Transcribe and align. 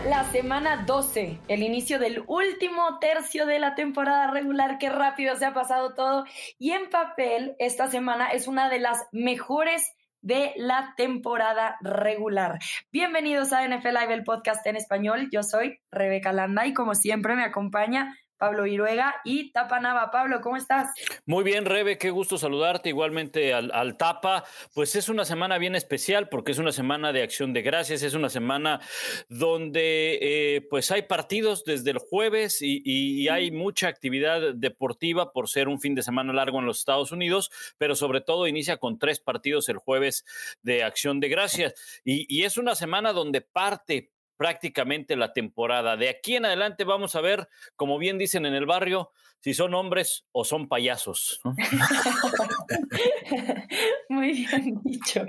la 0.00 0.24
semana 0.24 0.84
12, 0.86 1.40
el 1.48 1.62
inicio 1.62 1.98
del 1.98 2.24
último 2.26 2.98
tercio 2.98 3.44
de 3.44 3.58
la 3.58 3.74
temporada 3.74 4.30
regular. 4.30 4.78
Qué 4.78 4.88
rápido 4.88 5.36
se 5.36 5.44
ha 5.44 5.52
pasado 5.52 5.94
todo. 5.94 6.24
Y 6.58 6.70
en 6.72 6.88
papel, 6.88 7.56
esta 7.58 7.88
semana 7.88 8.28
es 8.28 8.48
una 8.48 8.70
de 8.70 8.78
las 8.78 9.06
mejores 9.12 9.94
de 10.22 10.54
la 10.56 10.94
temporada 10.96 11.76
regular. 11.82 12.58
Bienvenidos 12.90 13.52
a 13.52 13.66
NFL 13.66 13.88
Live, 13.88 14.14
el 14.14 14.24
podcast 14.24 14.66
en 14.66 14.76
español. 14.76 15.28
Yo 15.30 15.42
soy 15.42 15.80
Rebeca 15.90 16.32
Landa 16.32 16.66
y 16.66 16.74
como 16.74 16.94
siempre 16.94 17.34
me 17.34 17.44
acompaña 17.44 18.16
Pablo 18.42 18.66
Iruega 18.66 19.14
y 19.24 19.52
Tapa 19.52 19.78
Nava. 19.78 20.10
Pablo, 20.10 20.40
¿cómo 20.40 20.56
estás? 20.56 20.92
Muy 21.26 21.44
bien, 21.44 21.64
Rebe, 21.64 21.96
qué 21.96 22.10
gusto 22.10 22.38
saludarte. 22.38 22.88
Igualmente 22.88 23.54
al, 23.54 23.96
Tapa. 23.96 24.42
Pues 24.74 24.96
es 24.96 25.08
una 25.08 25.24
semana 25.24 25.58
bien 25.58 25.76
especial 25.76 26.28
porque 26.28 26.50
es 26.50 26.58
una 26.58 26.72
semana 26.72 27.12
de 27.12 27.22
acción 27.22 27.52
de 27.52 27.62
gracias, 27.62 28.02
es 28.02 28.14
una 28.14 28.28
semana 28.28 28.80
donde 29.28 30.18
eh, 30.20 30.66
pues 30.68 30.90
hay 30.90 31.02
partidos 31.02 31.62
desde 31.62 31.92
el 31.92 31.98
jueves 31.98 32.58
y, 32.62 33.28
hay 33.28 33.52
mucha 33.52 33.86
actividad 33.86 34.54
deportiva 34.54 35.32
por 35.32 35.48
ser 35.48 35.68
un 35.68 35.80
fin 35.80 35.94
de 35.94 36.02
semana 36.02 36.32
largo 36.32 36.58
en 36.58 36.66
los 36.66 36.80
Estados 36.80 37.12
Unidos, 37.12 37.48
pero 37.78 37.94
sobre 37.94 38.22
todo 38.22 38.48
inicia 38.48 38.78
con 38.78 38.98
tres 38.98 39.20
partidos 39.20 39.68
el 39.68 39.76
jueves 39.76 40.24
de 40.62 40.82
acción 40.82 41.20
de 41.20 41.28
gracias. 41.28 41.74
Y, 42.04 42.26
y 42.28 42.42
es 42.42 42.56
una 42.56 42.74
semana 42.74 43.12
donde 43.12 43.40
parte 43.40 44.10
prácticamente 44.42 45.14
la 45.14 45.32
temporada. 45.32 45.96
De 45.96 46.08
aquí 46.08 46.34
en 46.34 46.44
adelante 46.44 46.82
vamos 46.82 47.14
a 47.14 47.20
ver, 47.20 47.48
como 47.76 47.96
bien 47.96 48.18
dicen 48.18 48.44
en 48.44 48.54
el 48.54 48.66
barrio, 48.66 49.12
si 49.38 49.54
son 49.54 49.72
hombres 49.72 50.24
o 50.32 50.44
son 50.44 50.68
payasos. 50.68 51.40
Muy 54.08 54.32
bien 54.32 54.80
dicho. 54.82 55.24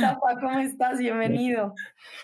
Tapa, 0.00 0.34
¿cómo 0.38 0.58
estás? 0.58 0.98
Bienvenido. 0.98 1.74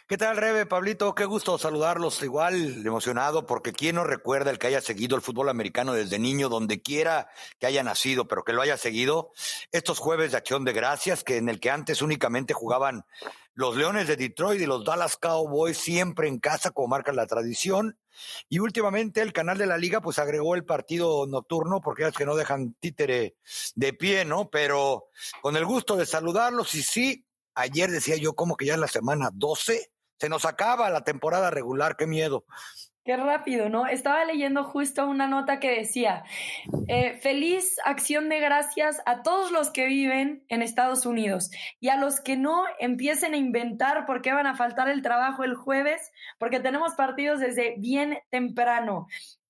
¿Qué 0.06 0.18
tal, 0.18 0.36
Rebe, 0.36 0.66
Pablito? 0.66 1.14
Qué 1.14 1.24
gusto 1.24 1.56
saludarlos. 1.56 2.22
Igual 2.22 2.86
emocionado 2.86 3.46
porque 3.46 3.72
quién 3.72 3.94
no 3.94 4.04
recuerda 4.04 4.50
el 4.50 4.58
que 4.58 4.66
haya 4.66 4.82
seguido 4.82 5.16
el 5.16 5.22
fútbol 5.22 5.48
americano 5.48 5.94
desde 5.94 6.18
niño, 6.18 6.50
donde 6.50 6.82
quiera 6.82 7.28
que 7.58 7.66
haya 7.66 7.82
nacido, 7.82 8.28
pero 8.28 8.44
que 8.44 8.52
lo 8.52 8.60
haya 8.60 8.76
seguido. 8.76 9.32
Estos 9.72 9.98
jueves 9.98 10.32
de 10.32 10.36
acción 10.36 10.66
de 10.66 10.74
gracias, 10.74 11.24
que 11.24 11.38
en 11.38 11.48
el 11.48 11.58
que 11.58 11.70
antes 11.70 12.02
únicamente 12.02 12.52
jugaban 12.52 13.06
los 13.54 13.76
Leones 13.76 14.08
de 14.08 14.16
Detroit 14.16 14.60
y 14.60 14.66
los 14.66 14.84
Dallas 14.84 15.16
Cowboys 15.16 15.78
siempre 15.78 16.28
en 16.28 16.38
casa, 16.38 16.72
como 16.72 16.88
marca 16.88 17.12
la 17.12 17.26
tradición. 17.26 17.98
Y 18.48 18.58
últimamente 18.58 19.20
el 19.22 19.32
canal 19.32 19.58
de 19.58 19.66
la 19.66 19.78
liga 19.78 20.00
pues 20.00 20.18
agregó 20.18 20.54
el 20.54 20.64
partido 20.64 21.26
nocturno 21.26 21.80
porque 21.80 22.06
es 22.06 22.14
que 22.14 22.26
no 22.26 22.36
dejan 22.36 22.74
títere 22.74 23.36
de 23.74 23.92
pie, 23.92 24.24
¿no? 24.24 24.50
Pero 24.50 25.06
con 25.40 25.56
el 25.56 25.64
gusto 25.64 25.96
de 25.96 26.06
saludarlos 26.06 26.74
y 26.74 26.82
sí, 26.82 27.26
ayer 27.54 27.90
decía 27.90 28.16
yo 28.16 28.34
como 28.34 28.56
que 28.56 28.66
ya 28.66 28.74
en 28.74 28.80
la 28.80 28.88
semana 28.88 29.30
12 29.32 29.90
se 30.18 30.28
nos 30.28 30.44
acaba 30.44 30.90
la 30.90 31.02
temporada 31.02 31.50
regular, 31.50 31.96
qué 31.96 32.06
miedo. 32.06 32.44
Qué 33.04 33.18
rápido, 33.18 33.68
¿no? 33.68 33.86
Estaba 33.86 34.24
leyendo 34.24 34.64
justo 34.64 35.06
una 35.06 35.28
nota 35.28 35.60
que 35.60 35.70
decía, 35.70 36.24
eh, 36.88 37.18
feliz 37.20 37.76
acción 37.84 38.30
de 38.30 38.40
gracias 38.40 39.02
a 39.04 39.22
todos 39.22 39.52
los 39.52 39.68
que 39.68 39.84
viven 39.84 40.42
en 40.48 40.62
Estados 40.62 41.04
Unidos 41.04 41.50
y 41.80 41.90
a 41.90 41.98
los 41.98 42.22
que 42.22 42.38
no 42.38 42.64
empiecen 42.78 43.34
a 43.34 43.36
inventar 43.36 44.06
por 44.06 44.22
qué 44.22 44.32
van 44.32 44.46
a 44.46 44.56
faltar 44.56 44.88
el 44.88 45.02
trabajo 45.02 45.44
el 45.44 45.54
jueves, 45.54 46.12
porque 46.38 46.60
tenemos 46.60 46.94
partidos 46.94 47.40
desde 47.40 47.74
bien 47.76 48.20
temprano. 48.30 49.06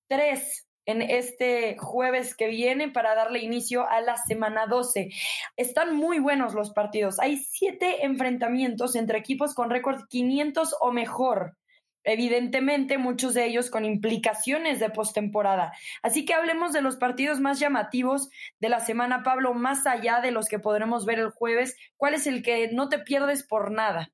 Tres 0.07 0.67
en 0.85 1.01
este 1.01 1.77
jueves 1.79 2.35
que 2.35 2.47
viene 2.47 2.89
para 2.89 3.15
darle 3.15 3.39
inicio 3.39 3.87
a 3.89 4.01
la 4.01 4.17
semana 4.17 4.67
12. 4.67 5.11
Están 5.55 5.95
muy 5.95 6.19
buenos 6.19 6.55
los 6.55 6.71
partidos. 6.71 7.21
Hay 7.21 7.37
siete 7.37 8.03
enfrentamientos 8.05 8.97
entre 8.97 9.17
equipos 9.17 9.55
con 9.55 9.69
récord 9.69 10.01
500 10.09 10.75
o 10.81 10.91
mejor 10.91 11.55
evidentemente 12.05 12.97
muchos 12.97 13.33
de 13.33 13.45
ellos 13.45 13.69
con 13.69 13.85
implicaciones 13.85 14.79
de 14.79 14.89
postemporada. 14.89 15.73
Así 16.01 16.25
que 16.25 16.33
hablemos 16.33 16.71
de 16.71 16.81
los 16.81 16.95
partidos 16.95 17.39
más 17.39 17.59
llamativos 17.59 18.29
de 18.59 18.69
la 18.69 18.79
semana, 18.79 19.23
Pablo, 19.23 19.53
más 19.53 19.85
allá 19.85 20.21
de 20.21 20.31
los 20.31 20.47
que 20.47 20.59
podremos 20.59 21.05
ver 21.05 21.19
el 21.19 21.29
jueves. 21.29 21.75
¿Cuál 21.97 22.13
es 22.13 22.27
el 22.27 22.43
que 22.43 22.69
no 22.71 22.89
te 22.89 22.99
pierdes 22.99 23.43
por 23.43 23.71
nada? 23.71 24.11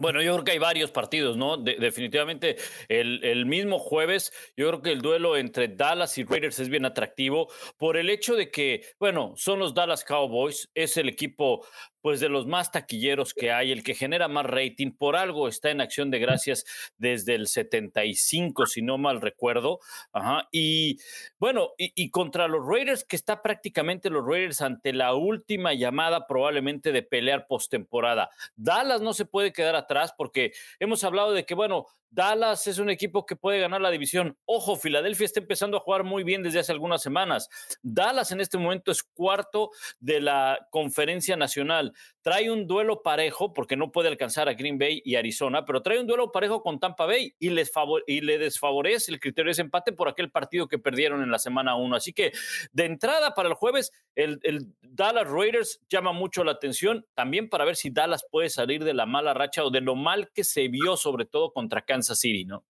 Bueno, 0.00 0.22
yo 0.22 0.32
creo 0.32 0.44
que 0.44 0.52
hay 0.52 0.58
varios 0.58 0.90
partidos, 0.90 1.36
¿no? 1.36 1.58
definitivamente 1.58 2.56
el, 2.88 3.22
el, 3.22 3.44
mismo 3.44 3.78
jueves, 3.78 4.32
yo 4.56 4.68
creo 4.68 4.80
que 4.80 4.92
el 4.92 5.02
duelo 5.02 5.36
entre 5.36 5.68
Dallas 5.68 6.16
y 6.16 6.24
Raiders 6.24 6.58
es 6.58 6.70
bien 6.70 6.86
atractivo 6.86 7.48
por 7.76 7.98
el 7.98 8.08
hecho 8.08 8.34
de 8.34 8.50
que, 8.50 8.82
bueno, 8.98 9.34
son 9.36 9.58
los 9.58 9.74
Dallas 9.74 10.02
Cowboys, 10.02 10.70
es 10.74 10.96
el 10.96 11.10
equipo 11.10 11.66
pues 12.02 12.20
de 12.20 12.28
los 12.28 12.46
más 12.46 12.72
taquilleros 12.72 13.34
que 13.34 13.52
hay, 13.52 13.72
el 13.72 13.82
que 13.82 13.94
genera 13.94 14.28
más 14.28 14.46
rating, 14.46 14.92
por 14.92 15.16
algo 15.16 15.48
está 15.48 15.70
en 15.70 15.80
acción 15.80 16.10
de 16.10 16.18
gracias 16.18 16.64
desde 16.98 17.34
el 17.34 17.46
75, 17.46 18.66
si 18.66 18.82
no 18.82 18.98
mal 18.98 19.20
recuerdo. 19.20 19.80
Ajá. 20.12 20.48
Y 20.52 20.98
bueno, 21.38 21.70
y, 21.76 22.10
contra 22.10 22.48
los 22.48 22.66
Raiders, 22.66 23.04
que 23.04 23.16
está 23.16 23.42
prácticamente 23.42 24.10
los 24.10 24.24
Raiders 24.24 24.60
ante 24.60 24.92
la 24.92 25.14
última 25.14 25.74
llamada 25.74 26.26
probablemente 26.26 26.92
de 26.92 27.02
pelear 27.02 27.46
postemporada. 27.46 28.30
Dallas 28.56 29.00
no 29.00 29.12
se 29.12 29.24
puede 29.24 29.52
quedar 29.52 29.76
atrás 29.76 30.14
porque 30.16 30.52
hemos 30.78 31.04
hablado 31.04 31.32
de 31.32 31.44
que, 31.44 31.54
bueno, 31.54 31.86
Dallas 32.10 32.66
es 32.66 32.78
un 32.78 32.90
equipo 32.90 33.24
que 33.24 33.36
puede 33.36 33.60
ganar 33.60 33.80
la 33.80 33.90
división. 33.90 34.36
Ojo, 34.44 34.74
Filadelfia 34.74 35.24
está 35.24 35.38
empezando 35.38 35.76
a 35.76 35.80
jugar 35.80 36.02
muy 36.02 36.24
bien 36.24 36.42
desde 36.42 36.58
hace 36.58 36.72
algunas 36.72 37.02
semanas. 37.02 37.48
Dallas 37.82 38.32
en 38.32 38.40
este 38.40 38.58
momento 38.58 38.90
es 38.90 39.04
cuarto 39.04 39.70
de 40.00 40.20
la 40.20 40.66
conferencia 40.70 41.36
nacional. 41.36 41.92
Trae 42.22 42.50
un 42.50 42.66
duelo 42.66 43.02
parejo 43.02 43.54
porque 43.54 43.76
no 43.76 43.92
puede 43.92 44.08
alcanzar 44.08 44.48
a 44.48 44.54
Green 44.54 44.76
Bay 44.76 45.00
y 45.04 45.14
Arizona, 45.14 45.64
pero 45.64 45.82
trae 45.82 46.00
un 46.00 46.08
duelo 46.08 46.32
parejo 46.32 46.62
con 46.62 46.80
Tampa 46.80 47.06
Bay 47.06 47.32
y, 47.38 47.50
les 47.50 47.70
y 48.08 48.20
le 48.22 48.38
desfavorece 48.38 49.12
el 49.12 49.20
criterio 49.20 49.54
de 49.54 49.62
empate 49.62 49.92
por 49.92 50.08
aquel 50.08 50.30
partido 50.30 50.66
que 50.66 50.78
perdieron 50.78 51.22
en 51.22 51.30
la 51.30 51.38
semana 51.38 51.76
1. 51.76 51.94
Así 51.94 52.12
que 52.12 52.32
de 52.72 52.86
entrada 52.86 53.34
para 53.34 53.48
el 53.48 53.54
jueves, 53.54 53.92
el, 54.16 54.40
el 54.42 54.66
Dallas 54.82 55.30
Raiders 55.30 55.80
llama 55.88 56.12
mucho 56.12 56.42
la 56.42 56.52
atención 56.52 57.06
también 57.14 57.48
para 57.48 57.64
ver 57.64 57.76
si 57.76 57.90
Dallas 57.90 58.26
puede 58.28 58.50
salir 58.50 58.82
de 58.82 58.94
la 58.94 59.06
mala 59.06 59.32
racha 59.32 59.64
o 59.64 59.70
de 59.70 59.80
lo 59.80 59.94
mal 59.94 60.30
que 60.34 60.42
se 60.42 60.66
vio, 60.66 60.96
sobre 60.96 61.24
todo 61.24 61.52
contra 61.52 61.82
Kansas 61.82 61.99
¿no? 62.46 62.64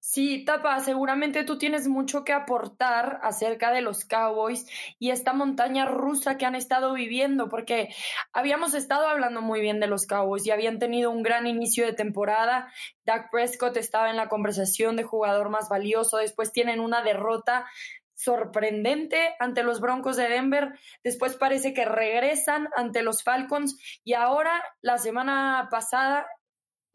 Sí, 0.00 0.44
Tapa, 0.44 0.80
seguramente 0.80 1.44
tú 1.44 1.58
tienes 1.58 1.88
mucho 1.88 2.24
que 2.24 2.32
aportar 2.32 3.20
acerca 3.22 3.70
de 3.70 3.82
los 3.82 4.04
Cowboys 4.04 4.66
y 4.98 5.10
esta 5.10 5.32
montaña 5.32 5.84
rusa 5.84 6.38
que 6.38 6.46
han 6.46 6.54
estado 6.54 6.94
viviendo, 6.94 7.48
porque 7.48 7.94
habíamos 8.32 8.72
estado 8.74 9.06
hablando 9.08 9.42
muy 9.42 9.60
bien 9.60 9.78
de 9.78 9.86
los 9.86 10.06
Cowboys 10.06 10.46
y 10.46 10.50
habían 10.50 10.78
tenido 10.78 11.10
un 11.10 11.22
gran 11.22 11.46
inicio 11.46 11.84
de 11.84 11.92
temporada. 11.92 12.72
Dak 13.04 13.30
Prescott 13.30 13.76
estaba 13.76 14.08
en 14.08 14.16
la 14.16 14.28
conversación 14.28 14.96
de 14.96 15.02
jugador 15.02 15.50
más 15.50 15.68
valioso, 15.68 16.16
después 16.16 16.50
tienen 16.52 16.80
una 16.80 17.02
derrota 17.02 17.66
sorprendente 18.14 19.34
ante 19.38 19.62
los 19.62 19.80
Broncos 19.80 20.16
de 20.16 20.28
Denver, 20.28 20.78
después 21.04 21.36
parece 21.36 21.74
que 21.74 21.84
regresan 21.84 22.68
ante 22.74 23.02
los 23.02 23.22
Falcons 23.22 23.78
y 24.02 24.14
ahora 24.14 24.64
la 24.80 24.96
semana 24.96 25.68
pasada 25.70 26.26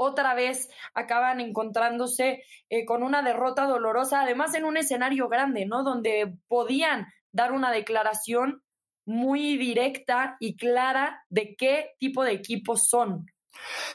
otra 0.01 0.33
vez 0.33 0.69
acaban 0.93 1.39
encontrándose 1.39 2.43
eh, 2.69 2.85
con 2.85 3.03
una 3.03 3.21
derrota 3.21 3.65
dolorosa, 3.65 4.21
además 4.21 4.53
en 4.55 4.65
un 4.65 4.77
escenario 4.77 5.29
grande, 5.29 5.65
¿no? 5.65 5.83
Donde 5.83 6.35
podían 6.47 7.07
dar 7.31 7.51
una 7.51 7.71
declaración 7.71 8.63
muy 9.05 9.57
directa 9.57 10.37
y 10.39 10.55
clara 10.57 11.23
de 11.29 11.55
qué 11.55 11.91
tipo 11.99 12.23
de 12.23 12.33
equipos 12.33 12.87
son. 12.87 13.25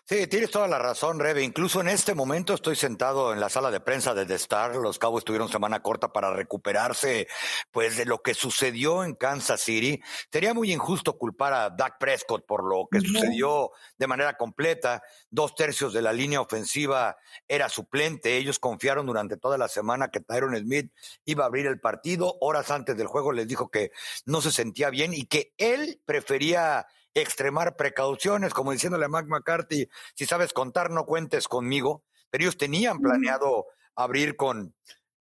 Sí, 0.04 0.26
tienes 0.26 0.50
toda 0.50 0.68
la 0.68 0.78
razón, 0.78 1.18
Rebe. 1.18 1.42
Incluso 1.42 1.80
en 1.80 1.88
este 1.88 2.14
momento 2.14 2.54
estoy 2.54 2.76
sentado 2.76 3.32
en 3.32 3.40
la 3.40 3.48
sala 3.48 3.70
de 3.70 3.80
prensa 3.80 4.14
de 4.14 4.26
The 4.26 4.34
Star. 4.34 4.76
Los 4.76 4.98
Cabos 4.98 5.24
tuvieron 5.24 5.48
semana 5.48 5.82
corta 5.82 6.12
para 6.12 6.32
recuperarse, 6.32 7.26
pues, 7.70 7.96
de 7.96 8.04
lo 8.04 8.22
que 8.22 8.34
sucedió 8.34 9.04
en 9.04 9.14
Kansas 9.14 9.60
City. 9.60 10.00
Sería 10.30 10.54
muy 10.54 10.72
injusto 10.72 11.18
culpar 11.18 11.53
a 11.53 11.70
Dak 11.70 11.98
Prescott 11.98 12.47
por 12.47 12.64
lo 12.64 12.88
que 12.91 13.00
sucedió 13.00 13.70
de 13.98 14.06
manera 14.06 14.36
completa. 14.36 15.03
Dos 15.30 15.54
tercios 15.54 15.92
de 15.92 16.02
la 16.02 16.12
línea 16.12 16.41
ofensiva 16.41 17.16
era 17.48 17.68
suplente. 17.68 18.36
Ellos 18.36 18.59
confiaron 18.59 19.06
durante 19.06 19.36
toda 19.36 19.59
la 19.59 19.68
semana 19.68 20.09
que 20.09 20.20
Tyron 20.20 20.56
Smith 20.56 20.92
iba 21.24 21.44
a 21.44 21.47
abrir 21.48 21.66
el 21.66 21.80
partido. 21.80 22.36
Horas 22.41 22.70
antes 22.70 22.97
del 22.97 23.06
juego 23.06 23.32
les 23.32 23.48
dijo 23.48 23.70
que 23.70 23.91
no 24.24 24.41
se 24.41 24.52
sentía 24.52 24.91
bien 24.91 25.12
y 25.14 25.26
que 25.26 25.52
él 25.56 26.00
prefería 26.04 26.86
extremar 27.21 27.77
precauciones, 27.77 28.53
como 28.53 28.72
diciéndole 28.72 29.07
a 29.07 29.09
Mac 29.09 29.27
McCarthy, 29.27 29.89
si 30.15 30.27
sabes 30.27 30.53
contar, 30.53 30.91
no 30.91 31.07
cuentes 31.07 31.48
conmigo. 31.48 32.04
Pero 32.30 32.45
ellos 32.45 32.59
tenían 32.59 32.98
planeado 32.98 33.66
abrir 33.95 34.36
con, 34.36 34.74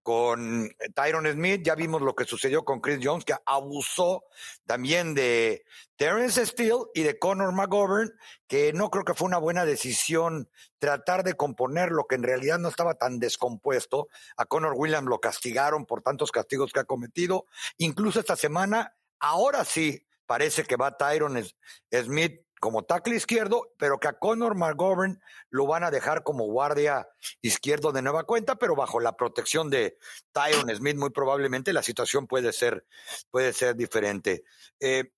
con 0.06 0.70
Tyron 0.94 1.26
Smith, 1.32 1.62
ya 1.64 1.74
vimos 1.74 2.02
lo 2.02 2.16
que 2.16 2.26
sucedió 2.26 2.64
con 2.64 2.80
Chris 2.80 3.00
Jones, 3.02 3.26
que 3.26 3.34
abusó 3.46 4.26
también 4.66 5.16
de 5.16 5.66
Terrence 5.96 6.46
Steele 6.46 6.84
y 6.94 7.02
de 7.02 7.18
Conor 7.18 7.54
McGovern, 7.54 8.12
que 8.48 8.74
no 8.74 8.92
creo 8.92 9.04
que 9.04 9.14
fue 9.14 9.28
una 9.28 9.38
buena 9.38 9.66
decisión 9.66 10.50
tratar 10.78 11.24
de 11.24 11.34
componer 11.34 11.92
lo 11.92 12.06
que 12.06 12.16
en 12.16 12.24
realidad 12.24 12.60
no 12.60 12.70
estaba 12.70 12.96
tan 12.96 13.18
descompuesto. 13.18 14.08
A 14.38 14.46
Conor 14.46 14.74
Williams 14.76 15.08
lo 15.08 15.20
castigaron 15.20 15.86
por 15.86 16.02
tantos 16.02 16.32
castigos 16.32 16.72
que 16.72 16.82
ha 16.82 16.86
cometido. 16.86 17.46
Incluso 17.78 18.20
esta 18.20 18.36
semana, 18.36 18.96
ahora 19.20 19.66
sí, 19.66 20.06
parece 20.26 20.64
que 20.64 20.76
va 20.76 20.98
Tyron 20.98 21.44
Smith 21.92 22.42
como 22.60 22.84
tackle 22.84 23.16
izquierdo, 23.16 23.74
pero 23.78 24.00
que 24.00 24.08
a 24.08 24.18
Conor 24.18 24.56
McGovern 24.56 25.22
lo 25.50 25.68
van 25.68 25.84
a 25.84 25.92
dejar 25.92 26.24
como 26.24 26.46
guardia 26.46 27.08
izquierdo 27.42 27.92
de 27.92 28.02
nueva 28.02 28.24
cuenta, 28.24 28.56
pero 28.56 28.76
bajo 28.76 29.00
la 29.00 29.16
protección 29.16 29.70
de 29.70 29.98
Tyron 30.32 30.76
Smith, 30.76 30.98
muy 30.98 31.12
probablemente 31.12 31.74
la 31.74 31.84
situación 31.84 32.28
puede 32.28 32.54
ser, 32.54 32.86
puede 33.30 33.54
ser 33.54 33.76
diferente. 33.76 34.44
Eh, 34.80 35.12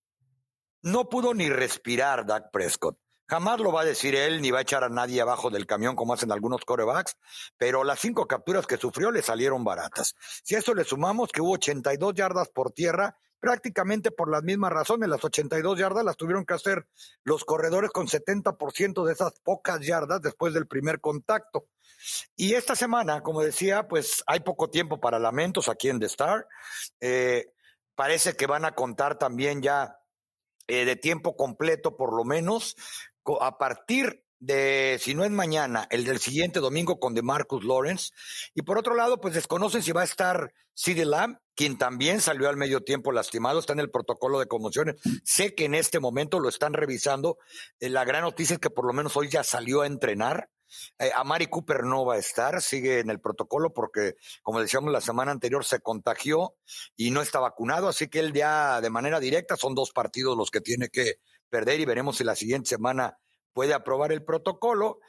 no 0.82 1.10
pudo 1.10 1.34
ni 1.34 1.50
respirar 1.50 2.26
Dak 2.26 2.52
Prescott. 2.52 2.98
Jamás 3.30 3.60
lo 3.60 3.74
va 3.74 3.82
a 3.82 3.86
decir 3.86 4.16
él, 4.16 4.42
ni 4.42 4.52
va 4.52 4.60
a 4.60 4.62
echar 4.62 4.86
a 4.86 4.90
nadie 4.90 5.20
abajo 5.20 5.50
del 5.50 5.66
camión 5.66 5.98
como 5.98 6.14
hacen 6.14 6.32
algunos 6.32 6.64
corebacks, 6.64 7.18
pero 7.58 7.84
las 7.84 8.00
cinco 8.00 8.26
capturas 8.26 8.66
que 8.66 8.78
sufrió 8.78 9.12
le 9.12 9.22
salieron 9.22 9.66
baratas. 9.66 10.16
Si 10.44 10.56
a 10.56 10.60
eso 10.60 10.74
le 10.74 10.86
sumamos 10.86 11.32
que 11.34 11.42
hubo 11.42 11.54
82 11.54 12.14
yardas 12.14 12.48
por 12.48 12.72
tierra, 12.72 13.18
prácticamente 13.40 14.12
por 14.12 14.30
las 14.30 14.44
mismas 14.44 14.72
razones, 14.72 15.10
las 15.10 15.24
82 15.24 15.80
yardas 15.80 16.04
las 16.04 16.18
tuvieron 16.18 16.46
que 16.46 16.54
hacer 16.54 16.88
los 17.24 17.46
corredores 17.46 17.92
con 17.92 18.08
70% 18.08 19.06
de 19.06 19.14
esas 19.14 19.34
pocas 19.40 19.80
yardas 19.86 20.22
después 20.22 20.54
del 20.54 20.68
primer 20.68 21.00
contacto. 21.00 21.68
Y 22.36 22.54
esta 22.54 22.76
semana, 22.76 23.22
como 23.22 23.42
decía, 23.42 23.88
pues 23.88 24.24
hay 24.28 24.42
poco 24.42 24.70
tiempo 24.70 25.00
para 25.00 25.20
lamentos 25.20 25.70
aquí 25.70 25.90
en 25.90 26.00
The 26.00 26.06
Star. 26.06 26.48
Eh, 27.00 27.52
parece 27.96 28.36
que 28.36 28.48
van 28.48 28.66
a 28.66 28.76
contar 28.76 29.18
también 29.18 29.62
ya 29.62 30.00
eh, 30.68 30.86
de 30.86 30.96
tiempo 30.96 31.36
completo, 31.36 31.96
por 31.96 32.14
lo 32.14 32.24
menos, 32.24 32.76
a 33.42 33.58
partir 33.58 34.24
de, 34.40 34.98
si 35.02 35.14
no 35.14 35.24
es 35.24 35.32
mañana, 35.32 35.88
el 35.90 36.04
del 36.04 36.20
siguiente 36.20 36.60
domingo 36.60 37.00
con 37.00 37.14
DeMarcus 37.14 37.64
Lawrence. 37.64 38.12
Y 38.54 38.62
por 38.62 38.78
otro 38.78 38.96
lado, 38.96 39.20
pues 39.20 39.34
desconocen 39.34 39.82
si 39.82 39.92
va 39.92 40.02
a 40.02 40.06
estar 40.06 40.54
CeeDee 40.76 41.06
Lamb, 41.06 41.38
quien 41.56 41.78
también 41.78 42.22
salió 42.22 42.50
al 42.50 42.58
medio 42.58 42.82
tiempo 42.82 43.12
lastimado, 43.12 43.60
está 43.60 43.74
en 43.74 43.80
el 43.80 43.90
protocolo 43.90 44.40
de 44.40 44.48
conmociones. 44.48 44.96
Sé 45.24 45.56
que 45.56 45.66
en 45.66 45.74
este 45.74 46.00
momento 46.00 46.40
lo 46.40 46.50
están 46.50 46.74
revisando. 46.74 47.38
Eh, 47.80 47.90
la 47.90 48.06
gran 48.06 48.22
noticia 48.22 48.54
es 48.54 48.60
que 48.60 48.70
por 48.70 48.86
lo 48.86 48.94
menos 48.94 49.18
hoy 49.18 49.30
ya 49.30 49.44
salió 49.44 49.82
a 49.82 49.88
entrenar. 49.88 50.50
Eh, 51.00 51.12
Amari 51.16 51.48
Cooper 51.48 51.84
no 51.84 52.06
va 52.06 52.16
a 52.16 52.18
estar, 52.18 52.62
sigue 52.62 53.00
en 53.00 53.10
el 53.10 53.20
protocolo 53.22 53.74
porque, 53.74 54.16
como 54.44 54.60
decíamos 54.60 54.92
la 54.92 55.02
semana 55.02 55.32
anterior, 55.32 55.66
se 55.66 55.80
contagió 55.80 56.56
y 56.96 57.10
no 57.10 57.22
está 57.22 57.40
vacunado, 57.40 57.88
así 57.88 58.10
que 58.10 58.20
él 58.20 58.34
ya 58.34 58.82
de 58.82 58.90
manera 58.90 59.20
directa 59.20 59.56
son 59.56 59.76
dos 59.76 59.92
partidos 59.92 60.38
los 60.38 60.52
que 60.52 60.60
tiene 60.60 60.90
que 60.90 61.16
perder 61.50 61.80
y 61.80 61.86
veremos 61.86 62.18
si 62.18 62.26
la 62.26 62.36
siguiente 62.36 62.68
semana 62.70 63.18
puede 63.58 63.74
aprobar 63.74 64.12
el 64.12 64.24
protocolo. 64.24 65.00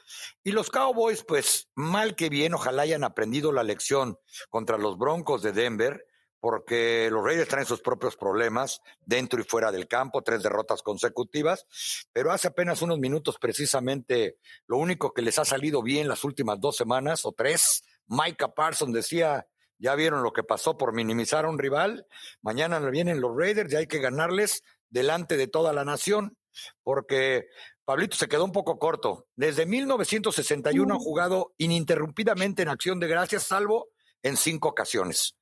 Y 0.43 0.53
los 0.53 0.71
Cowboys, 0.71 1.23
pues 1.23 1.69
mal 1.75 2.15
que 2.15 2.29
bien, 2.29 2.55
ojalá 2.55 2.81
hayan 2.81 3.03
aprendido 3.03 3.51
la 3.51 3.61
lección 3.61 4.17
contra 4.49 4.79
los 4.79 4.97
Broncos 4.97 5.43
de 5.43 5.51
Denver, 5.51 6.07
porque 6.39 7.09
los 7.11 7.23
Raiders 7.23 7.47
traen 7.47 7.67
sus 7.67 7.83
propios 7.83 8.17
problemas 8.17 8.81
dentro 9.01 9.39
y 9.39 9.43
fuera 9.43 9.71
del 9.71 9.87
campo, 9.87 10.23
tres 10.23 10.41
derrotas 10.41 10.81
consecutivas, 10.81 11.67
pero 12.11 12.31
hace 12.31 12.47
apenas 12.47 12.81
unos 12.81 12.97
minutos 12.97 13.37
precisamente 13.39 14.39
lo 14.65 14.77
único 14.77 15.13
que 15.13 15.21
les 15.21 15.37
ha 15.37 15.45
salido 15.45 15.83
bien 15.83 16.07
las 16.07 16.23
últimas 16.23 16.59
dos 16.59 16.75
semanas 16.75 17.27
o 17.27 17.33
tres, 17.33 17.83
Micah 18.07 18.55
Parsons 18.55 18.95
decía, 18.95 19.45
ya 19.77 19.93
vieron 19.93 20.23
lo 20.23 20.33
que 20.33 20.41
pasó 20.41 20.75
por 20.75 20.95
minimizar 20.95 21.45
a 21.45 21.49
un 21.49 21.59
rival, 21.59 22.07
mañana 22.41 22.79
vienen 22.79 23.21
los 23.21 23.37
Raiders 23.37 23.71
y 23.73 23.75
hay 23.75 23.85
que 23.85 23.99
ganarles 23.99 24.63
delante 24.89 25.37
de 25.37 25.47
toda 25.47 25.71
la 25.71 25.85
nación, 25.85 26.35
porque 26.81 27.47
Pablito 27.89 28.15
se 28.15 28.27
quedó 28.27 28.45
un 28.45 28.51
poco 28.51 28.77
corto. 28.77 29.25
Desde 29.35 29.65
1961 29.65 30.93
ha 30.93 30.99
jugado 30.99 31.55
ininterrumpidamente 31.57 32.61
en 32.61 32.69
acción 32.69 32.99
de 32.99 33.07
gracias, 33.07 33.41
salvo 33.41 33.87
en 34.21 34.37
cinco 34.37 34.69
ocasiones. 34.69 35.35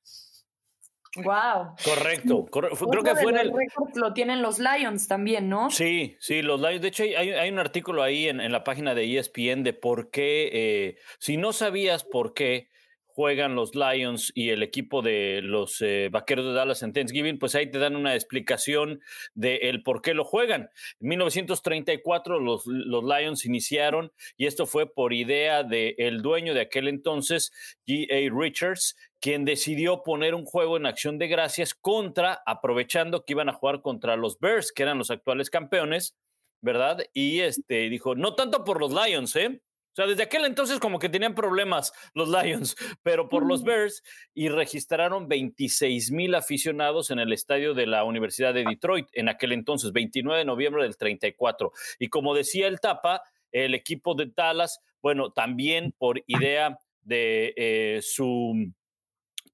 Wow. 1.16 1.74
Correcto. 1.84 2.46
Creo 2.46 3.02
que 3.02 3.16
fue 3.16 3.32
en 3.32 3.36
el. 3.36 3.52
Lo 3.96 4.14
tienen 4.14 4.40
los 4.40 4.58
Lions 4.60 5.08
también, 5.08 5.50
¿no? 5.50 5.70
Sí, 5.70 6.16
sí, 6.20 6.40
los 6.40 6.58
Lions. 6.58 6.80
De 6.80 6.88
hecho, 6.88 7.02
hay, 7.02 7.50
un 7.50 7.58
artículo 7.58 8.02
ahí 8.02 8.30
en, 8.30 8.50
la 8.50 8.64
página 8.64 8.94
de 8.94 9.18
ESPN 9.18 9.62
de 9.62 9.74
por 9.74 10.08
qué, 10.08 10.48
eh, 10.50 10.96
si 11.18 11.36
no 11.36 11.52
sabías 11.52 12.02
por 12.02 12.32
qué 12.32 12.70
juegan 13.18 13.56
los 13.56 13.74
Lions 13.74 14.30
y 14.32 14.50
el 14.50 14.62
equipo 14.62 15.02
de 15.02 15.40
los 15.42 15.82
eh, 15.82 16.08
Vaqueros 16.08 16.46
de 16.46 16.52
Dallas 16.52 16.84
en 16.84 16.92
Thanksgiving, 16.92 17.40
pues 17.40 17.56
ahí 17.56 17.68
te 17.68 17.80
dan 17.80 17.96
una 17.96 18.14
explicación 18.14 19.00
de 19.34 19.56
el 19.56 19.82
por 19.82 20.02
qué 20.02 20.14
lo 20.14 20.24
juegan. 20.24 20.70
En 21.00 21.08
1934 21.08 22.38
los, 22.38 22.64
los 22.64 23.02
Lions 23.02 23.44
iniciaron 23.44 24.12
y 24.36 24.46
esto 24.46 24.66
fue 24.66 24.94
por 24.94 25.12
idea 25.12 25.64
del 25.64 25.96
el 25.98 26.22
dueño 26.22 26.54
de 26.54 26.60
aquel 26.60 26.86
entonces, 26.86 27.50
G.A. 27.88 28.32
Richards, 28.32 28.96
quien 29.18 29.44
decidió 29.44 30.04
poner 30.04 30.36
un 30.36 30.44
juego 30.44 30.76
en 30.76 30.86
acción 30.86 31.18
de 31.18 31.26
gracias 31.26 31.74
contra, 31.74 32.40
aprovechando 32.46 33.24
que 33.24 33.32
iban 33.32 33.48
a 33.48 33.54
jugar 33.54 33.82
contra 33.82 34.14
los 34.14 34.38
Bears, 34.38 34.70
que 34.70 34.84
eran 34.84 34.96
los 34.96 35.10
actuales 35.10 35.50
campeones, 35.50 36.14
¿verdad? 36.60 36.98
Y 37.14 37.40
este 37.40 37.88
dijo, 37.88 38.14
no 38.14 38.36
tanto 38.36 38.62
por 38.62 38.78
los 38.78 38.92
Lions, 38.92 39.34
¿eh? 39.34 39.60
O 39.92 39.94
sea, 39.94 40.06
desde 40.06 40.22
aquel 40.22 40.44
entonces 40.44 40.78
como 40.78 40.98
que 40.98 41.08
tenían 41.08 41.34
problemas 41.34 41.92
los 42.14 42.28
Lions, 42.28 42.76
pero 43.02 43.28
por 43.28 43.46
los 43.46 43.62
Bears 43.64 44.02
y 44.34 44.48
registraron 44.48 45.28
26 45.28 46.12
mil 46.12 46.34
aficionados 46.34 47.10
en 47.10 47.18
el 47.18 47.32
estadio 47.32 47.74
de 47.74 47.86
la 47.86 48.04
Universidad 48.04 48.54
de 48.54 48.64
Detroit 48.64 49.06
en 49.12 49.28
aquel 49.28 49.52
entonces, 49.52 49.92
29 49.92 50.38
de 50.38 50.44
noviembre 50.44 50.82
del 50.82 50.96
34. 50.96 51.72
Y 51.98 52.08
como 52.08 52.34
decía 52.34 52.68
el 52.68 52.80
Tapa, 52.80 53.22
el 53.52 53.74
equipo 53.74 54.14
de 54.14 54.30
Dallas, 54.34 54.80
bueno, 55.02 55.32
también 55.32 55.94
por 55.96 56.22
idea 56.26 56.78
de 57.02 57.54
eh, 57.56 58.00
su 58.02 58.72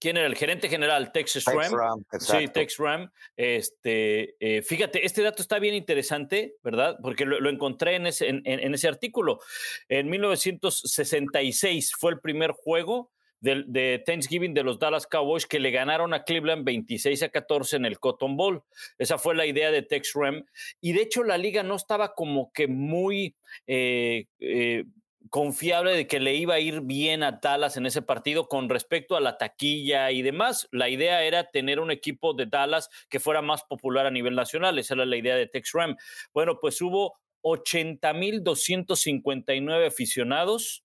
¿Quién 0.05 0.19
era 0.19 0.27
el 0.27 0.37
gerente 0.37 0.69
general? 0.69 1.13
Texas 1.13 1.47
Ram. 1.47 2.05
sí, 2.19 2.49
Texas 2.49 2.77
Ram. 2.79 3.11
Este, 3.39 4.37
eh, 4.39 4.61
fíjate, 4.61 5.07
este 5.07 5.23
dato 5.23 5.41
está 5.41 5.59
bien 5.59 5.75
interesante, 5.75 6.57
¿verdad? 6.63 6.99
Porque 7.01 7.25
lo, 7.25 7.49
encontré 7.49 7.95
en 7.95 8.09
ese, 8.09 8.29
en, 8.29 8.75
ese 8.75 8.87
artículo. 8.87 9.41
En 9.89 10.11
1966 10.11 11.95
fue 11.99 12.13
el 12.13 12.21
primer 12.21 12.51
juego 12.51 13.13
de, 13.41 13.65
de, 13.67 14.03
Thanksgiving 14.05 14.53
de 14.53 14.63
los 14.63 14.79
Dallas 14.79 15.07
Cowboys 15.07 15.47
que 15.47 15.59
le 15.59 15.71
ganaron 15.71 16.13
a 16.13 16.25
Cleveland 16.25 16.67
26 16.67 17.23
a 17.23 17.31
14 17.31 17.77
en 17.77 17.87
el 17.87 17.99
Cotton 17.99 18.37
Bowl. 18.37 18.63
Esa 18.99 19.17
fue 19.17 19.35
la 19.35 19.47
idea 19.47 19.71
de 19.71 19.81
Tex 19.81 20.13
Ram. 20.15 20.45
Y 20.83 20.93
de 20.93 21.01
hecho 21.01 21.25
la 21.25 21.39
liga 21.39 21.63
no 21.63 21.77
estaba 21.77 22.13
como 22.13 22.53
que 22.53 22.69
muy... 22.69 23.37
Eh, 23.67 24.27
eh, 24.39 24.85
confiable 25.31 25.97
de 25.97 26.07
que 26.07 26.21
le 26.21 26.35
iba 26.35 26.55
a 26.55 26.61
ir 26.61 26.83
bien 26.83 27.23
a 27.23 27.41
Dallas 27.43 27.77
en 27.77 27.87
ese 27.87 28.03
partido 28.03 28.49
con 28.49 28.69
respecto 28.69 29.17
a 29.17 29.21
la 29.21 29.39
taquilla 29.39 30.11
y 30.11 30.23
demás. 30.23 30.69
La 30.71 30.89
idea 30.89 31.23
era 31.23 31.51
tener 31.51 31.81
un 31.81 31.91
equipo 31.91 32.35
de 32.35 32.47
Dallas 32.47 32.89
que 33.09 33.21
fuera 33.21 33.43
más 33.43 33.63
popular 33.65 34.07
a 34.07 34.11
nivel 34.11 34.35
nacional. 34.35 34.79
Esa 34.79 34.95
era 34.95 35.07
la 35.07 35.17
idea 35.17 35.37
de 35.37 35.47
Tex 35.47 35.73
Ram. 35.73 35.97
Bueno, 36.33 36.59
pues 36.61 36.81
hubo 36.83 37.19
80.259 37.43 39.87
aficionados 39.87 40.85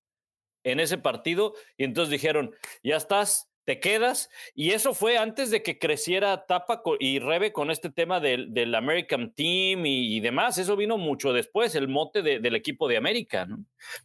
en 0.64 0.80
ese 0.80 0.98
partido 0.98 1.54
y 1.78 1.84
entonces 1.86 2.12
dijeron, 2.12 2.52
ya 2.84 2.98
estás, 2.98 3.49
te 3.70 3.80
quedas. 3.80 4.32
Y 4.56 4.72
eso 4.72 4.96
fue 4.96 5.20
antes 5.20 5.52
de 5.52 5.62
que 5.62 5.78
creciera 5.78 6.48
Tapa 6.48 6.82
y 7.00 7.20
Rebe 7.20 7.54
con 7.54 7.70
este 7.70 7.92
tema 7.92 8.20
del, 8.20 8.52
del 8.52 8.74
American 8.74 9.32
Team 9.36 9.86
y, 9.86 10.20
demás. 10.22 10.58
Eso 10.58 10.76
vino 10.76 10.98
mucho 10.98 11.34
después, 11.34 11.76
el 11.76 11.88
mote 11.88 12.24
del 12.24 12.56
equipo 12.56 12.88
de 12.88 12.98
América. 12.98 13.48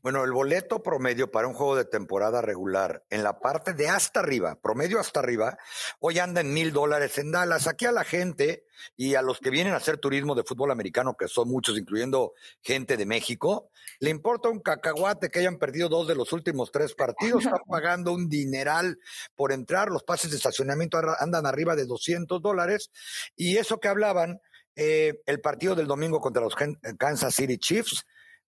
Bueno, 0.02 0.22
el 0.22 0.32
boleto 0.32 0.82
promedio 0.82 1.30
para 1.30 1.48
un 1.48 1.54
juego 1.54 1.76
de 1.76 1.86
temporada 1.86 2.42
regular 2.42 3.04
en 3.08 3.22
la 3.22 3.40
parte 3.40 3.72
de 3.72 3.88
hasta 3.88 4.20
arriba, 4.20 4.60
promedio 4.60 5.00
hasta 5.00 5.20
arriba, 5.20 5.56
hoy 5.98 6.18
anda 6.18 6.42
en 6.42 6.52
mil 6.52 6.70
dólares 6.70 7.16
en 7.16 7.32
Dallas. 7.32 7.66
Aquí 7.66 7.86
a 7.86 7.92
la 7.92 8.04
gente 8.04 8.66
y 8.96 9.14
a 9.14 9.22
los 9.22 9.38
que 9.40 9.50
vienen 9.50 9.72
a 9.72 9.76
hacer 9.76 9.98
turismo 9.98 10.34
de 10.34 10.44
fútbol 10.44 10.70
americano, 10.70 11.16
que 11.16 11.28
son 11.28 11.48
muchos, 11.48 11.78
incluyendo 11.78 12.34
gente 12.60 12.96
de 12.96 13.06
México, 13.06 13.70
le 14.00 14.10
importa 14.10 14.48
un 14.48 14.60
cacahuate 14.60 15.28
que 15.30 15.38
hayan 15.38 15.58
perdido 15.58 15.88
dos 15.88 16.08
de 16.08 16.14
los 16.14 16.32
últimos 16.32 16.70
tres 16.70 16.94
partidos, 16.94 17.44
están 17.44 17.62
pagando 17.68 18.12
un 18.12 18.28
dineral 18.28 18.98
por 19.34 19.52
entrar, 19.54 19.88
los 19.88 20.04
pases 20.04 20.30
de 20.30 20.36
estacionamiento 20.36 21.00
andan 21.18 21.46
arriba 21.46 21.74
de 21.74 21.86
200 21.86 22.42
dólares, 22.42 22.90
y 23.36 23.56
eso 23.56 23.80
que 23.80 23.88
hablaban, 23.88 24.40
eh, 24.76 25.20
el 25.26 25.40
partido 25.40 25.74
del 25.74 25.86
domingo 25.86 26.20
contra 26.20 26.42
los 26.42 26.54
Kansas 26.98 27.34
City 27.34 27.58
Chiefs, 27.58 28.04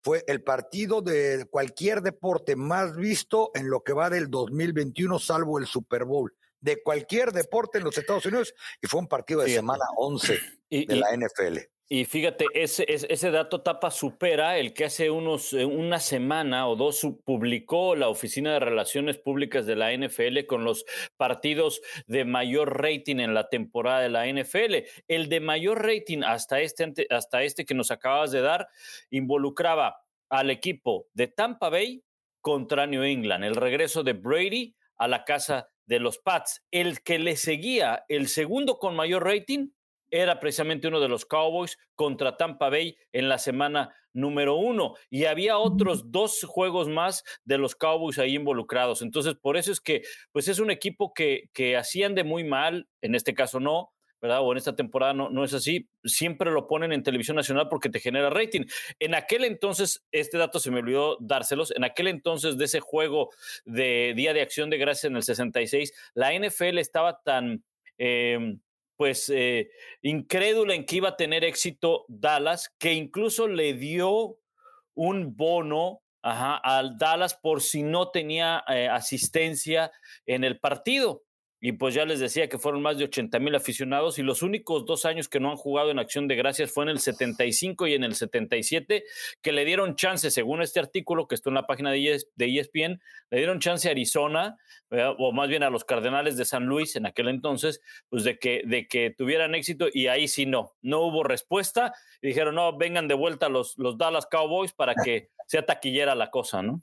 fue 0.03 0.23
el 0.27 0.43
partido 0.43 1.01
de 1.01 1.45
cualquier 1.49 2.01
deporte 2.01 2.55
más 2.55 2.95
visto 2.95 3.51
en 3.53 3.69
lo 3.69 3.83
que 3.83 3.93
va 3.93 4.09
del 4.09 4.29
2021, 4.29 5.19
salvo 5.19 5.59
el 5.59 5.67
Super 5.67 6.05
Bowl 6.05 6.33
de 6.61 6.81
cualquier 6.81 7.31
deporte 7.31 7.79
en 7.79 7.83
los 7.83 7.97
Estados 7.97 8.25
Unidos 8.25 8.53
y 8.81 8.87
fue 8.87 8.99
un 8.99 9.07
partido 9.07 9.41
de 9.41 9.53
semana 9.53 9.83
11 9.97 10.39
de 10.69 10.95
la 10.95 11.09
NFL. 11.15 11.57
Y 11.93 12.05
fíjate, 12.05 12.45
ese, 12.53 12.85
ese 12.87 13.31
dato 13.31 13.63
tapa 13.63 13.91
supera 13.91 14.57
el 14.57 14.73
que 14.73 14.85
hace 14.85 15.11
unos, 15.11 15.51
eh, 15.51 15.65
una 15.65 15.99
semana 15.99 16.69
o 16.69 16.77
dos 16.77 17.05
publicó 17.25 17.97
la 17.97 18.07
Oficina 18.07 18.53
de 18.53 18.61
Relaciones 18.61 19.17
Públicas 19.17 19.65
de 19.65 19.75
la 19.75 19.91
NFL 19.91 20.45
con 20.47 20.63
los 20.63 20.85
partidos 21.17 21.81
de 22.07 22.23
mayor 22.23 22.81
rating 22.81 23.17
en 23.17 23.33
la 23.33 23.49
temporada 23.49 23.99
de 23.99 24.07
la 24.07 24.25
NFL. 24.25 24.85
El 25.09 25.27
de 25.27 25.41
mayor 25.41 25.85
rating 25.85 26.19
hasta 26.23 26.61
este, 26.61 26.93
hasta 27.09 27.43
este 27.43 27.65
que 27.65 27.73
nos 27.73 27.91
acabas 27.91 28.31
de 28.31 28.39
dar 28.39 28.69
involucraba 29.09 29.97
al 30.29 30.49
equipo 30.49 31.09
de 31.13 31.27
Tampa 31.27 31.69
Bay 31.69 32.05
contra 32.39 32.87
New 32.87 33.03
England, 33.03 33.43
el 33.43 33.57
regreso 33.57 34.01
de 34.01 34.13
Brady 34.13 34.77
a 34.95 35.09
la 35.09 35.25
casa 35.25 35.67
de 35.87 35.99
los 35.99 36.19
Pats. 36.19 36.63
El 36.71 37.03
que 37.03 37.19
le 37.19 37.35
seguía, 37.35 38.05
el 38.07 38.29
segundo 38.29 38.79
con 38.79 38.95
mayor 38.95 39.25
rating, 39.25 39.71
era 40.11 40.39
precisamente 40.39 40.87
uno 40.87 40.99
de 40.99 41.07
los 41.07 41.25
Cowboys 41.25 41.77
contra 41.95 42.37
Tampa 42.37 42.69
Bay 42.69 42.97
en 43.13 43.29
la 43.29 43.37
semana 43.37 43.95
número 44.13 44.55
uno. 44.55 44.95
Y 45.09 45.25
había 45.25 45.57
otros 45.57 46.11
dos 46.11 46.43
juegos 46.43 46.89
más 46.89 47.23
de 47.45 47.57
los 47.57 47.75
Cowboys 47.75 48.19
ahí 48.19 48.35
involucrados. 48.35 49.01
Entonces, 49.01 49.35
por 49.35 49.57
eso 49.57 49.71
es 49.71 49.79
que, 49.79 50.03
pues 50.31 50.47
es 50.47 50.59
un 50.59 50.69
equipo 50.69 51.13
que, 51.13 51.49
que 51.53 51.77
hacían 51.77 52.13
de 52.13 52.23
muy 52.23 52.43
mal, 52.43 52.87
en 53.01 53.15
este 53.15 53.33
caso 53.33 53.59
no, 53.59 53.93
¿verdad? 54.21 54.41
O 54.41 54.51
en 54.51 54.57
esta 54.59 54.75
temporada 54.75 55.13
no, 55.13 55.29
no 55.29 55.43
es 55.43 55.53
así, 55.53 55.89
siempre 56.03 56.51
lo 56.51 56.67
ponen 56.67 56.91
en 56.91 57.01
televisión 57.01 57.35
nacional 57.35 57.67
porque 57.69 57.89
te 57.89 57.99
genera 57.99 58.29
rating. 58.29 58.61
En 58.99 59.15
aquel 59.15 59.43
entonces, 59.45 60.03
este 60.11 60.37
dato 60.37 60.59
se 60.59 60.69
me 60.69 60.79
olvidó 60.79 61.17
dárselos, 61.19 61.71
en 61.75 61.83
aquel 61.83 62.07
entonces 62.07 62.57
de 62.57 62.65
ese 62.65 62.79
juego 62.79 63.29
de 63.65 64.13
Día 64.15 64.33
de 64.33 64.41
Acción 64.41 64.69
de 64.69 64.77
Gracias 64.77 65.05
en 65.05 65.15
el 65.15 65.23
66, 65.23 65.93
la 66.13 66.33
NFL 66.33 66.77
estaba 66.77 67.21
tan... 67.23 67.63
Em, 67.97 68.59
pues 69.01 69.29
eh, 69.33 69.71
incrédula 70.03 70.75
en 70.75 70.85
que 70.85 70.97
iba 70.97 71.09
a 71.09 71.17
tener 71.17 71.43
éxito 71.43 72.05
Dallas, 72.07 72.71
que 72.77 72.93
incluso 72.93 73.47
le 73.47 73.73
dio 73.73 74.37
un 74.93 75.35
bono 75.35 76.03
al 76.21 76.99
Dallas 76.99 77.33
por 77.33 77.63
si 77.63 77.81
no 77.81 78.11
tenía 78.11 78.63
eh, 78.67 78.87
asistencia 78.87 79.91
en 80.27 80.43
el 80.43 80.59
partido 80.59 81.23
y 81.63 81.73
pues 81.73 81.93
ya 81.93 82.05
les 82.05 82.19
decía 82.19 82.49
que 82.49 82.57
fueron 82.57 82.81
más 82.81 82.97
de 82.97 83.03
80 83.03 83.37
mil 83.37 83.53
aficionados 83.53 84.17
y 84.17 84.23
los 84.23 84.41
únicos 84.41 84.83
dos 84.87 85.05
años 85.05 85.29
que 85.29 85.39
no 85.39 85.51
han 85.51 85.57
jugado 85.57 85.91
en 85.91 85.99
acción 85.99 86.27
de 86.27 86.35
gracias 86.35 86.71
fue 86.71 86.85
en 86.85 86.89
el 86.89 86.99
75 86.99 87.85
y 87.85 87.93
en 87.93 88.03
el 88.03 88.15
77, 88.15 89.03
que 89.43 89.51
le 89.51 89.63
dieron 89.63 89.95
chance, 89.95 90.31
según 90.31 90.63
este 90.63 90.79
artículo 90.79 91.27
que 91.27 91.35
está 91.35 91.51
en 91.51 91.53
la 91.53 91.67
página 91.67 91.91
de 91.91 92.23
ESPN, 92.39 92.93
e 92.93 92.99
le 93.29 93.37
dieron 93.37 93.59
chance 93.59 93.87
a 93.87 93.91
Arizona, 93.91 94.57
o 95.19 95.31
más 95.33 95.49
bien 95.49 95.61
a 95.61 95.69
los 95.69 95.85
Cardenales 95.85 96.35
de 96.35 96.45
San 96.45 96.65
Luis 96.65 96.95
en 96.95 97.05
aquel 97.05 97.27
entonces, 97.27 97.79
pues 98.09 98.23
de 98.23 98.39
que, 98.39 98.63
de 98.65 98.87
que 98.87 99.13
tuvieran 99.15 99.53
éxito 99.53 99.85
y 99.93 100.07
ahí 100.07 100.27
sí 100.27 100.47
no, 100.47 100.73
no 100.81 101.01
hubo 101.01 101.23
respuesta 101.23 101.93
y 102.23 102.29
dijeron, 102.29 102.55
no, 102.55 102.75
vengan 102.75 103.07
de 103.07 103.13
vuelta 103.13 103.49
los, 103.49 103.77
los 103.77 103.99
Dallas 103.99 104.25
Cowboys 104.25 104.73
para 104.73 104.95
que 104.95 105.29
sea 105.45 105.63
taquillera 105.63 106.15
la 106.15 106.31
cosa, 106.31 106.63
¿no? 106.63 106.81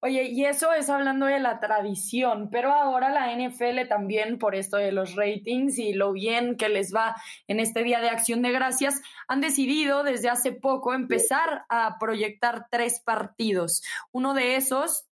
Oye, 0.00 0.24
y 0.24 0.44
eso 0.44 0.72
es 0.72 0.90
hablando 0.90 1.26
de 1.26 1.38
la 1.38 1.60
tradición, 1.60 2.50
pero 2.50 2.72
ahora 2.72 3.10
la 3.10 3.32
NFL 3.34 3.88
también, 3.88 4.38
por 4.38 4.54
esto 4.54 4.76
de 4.76 4.90
los 4.90 5.14
ratings 5.14 5.78
y 5.78 5.92
lo 5.92 6.12
bien 6.12 6.56
que 6.56 6.68
les 6.68 6.94
va 6.94 7.14
en 7.46 7.60
este 7.60 7.84
Día 7.84 8.00
de 8.00 8.08
Acción 8.08 8.42
de 8.42 8.50
Gracias, 8.50 9.00
han 9.28 9.40
decidido 9.40 10.02
desde 10.02 10.28
hace 10.28 10.52
poco 10.52 10.92
empezar 10.92 11.64
a 11.68 11.98
proyectar 12.00 12.66
tres 12.70 13.00
partidos. 13.00 13.82
Uno 14.10 14.34
de 14.34 14.56
esos 14.56 15.06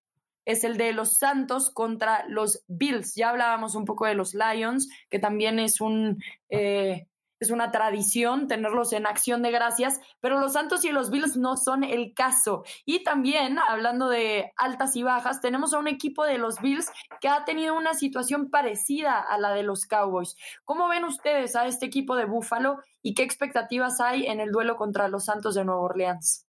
es 0.45 0.63
el 0.63 0.77
de 0.77 0.93
los 0.93 1.17
Santos 1.17 1.69
contra 1.69 2.25
los 2.27 2.63
Bills. 2.67 3.15
Ya 3.15 3.29
hablábamos 3.29 3.75
un 3.75 3.85
poco 3.85 4.05
de 4.05 4.15
los 4.15 4.33
Lions, 4.33 4.89
que 5.09 5.19
también 5.19 5.59
es 5.59 5.81
un... 5.81 6.21
Eh, 6.49 7.07
es 7.41 7.49
una 7.49 7.71
tradición 7.71 8.47
tenerlos 8.47 8.93
en 8.93 9.07
acción 9.07 9.41
de 9.41 9.49
gracias, 9.49 9.99
pero 10.21 10.39
los 10.39 10.53
Santos 10.53 10.85
y 10.85 10.91
los 10.91 11.09
Bills 11.09 11.35
no 11.35 11.57
son 11.57 11.83
el 11.83 12.13
caso. 12.13 12.63
Y 12.85 13.03
también, 13.03 13.57
hablando 13.67 14.09
de 14.09 14.51
altas 14.55 14.95
y 14.95 15.01
bajas, 15.01 15.41
tenemos 15.41 15.73
a 15.73 15.79
un 15.79 15.87
equipo 15.87 16.23
de 16.23 16.37
los 16.37 16.61
Bills 16.61 16.89
que 17.19 17.27
ha 17.27 17.43
tenido 17.43 17.75
una 17.75 17.95
situación 17.95 18.51
parecida 18.51 19.19
a 19.19 19.39
la 19.39 19.53
de 19.53 19.63
los 19.63 19.87
Cowboys. 19.87 20.35
¿Cómo 20.63 20.87
ven 20.87 21.03
ustedes 21.03 21.55
a 21.55 21.65
este 21.65 21.87
equipo 21.87 22.15
de 22.15 22.25
Buffalo 22.25 22.77
y 23.01 23.15
qué 23.15 23.23
expectativas 23.23 23.99
hay 23.99 24.27
en 24.27 24.39
el 24.39 24.51
duelo 24.51 24.75
contra 24.75 25.07
los 25.07 25.25
Santos 25.25 25.55
de 25.55 25.65
Nueva 25.65 25.81
Orleans? 25.81 26.47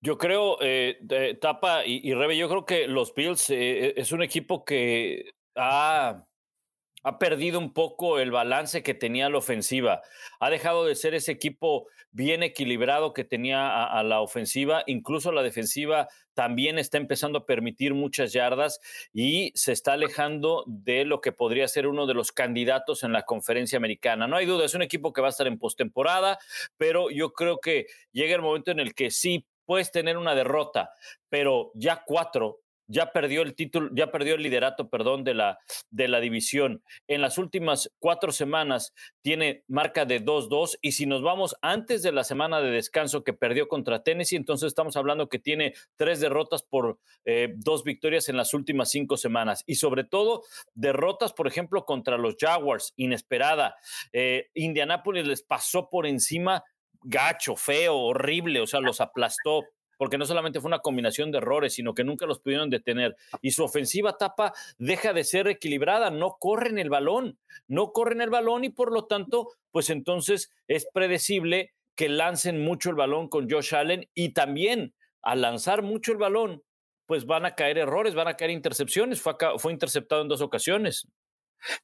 Yo 0.00 0.16
creo, 0.16 0.58
eh, 0.60 0.98
Tapa 1.40 1.84
y, 1.84 2.14
Rebe, 2.14 2.36
yo 2.36 2.48
creo 2.48 2.64
que 2.64 2.86
los 2.86 3.12
Bills 3.14 3.50
eh, 3.50 3.94
es 3.96 4.12
un 4.12 4.22
equipo 4.22 4.64
que 4.64 5.32
ha 5.56 6.24
ha 7.02 7.18
perdido 7.18 7.58
un 7.58 7.72
poco 7.72 8.18
el 8.18 8.30
balance 8.30 8.82
que 8.82 8.94
tenía 8.94 9.28
la 9.28 9.38
ofensiva. 9.38 10.02
Ha 10.38 10.50
dejado 10.50 10.84
de 10.84 10.94
ser 10.94 11.14
ese 11.14 11.32
equipo 11.32 11.86
bien 12.12 12.42
equilibrado 12.42 13.12
que 13.12 13.24
tenía 13.24 13.84
a, 13.84 14.02
la 14.02 14.20
ofensiva. 14.20 14.82
Incluso 14.86 15.32
la 15.32 15.42
defensiva 15.42 16.08
también 16.34 16.78
está 16.78 16.98
empezando 16.98 17.38
a 17.38 17.46
permitir 17.46 17.94
muchas 17.94 18.32
yardas 18.32 18.80
y 19.12 19.52
se 19.54 19.72
está 19.72 19.94
alejando 19.94 20.64
de 20.66 21.04
lo 21.04 21.20
que 21.20 21.32
podría 21.32 21.68
ser 21.68 21.86
uno 21.86 22.06
de 22.06 22.14
los 22.14 22.32
candidatos 22.32 23.02
en 23.02 23.12
la 23.12 23.22
conferencia 23.22 23.76
americana. 23.76 24.26
No 24.26 24.36
hay 24.36 24.46
duda, 24.46 24.64
es 24.64 24.74
un 24.74 24.82
equipo 24.82 25.12
que 25.12 25.20
va 25.20 25.28
a 25.28 25.30
estar 25.30 25.46
en 25.46 25.58
postemporada, 25.58 26.38
pero 26.76 27.10
yo 27.10 27.32
creo 27.32 27.58
que 27.60 27.86
llega 28.12 28.34
el 28.34 28.42
momento 28.42 28.70
en 28.70 28.80
el 28.80 28.94
que 28.94 29.10
sí 29.10 29.46
puedes 29.64 29.92
tener 29.92 30.16
una 30.16 30.34
derrota, 30.34 30.90
pero 31.28 31.70
ya 31.74 32.02
cuatro 32.04 32.60
ya 32.90 33.12
perdió 33.12 33.42
el 33.42 33.54
título, 33.54 33.88
ya 33.94 34.10
perdió 34.10 34.34
el 34.34 34.42
liderato, 34.42 34.90
perdón, 34.90 35.22
de 35.22 35.34
la, 35.34 35.58
de 35.90 36.08
la 36.08 36.20
división. 36.20 36.82
En 37.06 37.22
las 37.22 37.38
últimas 37.38 37.90
cuatro 37.98 38.32
semanas 38.32 38.92
tiene 39.22 39.64
marca 39.68 40.04
de 40.04 40.22
2-2 40.22 40.78
y 40.82 40.92
si 40.92 41.06
nos 41.06 41.22
vamos 41.22 41.56
antes 41.62 42.02
de 42.02 42.12
la 42.12 42.24
semana 42.24 42.60
de 42.60 42.70
descanso 42.70 43.22
que 43.22 43.32
perdió 43.32 43.68
contra 43.68 44.02
Tennessee, 44.02 44.36
entonces 44.36 44.68
estamos 44.68 44.96
hablando 44.96 45.28
que 45.28 45.38
tiene 45.38 45.74
tres 45.96 46.20
derrotas 46.20 46.62
por 46.62 46.98
eh, 47.24 47.54
dos 47.56 47.84
victorias 47.84 48.28
en 48.28 48.36
las 48.36 48.54
últimas 48.54 48.90
cinco 48.90 49.16
semanas 49.16 49.62
y 49.66 49.76
sobre 49.76 50.04
todo 50.04 50.42
derrotas, 50.74 51.32
por 51.32 51.46
ejemplo, 51.46 51.84
contra 51.84 52.18
los 52.18 52.36
Jaguars, 52.38 52.92
inesperada. 52.96 53.76
Eh, 54.12 54.48
Indianápolis 54.54 55.26
les 55.26 55.42
pasó 55.42 55.88
por 55.88 56.06
encima 56.06 56.64
gacho, 57.02 57.56
feo, 57.56 57.96
horrible, 57.96 58.60
o 58.60 58.66
sea, 58.66 58.80
los 58.80 59.00
aplastó 59.00 59.64
porque 60.00 60.16
no 60.16 60.24
solamente 60.24 60.62
fue 60.62 60.68
una 60.68 60.78
combinación 60.78 61.30
de 61.30 61.36
errores, 61.36 61.74
sino 61.74 61.92
que 61.92 62.04
nunca 62.04 62.24
los 62.24 62.40
pudieron 62.40 62.70
detener. 62.70 63.16
Y 63.42 63.50
su 63.50 63.64
ofensiva 63.64 64.16
tapa 64.16 64.54
deja 64.78 65.12
de 65.12 65.24
ser 65.24 65.46
equilibrada, 65.46 66.08
no 66.08 66.38
corren 66.40 66.78
el 66.78 66.88
balón, 66.88 67.38
no 67.68 67.92
corren 67.92 68.22
el 68.22 68.30
balón 68.30 68.64
y 68.64 68.70
por 68.70 68.94
lo 68.94 69.04
tanto, 69.04 69.48
pues 69.70 69.90
entonces 69.90 70.50
es 70.68 70.86
predecible 70.90 71.74
que 71.94 72.08
lancen 72.08 72.64
mucho 72.64 72.88
el 72.88 72.96
balón 72.96 73.28
con 73.28 73.50
Josh 73.50 73.74
Allen 73.74 74.08
y 74.14 74.32
también 74.32 74.94
al 75.20 75.42
lanzar 75.42 75.82
mucho 75.82 76.12
el 76.12 76.18
balón, 76.18 76.62
pues 77.04 77.26
van 77.26 77.44
a 77.44 77.54
caer 77.54 77.76
errores, 77.76 78.14
van 78.14 78.28
a 78.28 78.38
caer 78.38 78.52
intercepciones. 78.52 79.20
Fue, 79.20 79.34
fue 79.58 79.70
interceptado 79.70 80.22
en 80.22 80.28
dos 80.28 80.40
ocasiones. 80.40 81.08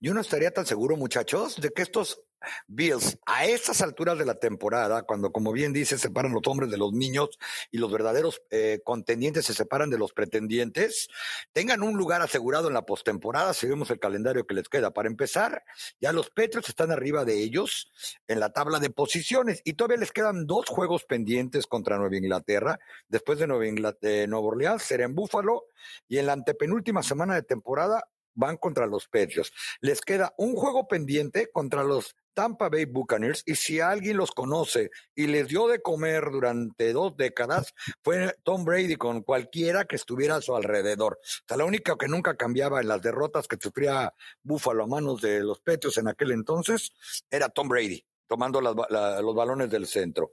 Yo 0.00 0.14
no 0.14 0.20
estaría 0.20 0.50
tan 0.50 0.66
seguro, 0.66 0.96
muchachos, 0.96 1.60
de 1.60 1.70
que 1.70 1.82
estos 1.82 2.20
Bills 2.66 3.18
a 3.26 3.46
estas 3.46 3.80
alturas 3.80 4.18
de 4.18 4.24
la 4.24 4.34
temporada, 4.34 5.02
cuando 5.02 5.32
como 5.32 5.52
bien 5.52 5.72
dice, 5.72 5.98
separan 5.98 6.32
los 6.32 6.42
hombres 6.46 6.70
de 6.70 6.76
los 6.76 6.92
niños 6.92 7.38
y 7.70 7.78
los 7.78 7.90
verdaderos 7.90 8.42
eh, 8.50 8.80
contendientes 8.84 9.46
se 9.46 9.54
separan 9.54 9.90
de 9.90 9.98
los 9.98 10.12
pretendientes, 10.12 11.08
tengan 11.52 11.82
un 11.82 11.96
lugar 11.96 12.22
asegurado 12.22 12.68
en 12.68 12.74
la 12.74 12.86
postemporada, 12.86 13.54
si 13.54 13.66
vemos 13.66 13.90
el 13.90 13.98
calendario 13.98 14.46
que 14.46 14.54
les 14.54 14.68
queda. 14.68 14.92
Para 14.92 15.08
empezar, 15.08 15.64
ya 16.00 16.12
los 16.12 16.30
Petros 16.30 16.68
están 16.68 16.90
arriba 16.90 17.24
de 17.24 17.42
ellos 17.42 17.90
en 18.28 18.40
la 18.40 18.52
tabla 18.52 18.78
de 18.78 18.90
posiciones 18.90 19.60
y 19.64 19.74
todavía 19.74 19.98
les 19.98 20.12
quedan 20.12 20.46
dos 20.46 20.66
juegos 20.66 21.04
pendientes 21.04 21.66
contra 21.66 21.98
Nueva 21.98 22.16
Inglaterra. 22.16 22.78
Después 23.08 23.38
de 23.38 23.46
Nueva, 23.46 23.66
Inglaterra, 23.66 24.26
Nueva 24.26 24.46
Orleans 24.46 24.82
será 24.82 25.04
en 25.04 25.14
Búfalo 25.14 25.64
y 26.08 26.18
en 26.18 26.26
la 26.26 26.32
antepenúltima 26.32 27.02
semana 27.02 27.34
de 27.34 27.42
temporada 27.42 28.08
van 28.36 28.56
contra 28.56 28.86
los 28.86 29.08
Patriots. 29.08 29.52
Les 29.80 30.00
queda 30.00 30.32
un 30.38 30.54
juego 30.54 30.86
pendiente 30.86 31.50
contra 31.52 31.82
los 31.82 32.14
Tampa 32.36 32.68
Bay 32.68 32.84
Buccaneers 32.84 33.42
y 33.46 33.54
si 33.54 33.80
alguien 33.80 34.18
los 34.18 34.30
conoce 34.30 34.90
y 35.14 35.26
les 35.26 35.48
dio 35.48 35.68
de 35.68 35.80
comer 35.80 36.24
durante 36.30 36.92
dos 36.92 37.16
décadas 37.16 37.72
fue 38.04 38.36
Tom 38.44 38.64
Brady 38.64 38.96
con 38.96 39.22
cualquiera 39.22 39.86
que 39.86 39.96
estuviera 39.96 40.36
a 40.36 40.42
su 40.42 40.54
alrededor. 40.54 41.18
O 41.50 41.56
la 41.56 41.64
única 41.64 41.96
que 41.96 42.08
nunca 42.08 42.36
cambiaba 42.36 42.82
en 42.82 42.88
las 42.88 43.00
derrotas 43.00 43.48
que 43.48 43.56
sufría 43.58 44.12
Buffalo 44.42 44.84
a 44.84 44.86
manos 44.86 45.22
de 45.22 45.40
los 45.40 45.60
Patriots 45.60 45.96
en 45.96 46.08
aquel 46.08 46.32
entonces 46.32 46.92
era 47.30 47.48
Tom 47.48 47.68
Brady 47.68 48.04
tomando 48.26 48.60
los 48.60 49.34
balones 49.34 49.70
del 49.70 49.86
centro. 49.86 50.32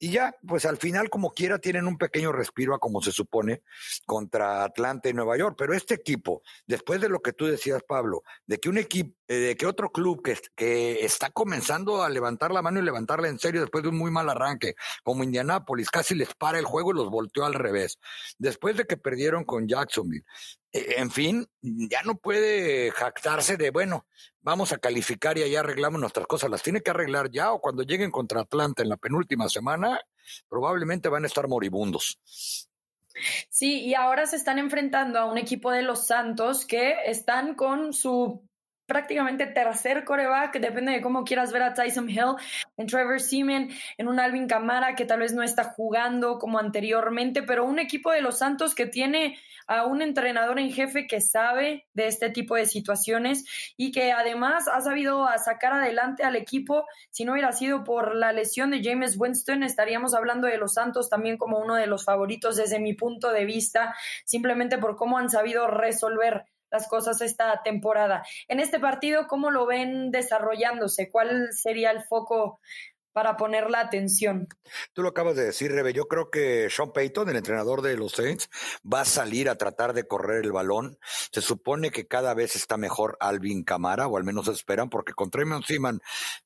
Y 0.00 0.12
ya, 0.12 0.32
pues 0.46 0.64
al 0.64 0.76
final, 0.76 1.10
como 1.10 1.32
quiera, 1.32 1.58
tienen 1.58 1.88
un 1.88 1.98
pequeño 1.98 2.30
respiro 2.30 2.72
a 2.72 2.78
como 2.78 3.02
se 3.02 3.10
supone 3.10 3.62
contra 4.06 4.62
Atlanta 4.62 5.08
y 5.08 5.12
Nueva 5.12 5.36
York. 5.36 5.56
Pero 5.58 5.74
este 5.74 5.94
equipo, 5.94 6.42
después 6.66 7.00
de 7.00 7.08
lo 7.08 7.20
que 7.20 7.32
tú 7.32 7.46
decías, 7.46 7.82
Pablo, 7.82 8.22
de 8.46 8.58
que 8.58 8.68
un 8.68 8.78
equipo, 8.78 9.16
eh, 9.26 9.34
de 9.34 9.56
que 9.56 9.66
otro 9.66 9.90
club 9.90 10.22
que, 10.22 10.38
que 10.54 11.04
está 11.04 11.30
comenzando 11.30 12.02
a 12.02 12.08
levantar 12.10 12.52
la 12.52 12.62
mano 12.62 12.78
y 12.78 12.84
levantarla 12.84 13.28
en 13.28 13.40
serio 13.40 13.60
después 13.60 13.82
de 13.82 13.88
un 13.90 13.98
muy 13.98 14.12
mal 14.12 14.30
arranque, 14.30 14.74
como 15.02 15.24
Indianápolis, 15.24 15.90
casi 15.90 16.14
les 16.14 16.32
para 16.34 16.60
el 16.60 16.64
juego 16.64 16.92
y 16.92 16.94
los 16.96 17.10
volteó 17.10 17.44
al 17.44 17.54
revés. 17.54 17.98
Después 18.38 18.76
de 18.76 18.84
que 18.84 18.96
perdieron 18.96 19.44
con 19.44 19.66
Jacksonville, 19.66 20.24
en 20.72 21.10
fin, 21.10 21.46
ya 21.62 22.02
no 22.02 22.16
puede 22.16 22.90
jactarse 22.90 23.56
de, 23.56 23.70
bueno, 23.70 24.06
vamos 24.40 24.72
a 24.72 24.78
calificar 24.78 25.38
y 25.38 25.42
allá 25.42 25.60
arreglamos 25.60 26.00
nuestras 26.00 26.26
cosas. 26.26 26.50
Las 26.50 26.62
tiene 26.62 26.82
que 26.82 26.90
arreglar 26.90 27.30
ya 27.30 27.52
o 27.52 27.60
cuando 27.60 27.82
lleguen 27.82 28.10
contra 28.10 28.42
Atlanta 28.42 28.82
en 28.82 28.88
la 28.88 28.96
penúltima 28.96 29.48
semana, 29.48 30.00
probablemente 30.48 31.08
van 31.08 31.24
a 31.24 31.26
estar 31.26 31.48
moribundos. 31.48 32.18
Sí, 33.50 33.80
y 33.80 33.94
ahora 33.94 34.26
se 34.26 34.36
están 34.36 34.58
enfrentando 34.58 35.18
a 35.18 35.24
un 35.30 35.38
equipo 35.38 35.70
de 35.70 35.82
los 35.82 36.06
Santos 36.06 36.66
que 36.66 36.94
están 37.06 37.54
con 37.54 37.92
su 37.92 38.47
prácticamente 38.88 39.46
tercer 39.46 40.02
coreback, 40.04 40.58
depende 40.58 40.92
de 40.92 41.02
cómo 41.02 41.22
quieras 41.22 41.52
ver 41.52 41.62
a 41.62 41.74
Tyson 41.74 42.08
Hill, 42.08 42.36
en 42.78 42.86
Trevor 42.86 43.20
Seaman, 43.20 43.68
en 43.98 44.08
un 44.08 44.18
Alvin 44.18 44.48
Camara 44.48 44.94
que 44.94 45.04
tal 45.04 45.20
vez 45.20 45.34
no 45.34 45.42
está 45.42 45.64
jugando 45.64 46.38
como 46.38 46.58
anteriormente, 46.58 47.42
pero 47.42 47.66
un 47.66 47.78
equipo 47.78 48.10
de 48.10 48.22
los 48.22 48.38
Santos 48.38 48.74
que 48.74 48.86
tiene 48.86 49.38
a 49.66 49.84
un 49.84 50.00
entrenador 50.00 50.58
en 50.58 50.72
jefe 50.72 51.06
que 51.06 51.20
sabe 51.20 51.86
de 51.92 52.06
este 52.06 52.30
tipo 52.30 52.56
de 52.56 52.64
situaciones 52.64 53.44
y 53.76 53.92
que 53.92 54.12
además 54.12 54.66
ha 54.66 54.80
sabido 54.80 55.28
sacar 55.36 55.74
adelante 55.74 56.24
al 56.24 56.36
equipo. 56.36 56.86
Si 57.10 57.26
no 57.26 57.32
hubiera 57.32 57.52
sido 57.52 57.84
por 57.84 58.16
la 58.16 58.32
lesión 58.32 58.70
de 58.70 58.80
James 58.82 59.16
Winston, 59.18 59.62
estaríamos 59.62 60.14
hablando 60.14 60.46
de 60.46 60.56
los 60.56 60.72
Santos 60.72 61.10
también 61.10 61.36
como 61.36 61.58
uno 61.58 61.74
de 61.74 61.86
los 61.86 62.06
favoritos 62.06 62.56
desde 62.56 62.80
mi 62.80 62.94
punto 62.94 63.30
de 63.30 63.44
vista, 63.44 63.94
simplemente 64.24 64.78
por 64.78 64.96
cómo 64.96 65.18
han 65.18 65.28
sabido 65.28 65.66
resolver 65.66 66.46
las 66.70 66.88
cosas 66.88 67.20
esta 67.20 67.62
temporada. 67.62 68.24
En 68.48 68.60
este 68.60 68.78
partido, 68.78 69.26
¿cómo 69.26 69.50
lo 69.50 69.66
ven 69.66 70.10
desarrollándose? 70.10 71.10
¿Cuál 71.10 71.48
sería 71.52 71.90
el 71.90 72.02
foco 72.02 72.60
para 73.18 73.36
poner 73.36 73.68
la 73.68 73.80
atención. 73.80 74.46
Tú 74.92 75.02
lo 75.02 75.08
acabas 75.08 75.34
de 75.34 75.46
decir, 75.46 75.72
Rebe. 75.72 75.92
Yo 75.92 76.06
creo 76.06 76.30
que 76.30 76.68
Sean 76.70 76.92
Payton, 76.92 77.28
el 77.28 77.36
entrenador 77.36 77.82
de 77.82 77.96
los 77.96 78.12
Saints, 78.12 78.48
va 78.80 79.00
a 79.00 79.04
salir 79.04 79.48
a 79.48 79.56
tratar 79.56 79.92
de 79.92 80.06
correr 80.06 80.44
el 80.44 80.52
balón. 80.52 81.00
Se 81.32 81.40
supone 81.40 81.90
que 81.90 82.06
cada 82.06 82.32
vez 82.34 82.54
está 82.54 82.76
mejor 82.76 83.16
Alvin 83.18 83.64
Camara, 83.64 84.06
o 84.06 84.18
al 84.18 84.22
menos 84.22 84.46
esperan, 84.46 84.88
porque 84.88 85.14
con 85.14 85.32
Tremont 85.32 85.64
Seaman 85.64 86.00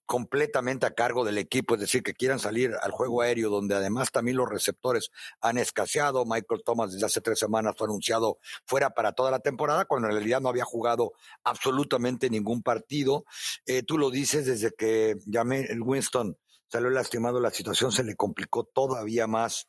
completamente 0.06 0.86
a 0.86 0.94
cargo 0.94 1.26
del 1.26 1.36
equipo, 1.36 1.74
es 1.74 1.80
decir, 1.82 2.02
que 2.02 2.14
quieran 2.14 2.38
salir 2.38 2.74
al 2.80 2.90
juego 2.90 3.20
aéreo, 3.20 3.50
donde 3.50 3.74
además 3.74 4.10
también 4.10 4.38
los 4.38 4.48
receptores 4.48 5.10
han 5.42 5.58
escaseado. 5.58 6.24
Michael 6.24 6.62
Thomas 6.64 6.92
desde 6.92 7.04
hace 7.04 7.20
tres 7.20 7.38
semanas 7.38 7.74
fue 7.76 7.86
anunciado 7.86 8.38
fuera 8.64 8.94
para 8.94 9.12
toda 9.12 9.30
la 9.30 9.40
temporada, 9.40 9.84
cuando 9.84 10.08
en 10.08 10.14
realidad 10.14 10.40
no 10.40 10.48
había 10.48 10.64
jugado 10.64 11.12
absolutamente 11.44 12.30
ningún 12.30 12.62
partido. 12.62 13.26
Eh, 13.66 13.82
tú 13.82 13.98
lo 13.98 14.10
dices 14.10 14.46
desde 14.46 14.72
que 14.72 15.16
llamé 15.26 15.66
el 15.68 15.82
Winston 15.82 16.38
salió 16.72 16.88
lastimado, 16.88 17.38
la 17.38 17.50
situación 17.50 17.92
se 17.92 18.02
le 18.02 18.16
complicó 18.16 18.64
todavía 18.64 19.26
más 19.26 19.68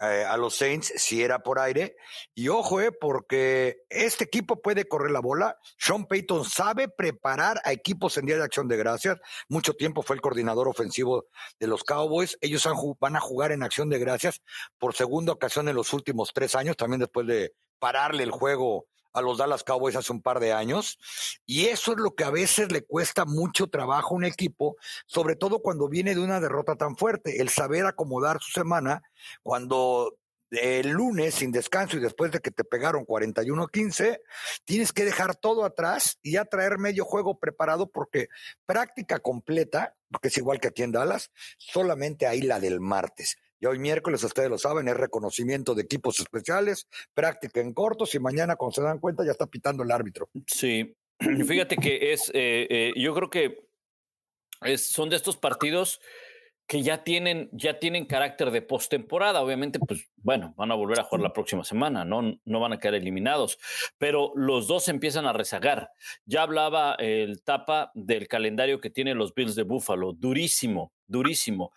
eh, 0.00 0.24
a 0.26 0.38
los 0.38 0.56
Saints 0.56 0.90
si 0.96 1.22
era 1.22 1.42
por 1.42 1.58
aire. 1.58 1.96
Y 2.34 2.48
ojo, 2.48 2.80
eh, 2.80 2.92
porque 2.92 3.82
este 3.90 4.24
equipo 4.24 4.62
puede 4.62 4.88
correr 4.88 5.10
la 5.10 5.20
bola. 5.20 5.58
Sean 5.76 6.06
Payton 6.06 6.46
sabe 6.46 6.88
preparar 6.88 7.60
a 7.62 7.72
equipos 7.72 8.16
en 8.16 8.24
día 8.24 8.38
de 8.38 8.44
acción 8.44 8.68
de 8.68 8.78
gracias. 8.78 9.18
Mucho 9.50 9.74
tiempo 9.74 10.00
fue 10.00 10.16
el 10.16 10.22
coordinador 10.22 10.66
ofensivo 10.66 11.26
de 11.58 11.66
los 11.66 11.84
Cowboys. 11.84 12.38
Ellos 12.40 12.66
van 12.98 13.16
a 13.16 13.20
jugar 13.20 13.52
en 13.52 13.62
acción 13.62 13.90
de 13.90 13.98
gracias 13.98 14.40
por 14.78 14.94
segunda 14.94 15.34
ocasión 15.34 15.68
en 15.68 15.76
los 15.76 15.92
últimos 15.92 16.32
tres 16.32 16.54
años, 16.54 16.78
también 16.78 17.00
después 17.00 17.26
de 17.26 17.52
pararle 17.78 18.22
el 18.22 18.30
juego 18.30 18.86
a 19.12 19.20
los 19.22 19.38
Dallas 19.38 19.64
Cowboys 19.64 19.96
hace 19.96 20.12
un 20.12 20.22
par 20.22 20.40
de 20.40 20.52
años. 20.52 20.98
Y 21.46 21.66
eso 21.66 21.92
es 21.92 21.98
lo 21.98 22.14
que 22.14 22.24
a 22.24 22.30
veces 22.30 22.72
le 22.72 22.82
cuesta 22.82 23.24
mucho 23.24 23.68
trabajo 23.68 24.14
a 24.14 24.18
un 24.18 24.24
equipo, 24.24 24.76
sobre 25.06 25.36
todo 25.36 25.60
cuando 25.60 25.88
viene 25.88 26.14
de 26.14 26.20
una 26.20 26.40
derrota 26.40 26.76
tan 26.76 26.96
fuerte, 26.96 27.40
el 27.40 27.48
saber 27.48 27.86
acomodar 27.86 28.40
su 28.40 28.50
semana 28.52 29.02
cuando 29.42 30.16
el 30.50 30.88
lunes 30.88 31.36
sin 31.36 31.52
descanso 31.52 31.96
y 31.96 32.00
después 32.00 32.32
de 32.32 32.40
que 32.40 32.50
te 32.50 32.64
pegaron 32.64 33.06
41-15, 33.06 34.20
tienes 34.64 34.92
que 34.92 35.04
dejar 35.04 35.36
todo 35.36 35.64
atrás 35.64 36.18
y 36.22 36.32
ya 36.32 36.44
traer 36.44 36.78
medio 36.78 37.04
juego 37.04 37.38
preparado 37.38 37.88
porque 37.88 38.28
práctica 38.66 39.20
completa, 39.20 39.94
porque 40.10 40.28
es 40.28 40.38
igual 40.38 40.60
que 40.60 40.68
aquí 40.68 40.82
en 40.82 40.92
Dallas, 40.92 41.30
solamente 41.56 42.26
hay 42.26 42.42
la 42.42 42.58
del 42.58 42.80
martes. 42.80 43.36
Y 43.60 43.66
hoy 43.66 43.78
miércoles, 43.78 44.24
ustedes 44.24 44.48
lo 44.48 44.58
saben, 44.58 44.88
es 44.88 44.96
reconocimiento 44.96 45.74
de 45.74 45.82
equipos 45.82 46.18
especiales, 46.18 46.88
práctica 47.14 47.60
en 47.60 47.74
cortos 47.74 48.14
y 48.14 48.18
mañana, 48.18 48.56
cuando 48.56 48.74
se 48.74 48.82
dan 48.82 48.98
cuenta, 48.98 49.24
ya 49.24 49.32
está 49.32 49.46
pitando 49.46 49.82
el 49.82 49.90
árbitro. 49.90 50.30
Sí, 50.46 50.96
fíjate 51.46 51.76
que 51.76 52.12
es, 52.12 52.30
eh, 52.30 52.66
eh, 52.70 52.92
yo 52.96 53.14
creo 53.14 53.28
que 53.28 53.68
son 54.78 55.10
de 55.10 55.16
estos 55.16 55.36
partidos 55.36 56.00
que 56.70 56.84
ya 56.84 57.02
tienen, 57.02 57.48
ya 57.52 57.80
tienen 57.80 58.06
carácter 58.06 58.52
de 58.52 58.62
postemporada. 58.62 59.42
Obviamente, 59.42 59.80
pues 59.80 60.08
bueno, 60.18 60.54
van 60.56 60.70
a 60.70 60.76
volver 60.76 61.00
a 61.00 61.02
jugar 61.02 61.22
la 61.22 61.32
próxima 61.32 61.64
semana, 61.64 62.04
¿no? 62.04 62.38
No 62.44 62.60
van 62.60 62.72
a 62.72 62.78
quedar 62.78 62.94
eliminados, 62.94 63.58
pero 63.98 64.30
los 64.36 64.68
dos 64.68 64.86
empiezan 64.86 65.26
a 65.26 65.32
rezagar. 65.32 65.90
Ya 66.26 66.42
hablaba 66.42 66.94
el 67.00 67.42
tapa 67.42 67.90
del 67.94 68.28
calendario 68.28 68.80
que 68.80 68.88
tienen 68.88 69.18
los 69.18 69.34
Bills 69.34 69.56
de 69.56 69.64
Buffalo, 69.64 70.12
durísimo, 70.12 70.92
durísimo. 71.08 71.72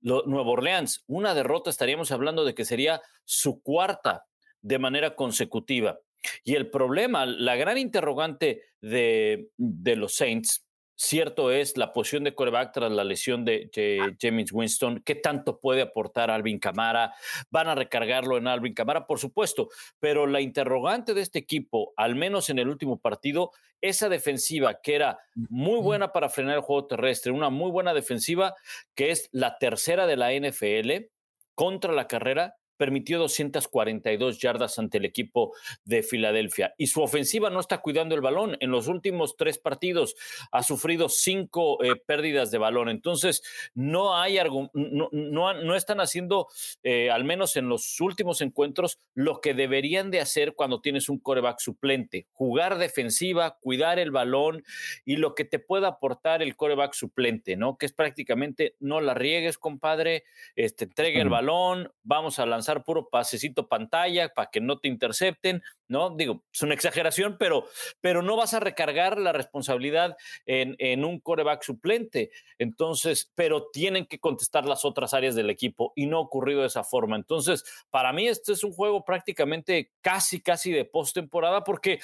Nuevo 0.00 0.52
Orleans, 0.52 1.04
una 1.06 1.34
derrota 1.34 1.70
estaríamos 1.70 2.12
hablando 2.12 2.44
de 2.44 2.54
que 2.54 2.64
sería 2.64 3.02
su 3.24 3.62
cuarta 3.62 4.26
de 4.60 4.78
manera 4.78 5.14
consecutiva. 5.14 5.98
Y 6.44 6.54
el 6.54 6.70
problema, 6.70 7.24
la 7.26 7.56
gran 7.56 7.78
interrogante 7.78 8.62
de, 8.80 9.50
de 9.56 9.96
los 9.96 10.14
Saints 10.14 10.65
Cierto 10.98 11.52
es 11.52 11.76
la 11.76 11.92
posición 11.92 12.24
de 12.24 12.34
coreback 12.34 12.72
tras 12.72 12.90
la 12.90 13.04
lesión 13.04 13.44
de, 13.44 14.16
James 14.18 14.50
Winston. 14.50 15.02
¿Qué 15.04 15.14
tanto 15.14 15.60
puede 15.60 15.82
aportar 15.82 16.30
Alvin 16.30 16.58
Camara? 16.58 17.12
¿Van 17.50 17.68
a 17.68 17.74
recargarlo 17.74 18.38
en 18.38 18.48
Alvin 18.48 18.72
Camara? 18.72 19.06
Por 19.06 19.18
supuesto, 19.18 19.68
pero 20.00 20.26
la 20.26 20.40
interrogante 20.40 21.12
de 21.12 21.20
este 21.20 21.38
equipo, 21.38 21.92
al 21.98 22.16
menos 22.16 22.48
en 22.48 22.58
el 22.58 22.68
último 22.68 22.98
partido, 22.98 23.50
esa 23.82 24.08
defensiva 24.08 24.80
que 24.80 24.94
era 24.94 25.18
muy 25.34 25.82
buena 25.82 26.12
para 26.12 26.30
frenar 26.30 26.56
el 26.56 26.62
juego 26.62 26.86
terrestre, 26.86 27.30
una 27.30 27.50
muy 27.50 27.70
buena 27.70 27.92
defensiva 27.92 28.54
que 28.94 29.10
es 29.10 29.28
la 29.32 29.58
tercera 29.58 30.06
de 30.06 30.16
la 30.16 30.32
NFL 30.32 31.10
contra 31.54 31.92
la 31.92 32.06
carrera, 32.08 32.56
permitió 32.76 33.18
242 33.18 34.38
yardas 34.38 34.78
ante 34.78 34.98
el 34.98 35.04
equipo 35.04 35.54
de 35.84 36.02
Filadelfia. 36.02 36.74
Y 36.78 36.86
su 36.86 37.02
ofensiva 37.02 37.50
no 37.50 37.60
está 37.60 37.78
cuidando 37.78 38.14
el 38.14 38.20
balón. 38.20 38.56
En 38.60 38.70
los 38.70 38.88
últimos 38.88 39.36
tres 39.36 39.58
partidos 39.58 40.14
ha 40.52 40.62
sufrido 40.62 41.08
cinco 41.08 41.82
eh, 41.82 41.96
pérdidas 41.96 42.50
de 42.50 42.58
balón. 42.58 42.88
Entonces, 42.88 43.42
no 43.74 44.16
hay 44.16 44.36
no, 44.74 45.08
no, 45.12 45.74
están 45.74 46.00
haciendo, 46.00 46.48
eh, 46.82 47.10
al 47.10 47.24
menos 47.24 47.56
en 47.56 47.68
los 47.68 48.00
últimos 48.00 48.40
encuentros, 48.40 48.98
lo 49.14 49.40
que 49.40 49.54
deberían 49.54 50.10
de 50.10 50.20
hacer 50.20 50.54
cuando 50.54 50.80
tienes 50.80 51.08
un 51.08 51.18
coreback 51.18 51.58
suplente. 51.58 52.26
Jugar 52.32 52.78
defensiva, 52.78 53.56
cuidar 53.60 53.98
el 53.98 54.10
balón 54.10 54.62
y 55.04 55.16
lo 55.16 55.34
que 55.34 55.44
te 55.44 55.58
pueda 55.58 55.88
aportar 55.88 56.42
el 56.42 56.56
coreback 56.56 56.92
suplente, 56.92 57.56
¿no? 57.56 57.78
Que 57.78 57.86
es 57.86 57.92
prácticamente 57.92 58.74
no 58.80 59.00
la 59.00 59.14
riegues, 59.14 59.58
compadre, 59.58 60.24
este, 60.54 60.84
entregue 60.84 61.20
el 61.20 61.28
balón, 61.28 61.92
vamos 62.02 62.38
a 62.38 62.46
lanzar 62.46 62.65
puro 62.84 63.08
pasecito 63.08 63.68
pantalla 63.68 64.32
para 64.32 64.50
que 64.50 64.60
no 64.60 64.78
te 64.78 64.88
intercepten, 64.88 65.62
¿no? 65.88 66.10
Digo, 66.10 66.42
es 66.52 66.62
una 66.62 66.74
exageración, 66.74 67.36
pero, 67.38 67.66
pero 68.00 68.22
no 68.22 68.36
vas 68.36 68.54
a 68.54 68.60
recargar 68.60 69.18
la 69.18 69.32
responsabilidad 69.32 70.16
en, 70.46 70.76
en 70.78 71.04
un 71.04 71.20
coreback 71.20 71.62
suplente. 71.62 72.30
Entonces, 72.58 73.30
pero 73.34 73.68
tienen 73.70 74.06
que 74.06 74.18
contestar 74.18 74.66
las 74.66 74.84
otras 74.84 75.14
áreas 75.14 75.34
del 75.34 75.50
equipo 75.50 75.92
y 75.94 76.06
no 76.06 76.18
ha 76.18 76.20
ocurrido 76.20 76.62
de 76.62 76.68
esa 76.68 76.84
forma. 76.84 77.16
Entonces, 77.16 77.64
para 77.90 78.12
mí 78.12 78.28
este 78.28 78.52
es 78.52 78.64
un 78.64 78.72
juego 78.72 79.04
prácticamente 79.04 79.92
casi, 80.00 80.40
casi 80.40 80.72
de 80.72 80.84
postemporada 80.84 81.64
porque 81.64 82.00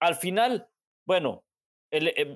al 0.00 0.16
final, 0.16 0.68
bueno, 1.04 1.44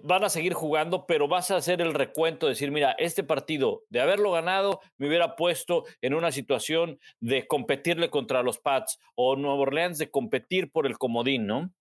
van 0.03 0.25
a 0.25 0.29
seguir 0.29 0.55
jugando, 0.55 1.07
pero 1.07 1.29
vas 1.29 1.51
a 1.51 1.57
hacer 1.57 1.81
el 1.81 1.95
recuento, 1.95 2.47
decir, 2.47 2.71
mira, 2.71 2.93
este 2.99 3.25
partido, 3.25 3.85
de 3.89 4.01
haberlo 4.01 4.31
ganado, 4.33 4.81
me 4.97 5.09
hubiera 5.09 5.37
puesto 5.37 5.85
en 6.01 6.15
una 6.15 6.31
situación 6.33 7.01
de 7.21 7.47
competirle 7.47 8.11
contra 8.11 8.43
los 8.43 8.59
Pats 8.59 8.99
o 9.15 9.37
Nueva 9.37 9.61
Orleans 9.61 9.99
de 9.99 10.11
competir 10.11 10.71
por 10.71 10.87
el 10.87 10.99
comodín, 10.99 11.47
¿no? 11.47 11.73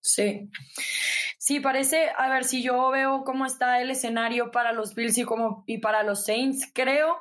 Sí. 0.00 0.48
Sí, 1.38 1.60
parece, 1.60 2.10
a 2.16 2.28
ver, 2.28 2.44
si 2.44 2.62
yo 2.62 2.90
veo 2.90 3.24
cómo 3.24 3.44
está 3.44 3.80
el 3.80 3.90
escenario 3.90 4.50
para 4.50 4.72
los 4.72 4.94
Bills 4.94 5.18
y, 5.18 5.24
y 5.66 5.78
para 5.78 6.02
los 6.02 6.24
Saints, 6.24 6.70
creo 6.72 7.18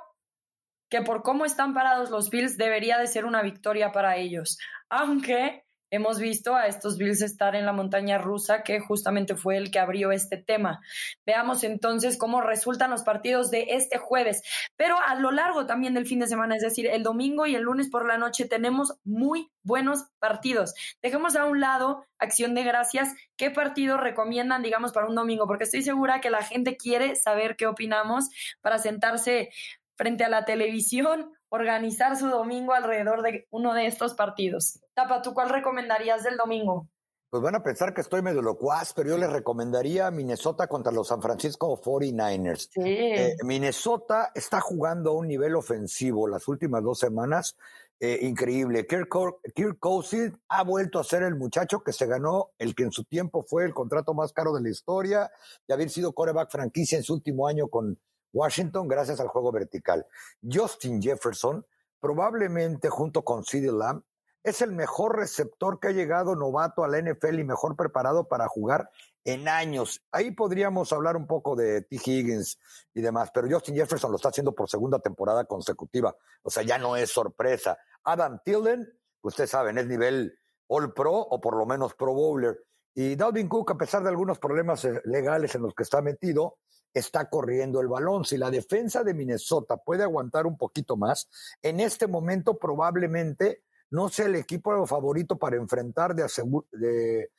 que 0.90 1.02
por 1.02 1.24
cómo 1.24 1.46
están 1.46 1.74
parados 1.74 2.10
los 2.12 2.30
Bills 2.30 2.58
debería 2.58 2.98
de 2.98 3.08
ser 3.08 3.26
una 3.26 3.42
victoria 3.42 3.92
para 3.92 4.18
ellos. 4.18 4.60
Aunque 4.90 5.65
hemos 5.96 6.20
visto 6.20 6.56
a 6.56 6.68
estos 6.68 6.98
Bills 6.98 7.22
estar 7.22 7.56
en 7.56 7.66
la 7.66 7.74
montaña 7.74 8.18
rusa, 8.18 8.64
que 8.64 8.80
justamente 8.80 9.36
fue 9.36 9.58
el 9.58 9.72
que 9.72 9.80
abrió 9.80 10.12
este 10.12 10.38
tema. 10.38 10.82
Veamos 11.26 11.64
entonces 11.64 12.18
cómo 12.18 12.42
resultan 12.42 12.92
los 12.92 13.04
partidos 13.04 13.50
de 13.52 13.68
este 13.70 13.98
jueves, 13.98 14.44
pero 14.76 14.98
a 15.06 15.16
lo 15.16 15.32
largo 15.32 15.66
también 15.66 15.94
del 15.94 16.06
fin 16.06 16.20
de 16.20 16.28
semana, 16.28 16.56
es 16.56 16.62
decir, 16.62 16.88
el 16.88 17.04
domingo 17.04 17.46
y 17.46 17.56
el 17.56 17.64
lunes 17.64 17.90
por 17.90 18.08
la 18.08 18.18
noche 18.18 18.46
tenemos 18.46 18.98
muy 19.04 19.50
buenos 19.64 20.06
partidos. 20.20 20.74
Dejemos 21.02 21.36
a 21.36 21.46
un 21.46 21.60
lado 21.60 22.06
acción 22.20 22.54
de 22.54 22.64
gracias. 22.64 23.14
¿Qué 23.38 23.52
partido 23.52 23.98
recomiendan, 23.98 24.62
digamos, 24.62 24.92
para 24.92 25.08
un 25.08 25.16
domingo? 25.16 25.48
Porque 25.48 25.64
estoy 25.64 25.82
segura 25.82 26.22
que 26.22 26.30
la 26.30 26.44
gente 26.44 26.78
quiere 26.78 27.16
saber 27.16 27.56
qué 27.56 27.68
opinamos 27.68 28.30
para 28.62 28.78
sentarse 28.78 29.50
frente 29.96 30.24
a 30.24 30.30
la 30.30 30.46
televisión 30.46 31.32
organizar 31.56 32.16
su 32.18 32.28
domingo 32.28 32.74
alrededor 32.74 33.22
de 33.22 33.48
uno 33.52 33.74
de 33.74 33.88
estos 33.88 34.14
partidos. 34.14 34.80
Tapa, 34.94 35.22
¿tú 35.22 35.34
cuál 35.34 35.50
recomendarías 35.50 36.24
del 36.24 36.38
domingo? 36.38 36.88
Pues 37.30 37.44
van 37.44 37.56
a 37.56 37.64
pensar 37.64 37.94
que 37.94 38.02
estoy 38.02 38.22
medio 38.22 38.42
locuaz, 38.42 38.94
pero 38.94 39.10
yo 39.10 39.18
les 39.18 39.30
recomendaría 39.30 40.10
Minnesota 40.12 40.68
contra 40.68 40.92
los 40.92 41.10
San 41.10 41.22
Francisco 41.22 41.82
49ers. 41.82 42.70
Eh, 42.76 43.36
Minnesota 43.44 44.32
está 44.34 44.62
jugando 44.62 45.10
a 45.10 45.14
un 45.16 45.28
nivel 45.28 45.56
ofensivo 45.56 46.28
las 46.28 46.48
últimas 46.48 46.82
dos 46.84 47.00
semanas 47.00 47.58
eh, 48.00 48.20
increíble. 48.22 48.86
Kirk, 48.86 49.10
Kirk 49.54 49.80
Cousins 49.80 50.38
ha 50.50 50.64
vuelto 50.64 51.00
a 51.00 51.04
ser 51.04 51.24
el 51.24 51.36
muchacho 51.36 51.82
que 51.82 51.94
se 51.94 52.06
ganó 52.06 52.52
el 52.58 52.76
que 52.76 52.84
en 52.84 52.92
su 52.92 53.04
tiempo 53.06 53.44
fue 53.44 53.66
el 53.66 53.74
contrato 53.74 54.14
más 54.14 54.32
caro 54.32 54.54
de 54.54 54.62
la 54.62 54.70
historia 54.70 55.32
de 55.68 55.74
haber 55.74 55.90
sido 55.90 56.14
coreback 56.14 56.52
franquicia 56.52 56.98
en 56.98 57.04
su 57.04 57.14
último 57.14 57.48
año 57.48 57.68
con 57.68 57.98
Washington 58.36 58.88
gracias 58.88 59.20
al 59.20 59.30
juego 59.30 59.52
vertical. 59.52 60.06
Justin 60.44 61.02
Jefferson, 61.02 61.66
probablemente 62.00 62.90
junto 62.90 63.24
con 63.24 63.46
CeeDee 63.46 63.72
Lamb, 63.72 64.04
es 64.44 64.62
el 64.62 64.74
mejor 64.74 65.18
receptor 65.18 65.80
que 65.80 65.88
ha 65.88 65.92
llegado 65.92 66.36
novato 66.36 66.84
a 66.84 66.88
la 66.88 67.02
NFL 67.02 67.40
y 67.40 67.44
mejor 67.44 67.76
preparado 67.76 68.28
para 68.28 68.48
jugar 68.48 68.92
en 69.24 69.48
años. 69.48 70.04
Ahí 70.12 70.32
podríamos 70.32 70.94
hablar 70.94 71.16
un 71.16 71.26
poco 71.26 71.56
de 71.56 71.82
T. 71.82 71.96
Higgins 71.96 72.60
y 72.94 73.02
demás, 73.02 73.32
pero 73.34 73.48
Justin 73.50 73.76
Jefferson 73.76 74.12
lo 74.12 74.18
está 74.18 74.30
haciendo 74.30 74.54
por 74.54 74.70
segunda 74.70 75.00
temporada 75.00 75.46
consecutiva. 75.46 76.16
O 76.44 76.52
sea, 76.52 76.62
ya 76.62 76.78
no 76.78 76.96
es 76.96 77.10
sorpresa. 77.10 77.80
Adam 78.04 78.40
Tilden, 78.44 78.88
ustedes 79.22 79.50
saben, 79.50 79.80
es 79.80 79.88
nivel 79.88 80.38
All 80.68 80.94
Pro 80.94 81.14
o 81.14 81.42
por 81.42 81.58
lo 81.58 81.66
menos 81.66 81.96
Pro 81.96 82.14
Bowler. 82.14 82.66
Y 82.94 83.16
Dalvin 83.16 83.50
Cook, 83.50 83.72
a 83.72 83.78
pesar 83.78 84.04
de 84.04 84.10
algunos 84.10 84.38
problemas 84.38 84.86
eh, 84.86 85.02
legales 85.06 85.56
en 85.56 85.64
los 85.64 85.74
que 85.74 85.84
está 85.84 86.02
metido, 86.02 86.60
está 86.96 87.30
corriendo 87.30 87.82
el 87.82 87.88
balón. 87.88 88.26
Si 88.26 88.38
la 88.38 88.50
defensa 88.50 89.04
de 89.04 89.14
Minnesota 89.14 89.78
puede 89.78 90.04
aguantar 90.04 90.48
un 90.48 90.58
poquito 90.58 90.96
más, 90.98 91.30
en 91.62 91.80
este 91.80 92.08
momento 92.08 92.58
probablemente 92.58 93.64
no 93.92 94.10
sea 94.10 94.26
el 94.26 94.36
equipo 94.36 94.88
favorito 94.88 95.38
para 95.38 95.58
enfrentar 95.58 96.16
de, 96.16 96.26
de 96.72 97.32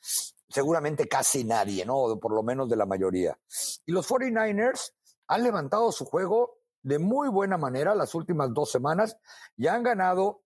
seguramente 0.47 1.07
casi 1.07 1.43
nadie, 1.43 1.85
¿no? 1.85 2.19
Por 2.19 2.33
lo 2.33 2.43
menos 2.43 2.69
de 2.69 2.75
la 2.75 2.85
mayoría. 2.85 3.37
Y 3.85 3.91
los 3.91 4.07
49ers 4.09 4.93
han 5.27 5.43
levantado 5.43 5.91
su 5.91 6.05
juego 6.05 6.59
de 6.83 6.99
muy 6.99 7.27
buena 7.27 7.57
manera 7.57 7.95
las 7.95 8.15
últimas 8.15 8.53
dos 8.53 8.71
semanas 8.71 9.17
y 9.57 9.67
han 9.67 9.83
ganado. 9.83 10.43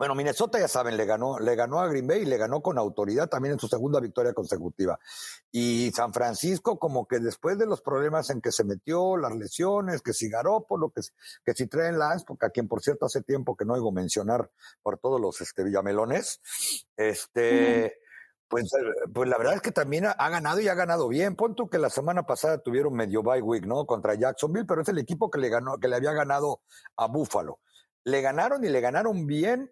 Bueno, 0.00 0.14
Minnesota 0.14 0.58
ya 0.58 0.66
saben, 0.66 0.96
le 0.96 1.04
ganó, 1.04 1.38
le 1.38 1.54
ganó 1.54 1.78
a 1.78 1.86
Green 1.86 2.06
Bay 2.06 2.22
y 2.22 2.24
le 2.24 2.38
ganó 2.38 2.62
con 2.62 2.78
autoridad 2.78 3.28
también 3.28 3.52
en 3.52 3.58
su 3.58 3.68
segunda 3.68 4.00
victoria 4.00 4.32
consecutiva. 4.32 4.98
Y 5.52 5.90
San 5.94 6.14
Francisco, 6.14 6.78
como 6.78 7.06
que 7.06 7.18
después 7.18 7.58
de 7.58 7.66
los 7.66 7.82
problemas 7.82 8.30
en 8.30 8.40
que 8.40 8.50
se 8.50 8.64
metió, 8.64 9.18
las 9.18 9.36
lesiones, 9.36 10.00
que 10.00 10.14
si 10.14 10.30
Garoppolo, 10.30 10.88
que, 10.88 11.02
que 11.44 11.52
si 11.52 11.66
traen 11.66 11.98
Lance, 11.98 12.24
porque 12.26 12.46
a 12.46 12.48
quien 12.48 12.66
por 12.66 12.80
cierto 12.80 13.04
hace 13.04 13.20
tiempo 13.20 13.58
que 13.58 13.66
no 13.66 13.74
oigo 13.74 13.92
mencionar 13.92 14.50
por 14.80 14.96
todos 14.96 15.20
los 15.20 15.38
este, 15.42 15.64
villamelones, 15.64 16.40
este, 16.96 17.98
pues, 18.48 18.72
eh, 18.72 19.10
pues 19.12 19.28
la 19.28 19.36
verdad 19.36 19.56
es 19.56 19.60
que 19.60 19.70
también 19.70 20.06
ha, 20.06 20.28
ganado 20.30 20.60
y 20.60 20.68
ha 20.68 20.74
ganado 20.74 21.08
bien. 21.08 21.36
Pon 21.36 21.54
tú 21.54 21.68
que 21.68 21.76
la 21.76 21.90
semana 21.90 22.22
pasada 22.22 22.56
tuvieron 22.56 22.94
medio 22.94 23.22
bye 23.22 23.42
week, 23.42 23.66
¿no? 23.66 23.84
Contra 23.84 24.14
Jacksonville, 24.14 24.64
pero 24.64 24.80
es 24.80 24.88
el 24.88 24.96
equipo 24.96 25.30
que 25.30 25.38
le 25.38 25.50
ganó, 25.50 25.76
que 25.76 25.88
le 25.88 25.96
había 25.96 26.14
ganado 26.14 26.62
a 26.96 27.06
Buffalo. 27.06 27.60
Le 28.04 28.22
ganaron 28.22 28.64
y 28.64 28.70
le 28.70 28.80
ganaron 28.80 29.26
bien 29.26 29.70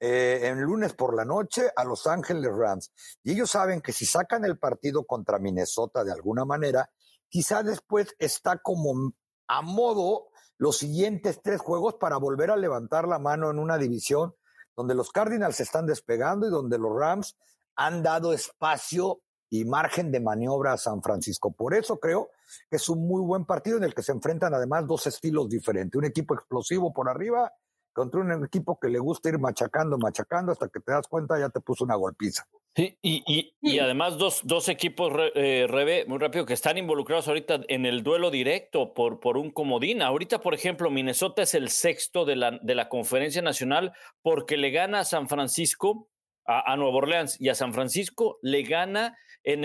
eh, 0.00 0.40
en 0.44 0.60
lunes 0.60 0.92
por 0.92 1.14
la 1.14 1.24
noche 1.24 1.70
a 1.74 1.84
Los 1.84 2.06
Ángeles 2.06 2.50
Rams. 2.52 2.92
Y 3.22 3.32
ellos 3.32 3.50
saben 3.50 3.80
que 3.80 3.92
si 3.92 4.06
sacan 4.06 4.44
el 4.44 4.58
partido 4.58 5.04
contra 5.04 5.38
Minnesota 5.38 6.04
de 6.04 6.12
alguna 6.12 6.44
manera, 6.44 6.90
quizá 7.28 7.62
después 7.62 8.14
está 8.18 8.58
como 8.58 9.12
a 9.48 9.62
modo 9.62 10.28
los 10.56 10.78
siguientes 10.78 11.40
tres 11.42 11.60
juegos 11.60 11.94
para 11.94 12.16
volver 12.16 12.50
a 12.50 12.56
levantar 12.56 13.08
la 13.08 13.18
mano 13.18 13.50
en 13.50 13.58
una 13.58 13.78
división 13.78 14.34
donde 14.76 14.94
los 14.94 15.10
Cardinals 15.10 15.58
están 15.60 15.86
despegando 15.86 16.46
y 16.46 16.50
donde 16.50 16.78
los 16.78 16.96
Rams 16.96 17.36
han 17.74 18.02
dado 18.02 18.32
espacio 18.32 19.20
y 19.50 19.64
margen 19.64 20.12
de 20.12 20.20
maniobra 20.20 20.74
a 20.74 20.78
San 20.78 21.02
Francisco. 21.02 21.52
Por 21.52 21.74
eso 21.74 21.98
creo 21.98 22.30
que 22.70 22.76
es 22.76 22.88
un 22.88 23.06
muy 23.06 23.22
buen 23.22 23.44
partido 23.44 23.78
en 23.78 23.84
el 23.84 23.94
que 23.94 24.02
se 24.02 24.12
enfrentan 24.12 24.54
además 24.54 24.86
dos 24.86 25.06
estilos 25.06 25.48
diferentes. 25.48 25.96
Un 25.96 26.04
equipo 26.04 26.34
explosivo 26.34 26.92
por 26.92 27.08
arriba 27.08 27.52
contra 27.92 28.20
un 28.20 28.44
equipo 28.44 28.78
que 28.80 28.88
le 28.88 28.98
gusta 28.98 29.28
ir 29.28 29.38
machacando, 29.38 29.98
machacando, 29.98 30.52
hasta 30.52 30.68
que 30.68 30.80
te 30.80 30.92
das 30.92 31.08
cuenta 31.08 31.38
ya 31.38 31.48
te 31.48 31.60
puso 31.60 31.84
una 31.84 31.96
golpiza. 31.96 32.46
Sí, 32.76 32.96
y, 33.02 33.52
y, 33.60 33.78
además 33.80 34.18
dos, 34.18 34.42
dos 34.44 34.68
equipos, 34.68 35.12
eh, 35.34 35.66
Rebe, 35.68 36.04
muy 36.06 36.18
rápido, 36.18 36.46
que 36.46 36.54
están 36.54 36.78
involucrados 36.78 37.26
ahorita 37.26 37.60
en 37.66 37.86
el 37.86 38.04
duelo 38.04 38.30
directo 38.30 38.94
por, 38.94 39.18
por 39.18 39.36
un 39.36 39.50
comodín. 39.50 40.00
Ahorita, 40.00 40.40
por 40.40 40.54
ejemplo, 40.54 40.88
Minnesota 40.88 41.42
es 41.42 41.54
el 41.54 41.70
sexto 41.70 42.24
de 42.24 42.36
la, 42.36 42.58
de 42.62 42.74
la 42.76 42.88
conferencia 42.88 43.42
nacional 43.42 43.92
porque 44.22 44.56
le 44.56 44.70
gana 44.70 45.00
a 45.00 45.04
San 45.04 45.28
Francisco 45.28 46.08
a, 46.48 46.76
Nueva 46.76 46.96
Orleans 46.96 47.38
y 47.38 47.50
a 47.50 47.54
San 47.54 47.74
Francisco, 47.74 48.38
le 48.40 48.62
gana 48.62 49.16
en 49.48 49.64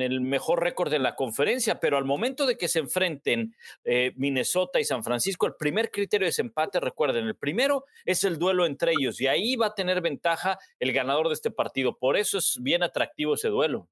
el, 0.00 0.20
mejor 0.20 0.60
récord 0.60 0.90
de 0.90 0.98
la 0.98 1.14
conferencia, 1.14 1.78
pero 1.78 1.96
al 1.96 2.04
momento 2.04 2.44
de 2.44 2.56
que 2.56 2.66
se 2.66 2.80
enfrenten 2.80 3.54
eh, 3.84 4.12
Minnesota 4.16 4.80
y 4.80 4.84
San 4.84 5.04
Francisco, 5.04 5.46
el 5.46 5.54
primer 5.54 5.92
criterio 5.92 6.24
de 6.24 6.30
desempate, 6.30 6.80
recuerden, 6.80 7.26
el 7.26 7.36
primero 7.36 7.84
es 8.04 8.24
el 8.24 8.36
duelo 8.36 8.66
entre 8.66 8.92
ellos 8.98 9.20
y 9.20 9.28
ahí 9.28 9.54
va 9.54 9.66
a 9.66 9.74
tener 9.74 10.00
ventaja 10.00 10.58
el 10.80 10.92
ganador 10.92 11.28
de 11.28 11.34
este 11.34 11.52
partido. 11.52 11.96
Por 11.96 12.16
eso 12.16 12.38
es 12.38 12.58
bien 12.60 12.82
atractivo 12.82 13.34
ese 13.34 13.48
duelo. 13.48 13.88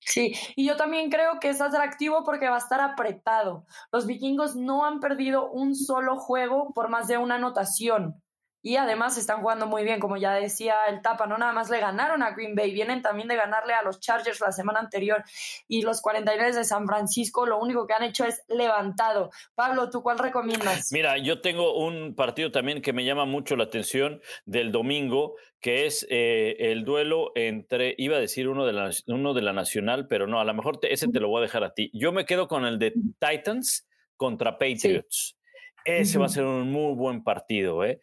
Sí, 0.00 0.34
y 0.56 0.66
yo 0.66 0.76
también 0.76 1.08
creo 1.08 1.38
que 1.40 1.50
es 1.50 1.60
atractivo 1.60 2.24
porque 2.24 2.48
va 2.48 2.56
a 2.56 2.58
estar 2.58 2.80
apretado. 2.80 3.64
Los 3.92 4.06
vikingos 4.06 4.56
no 4.56 4.86
han 4.86 4.98
perdido 4.98 5.50
un 5.50 5.76
solo 5.76 6.16
juego 6.16 6.72
por 6.74 6.88
más 6.88 7.06
de 7.06 7.18
una 7.18 7.36
anotación 7.36 8.20
y 8.62 8.76
además 8.76 9.16
están 9.16 9.40
jugando 9.40 9.66
muy 9.66 9.84
bien, 9.84 10.00
como 10.00 10.16
ya 10.16 10.34
decía 10.34 10.74
el 10.88 11.02
Tapa, 11.02 11.26
no 11.26 11.38
nada 11.38 11.52
más 11.52 11.70
le 11.70 11.80
ganaron 11.80 12.22
a 12.22 12.32
Green 12.32 12.54
Bay, 12.54 12.72
vienen 12.72 13.02
también 13.02 13.28
de 13.28 13.36
ganarle 13.36 13.72
a 13.72 13.82
los 13.82 14.00
Chargers 14.00 14.40
la 14.40 14.52
semana 14.52 14.80
anterior 14.80 15.24
y 15.68 15.82
los 15.82 16.00
49 16.00 16.54
de 16.54 16.64
San 16.64 16.86
Francisco 16.86 17.46
lo 17.46 17.58
único 17.58 17.86
que 17.86 17.94
han 17.94 18.02
hecho 18.02 18.24
es 18.24 18.42
levantado. 18.48 19.30
Pablo, 19.54 19.90
¿tú 19.90 20.02
cuál 20.02 20.18
recomiendas? 20.18 20.92
Mira, 20.92 21.18
yo 21.18 21.40
tengo 21.40 21.78
un 21.78 22.14
partido 22.14 22.50
también 22.50 22.82
que 22.82 22.92
me 22.92 23.04
llama 23.04 23.24
mucho 23.24 23.56
la 23.56 23.64
atención 23.64 24.20
del 24.44 24.72
domingo, 24.72 25.36
que 25.60 25.86
es 25.86 26.06
eh, 26.10 26.56
el 26.58 26.84
duelo 26.84 27.32
entre, 27.34 27.94
iba 27.98 28.16
a 28.16 28.20
decir 28.20 28.48
uno 28.48 28.66
de, 28.66 28.72
la, 28.72 28.90
uno 29.06 29.34
de 29.34 29.42
la 29.42 29.52
Nacional, 29.52 30.06
pero 30.06 30.26
no, 30.26 30.40
a 30.40 30.44
lo 30.44 30.54
mejor 30.54 30.78
ese 30.82 31.08
te 31.08 31.20
lo 31.20 31.28
voy 31.28 31.40
a 31.40 31.42
dejar 31.42 31.64
a 31.64 31.74
ti. 31.74 31.90
Yo 31.92 32.12
me 32.12 32.24
quedo 32.24 32.48
con 32.48 32.64
el 32.64 32.78
de 32.78 32.92
Titans 33.18 33.86
contra 34.16 34.58
Patriots. 34.58 35.36
Ese 35.84 36.18
va 36.18 36.26
a 36.26 36.28
ser 36.28 36.44
un 36.44 36.70
muy 36.70 36.94
buen 36.94 37.22
partido, 37.22 37.84
¿eh? 37.84 38.00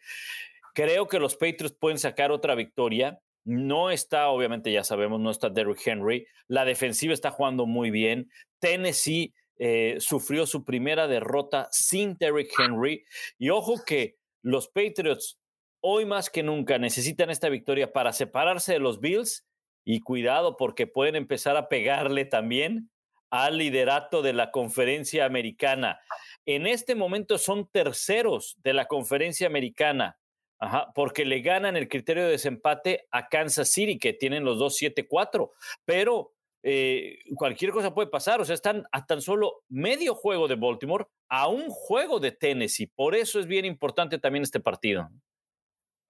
Creo 0.78 1.08
que 1.08 1.18
los 1.18 1.34
Patriots 1.34 1.74
pueden 1.76 1.98
sacar 1.98 2.30
otra 2.30 2.54
victoria. 2.54 3.20
No 3.44 3.90
está, 3.90 4.28
obviamente 4.28 4.70
ya 4.70 4.84
sabemos, 4.84 5.18
no 5.18 5.32
está 5.32 5.50
Derrick 5.50 5.84
Henry. 5.84 6.28
La 6.46 6.64
defensiva 6.64 7.12
está 7.12 7.32
jugando 7.32 7.66
muy 7.66 7.90
bien. 7.90 8.30
Tennessee 8.60 9.34
eh, 9.58 9.96
sufrió 9.98 10.46
su 10.46 10.64
primera 10.64 11.08
derrota 11.08 11.66
sin 11.72 12.16
Derrick 12.16 12.52
Henry. 12.56 13.04
Y 13.38 13.50
ojo 13.50 13.82
que 13.84 14.18
los 14.40 14.68
Patriots 14.68 15.40
hoy 15.80 16.06
más 16.06 16.30
que 16.30 16.44
nunca 16.44 16.78
necesitan 16.78 17.28
esta 17.30 17.48
victoria 17.48 17.92
para 17.92 18.12
separarse 18.12 18.74
de 18.74 18.78
los 18.78 19.00
Bills. 19.00 19.48
Y 19.84 19.98
cuidado 19.98 20.56
porque 20.56 20.86
pueden 20.86 21.16
empezar 21.16 21.56
a 21.56 21.68
pegarle 21.68 22.24
también 22.24 22.88
al 23.30 23.58
liderato 23.58 24.22
de 24.22 24.32
la 24.32 24.52
conferencia 24.52 25.24
americana. 25.24 25.98
En 26.46 26.68
este 26.68 26.94
momento 26.94 27.36
son 27.36 27.68
terceros 27.68 28.56
de 28.62 28.74
la 28.74 28.86
conferencia 28.86 29.48
americana. 29.48 30.18
Ajá, 30.60 30.90
porque 30.94 31.24
le 31.24 31.40
ganan 31.40 31.76
el 31.76 31.88
criterio 31.88 32.24
de 32.24 32.30
desempate 32.30 33.06
a 33.10 33.28
Kansas 33.28 33.70
City, 33.70 33.98
que 33.98 34.12
tienen 34.12 34.44
los 34.44 34.58
dos 34.58 34.76
7-4. 34.80 35.50
Pero 35.84 36.32
eh, 36.62 37.18
cualquier 37.36 37.70
cosa 37.70 37.94
puede 37.94 38.08
pasar. 38.08 38.40
O 38.40 38.44
sea, 38.44 38.54
están 38.54 38.84
a 38.92 39.06
tan 39.06 39.20
solo 39.20 39.62
medio 39.68 40.14
juego 40.14 40.48
de 40.48 40.56
Baltimore 40.56 41.06
a 41.28 41.48
un 41.48 41.68
juego 41.68 42.18
de 42.18 42.32
Tennessee. 42.32 42.86
Por 42.86 43.14
eso 43.14 43.38
es 43.38 43.46
bien 43.46 43.64
importante 43.64 44.18
también 44.18 44.42
este 44.42 44.60
partido. 44.60 45.08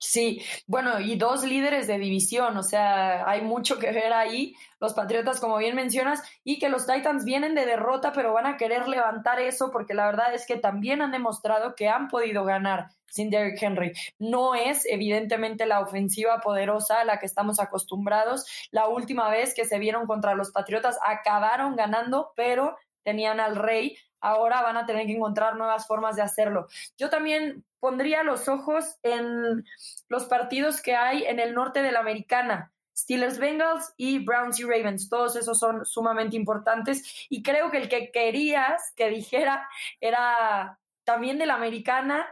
Sí, 0.00 0.42
bueno, 0.68 1.00
y 1.00 1.16
dos 1.16 1.42
líderes 1.42 1.88
de 1.88 1.98
división, 1.98 2.56
o 2.56 2.62
sea, 2.62 3.28
hay 3.28 3.42
mucho 3.42 3.80
que 3.80 3.90
ver 3.90 4.12
ahí. 4.12 4.54
Los 4.78 4.94
Patriotas, 4.94 5.40
como 5.40 5.58
bien 5.58 5.74
mencionas, 5.74 6.22
y 6.44 6.60
que 6.60 6.68
los 6.68 6.86
Titans 6.86 7.24
vienen 7.24 7.56
de 7.56 7.66
derrota, 7.66 8.12
pero 8.12 8.32
van 8.32 8.46
a 8.46 8.56
querer 8.56 8.86
levantar 8.86 9.40
eso 9.40 9.70
porque 9.72 9.94
la 9.94 10.06
verdad 10.06 10.32
es 10.34 10.46
que 10.46 10.56
también 10.56 11.02
han 11.02 11.10
demostrado 11.10 11.74
que 11.74 11.88
han 11.88 12.06
podido 12.06 12.44
ganar 12.44 12.90
sin 13.06 13.28
Derrick 13.30 13.60
Henry. 13.60 13.92
No 14.20 14.54
es 14.54 14.86
evidentemente 14.86 15.66
la 15.66 15.80
ofensiva 15.80 16.40
poderosa 16.40 17.00
a 17.00 17.04
la 17.04 17.18
que 17.18 17.26
estamos 17.26 17.58
acostumbrados. 17.58 18.46
La 18.70 18.86
última 18.88 19.28
vez 19.30 19.52
que 19.52 19.64
se 19.64 19.80
vieron 19.80 20.06
contra 20.06 20.34
los 20.34 20.52
Patriotas 20.52 20.96
acabaron 21.04 21.74
ganando, 21.74 22.32
pero 22.36 22.76
tenían 23.02 23.40
al 23.40 23.56
rey 23.56 23.96
ahora 24.20 24.62
van 24.62 24.76
a 24.76 24.86
tener 24.86 25.06
que 25.06 25.12
encontrar 25.12 25.56
nuevas 25.56 25.86
formas 25.86 26.16
de 26.16 26.22
hacerlo. 26.22 26.68
Yo 26.96 27.10
también 27.10 27.64
pondría 27.80 28.22
los 28.22 28.48
ojos 28.48 28.96
en 29.02 29.64
los 30.08 30.24
partidos 30.26 30.82
que 30.82 30.96
hay 30.96 31.24
en 31.24 31.40
el 31.40 31.54
norte 31.54 31.82
de 31.82 31.92
la 31.92 32.00
americana. 32.00 32.72
Steelers 32.96 33.38
Bengals 33.38 33.94
y 33.96 34.24
Browns 34.24 34.58
y 34.58 34.64
Ravens, 34.64 35.08
todos 35.08 35.36
esos 35.36 35.58
son 35.58 35.86
sumamente 35.86 36.36
importantes 36.36 37.26
y 37.28 37.44
creo 37.44 37.70
que 37.70 37.78
el 37.78 37.88
que 37.88 38.10
querías 38.10 38.92
que 38.96 39.08
dijera 39.08 39.68
era 40.00 40.80
también 41.04 41.38
de 41.38 41.46
la 41.46 41.54
americana, 41.54 42.26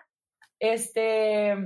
este 0.58 1.56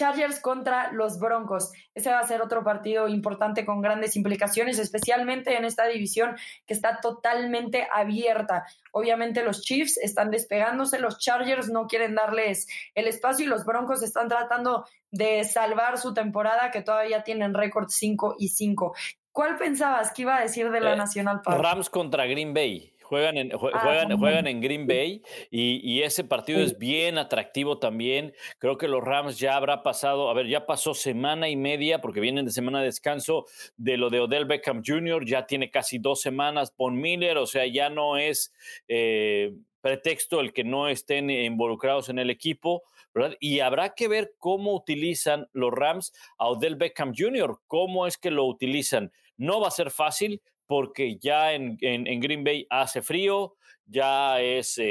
Chargers 0.00 0.40
contra 0.40 0.92
los 0.92 1.18
Broncos. 1.18 1.72
Ese 1.94 2.10
va 2.10 2.20
a 2.20 2.26
ser 2.26 2.40
otro 2.40 2.64
partido 2.64 3.06
importante 3.06 3.66
con 3.66 3.82
grandes 3.82 4.16
implicaciones, 4.16 4.78
especialmente 4.78 5.58
en 5.58 5.66
esta 5.66 5.86
división 5.86 6.36
que 6.66 6.72
está 6.72 7.00
totalmente 7.02 7.86
abierta. 7.92 8.64
Obviamente 8.92 9.44
los 9.44 9.60
Chiefs 9.60 9.98
están 9.98 10.30
despegándose, 10.30 10.98
los 10.98 11.18
Chargers 11.18 11.68
no 11.68 11.86
quieren 11.86 12.14
darles 12.14 12.66
el 12.94 13.08
espacio 13.08 13.44
y 13.44 13.48
los 13.48 13.66
Broncos 13.66 14.02
están 14.02 14.28
tratando 14.28 14.86
de 15.10 15.44
salvar 15.44 15.98
su 15.98 16.14
temporada 16.14 16.70
que 16.70 16.80
todavía 16.80 17.22
tienen 17.22 17.52
récord 17.52 17.88
5 17.90 18.36
y 18.38 18.48
5. 18.48 18.94
¿Cuál 19.32 19.58
pensabas 19.58 20.14
que 20.14 20.22
iba 20.22 20.38
a 20.38 20.40
decir 20.40 20.70
de 20.70 20.80
la 20.80 20.94
eh, 20.94 20.96
Nacional 20.96 21.42
Rams 21.44 21.90
contra 21.90 22.24
Green 22.24 22.54
Bay. 22.54 22.94
Juegan 23.10 23.38
en, 23.38 23.52
ah, 23.52 23.58
juegan, 23.58 24.16
juegan 24.20 24.46
en 24.46 24.60
Green 24.60 24.86
Bay 24.86 25.20
y, 25.50 26.00
ese 26.02 26.22
partido 26.22 26.60
es 26.60 26.78
bien 26.78 27.18
atractivo 27.18 27.80
también. 27.80 28.32
Creo 28.60 28.78
que 28.78 28.86
los 28.86 29.02
Rams 29.02 29.36
ya 29.36 29.56
habrá 29.56 29.82
pasado, 29.82 30.30
a 30.30 30.34
ver, 30.34 30.46
ya 30.46 30.64
pasó 30.64 30.94
semana 30.94 31.48
y 31.48 31.56
media 31.56 32.00
porque 32.00 32.20
vienen 32.20 32.44
de 32.44 32.52
semana 32.52 32.78
de 32.78 32.84
descanso 32.84 33.46
de 33.76 33.96
lo 33.96 34.10
de 34.10 34.20
Odell 34.20 34.44
Beckham 34.44 34.84
Jr., 34.86 35.26
ya 35.26 35.44
tiene 35.44 35.72
casi 35.72 35.98
dos 35.98 36.20
semanas. 36.20 36.72
Von 36.76 37.00
Miller, 37.00 37.36
o 37.38 37.48
sea, 37.48 37.66
ya 37.66 37.90
no 37.90 38.16
es 38.16 38.52
eh, 38.86 39.54
pretexto 39.80 40.38
el 40.38 40.52
que 40.52 40.62
no 40.62 40.86
estén 40.86 41.30
involucrados 41.30 42.10
en 42.10 42.20
el 42.20 42.30
equipo. 42.30 42.84
¿verdad? 43.12 43.36
Y 43.40 43.58
habrá 43.58 43.92
que 43.96 44.06
ver 44.06 44.34
cómo 44.38 44.72
utilizan 44.72 45.48
los 45.52 45.72
Rams 45.72 46.12
a 46.38 46.46
Odell 46.46 46.76
Beckham 46.76 47.12
Jr., 47.12 47.58
cómo 47.66 48.06
es 48.06 48.18
que 48.18 48.30
lo 48.30 48.44
utilizan. 48.44 49.10
No 49.36 49.60
va 49.60 49.66
a 49.66 49.72
ser 49.72 49.90
fácil, 49.90 50.40
porque 50.70 51.18
ya 51.18 51.52
en, 51.52 51.76
Green 52.20 52.44
Bay 52.44 52.64
hace 52.70 53.02
frío, 53.02 53.56
ya 53.86 54.40
es 54.40 54.78
eh, 54.78 54.84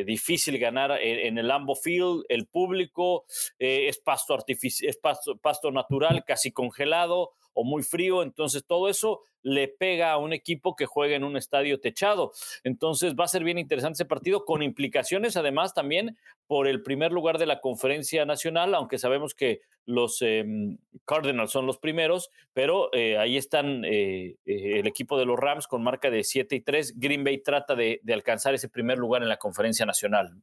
eh, 0.00 0.04
difícil 0.04 0.58
ganar 0.58 0.90
en, 1.00 1.38
el 1.38 1.46
Lambo 1.46 1.76
Field, 1.76 2.24
el 2.28 2.48
público 2.48 3.26
eh, 3.56 3.86
es 3.86 4.00
pasto 4.00 4.36
es 4.48 4.98
pasto, 5.40 5.70
natural, 5.70 6.24
casi 6.26 6.50
congelado 6.50 7.30
o 7.52 7.62
muy 7.62 7.84
frío, 7.84 8.24
entonces 8.24 8.66
todo 8.66 8.88
eso 8.88 9.22
le 9.42 9.68
pega 9.68 10.12
a 10.12 10.18
un 10.18 10.32
equipo 10.32 10.76
que 10.76 10.86
juega 10.86 11.16
en 11.16 11.24
un 11.24 11.36
estadio 11.36 11.80
techado. 11.80 12.32
Entonces 12.64 13.14
va 13.14 13.24
a 13.24 13.28
ser 13.28 13.44
bien 13.44 13.58
interesante 13.58 13.96
ese 13.96 14.04
partido 14.04 14.44
con 14.44 14.62
implicaciones 14.62 15.36
además 15.36 15.74
también 15.74 16.16
por 16.46 16.66
el 16.66 16.82
primer 16.82 17.12
lugar 17.12 17.38
de 17.38 17.46
la 17.46 17.60
conferencia 17.60 18.24
nacional, 18.24 18.74
aunque 18.74 18.98
sabemos 18.98 19.34
que 19.34 19.60
los 19.86 20.20
em, 20.22 20.78
Cardinals 21.04 21.50
son 21.50 21.66
los 21.66 21.78
primeros, 21.78 22.30
pero 22.52 22.92
eh, 22.92 23.18
ahí 23.18 23.36
están 23.36 23.84
eh, 23.84 24.36
eh, 24.44 24.80
el 24.80 24.86
equipo 24.86 25.18
de 25.18 25.26
los 25.26 25.38
Rams 25.38 25.66
con 25.66 25.82
marca 25.82 26.10
de 26.10 26.24
7 26.24 26.56
y 26.56 26.60
3. 26.60 26.98
Green 26.98 27.24
Bay 27.24 27.38
trata 27.38 27.74
de, 27.74 28.00
de 28.02 28.14
alcanzar 28.14 28.54
ese 28.54 28.68
primer 28.68 28.98
lugar 28.98 29.22
en 29.22 29.28
la 29.28 29.36
conferencia 29.36 29.86
nacional. 29.86 30.42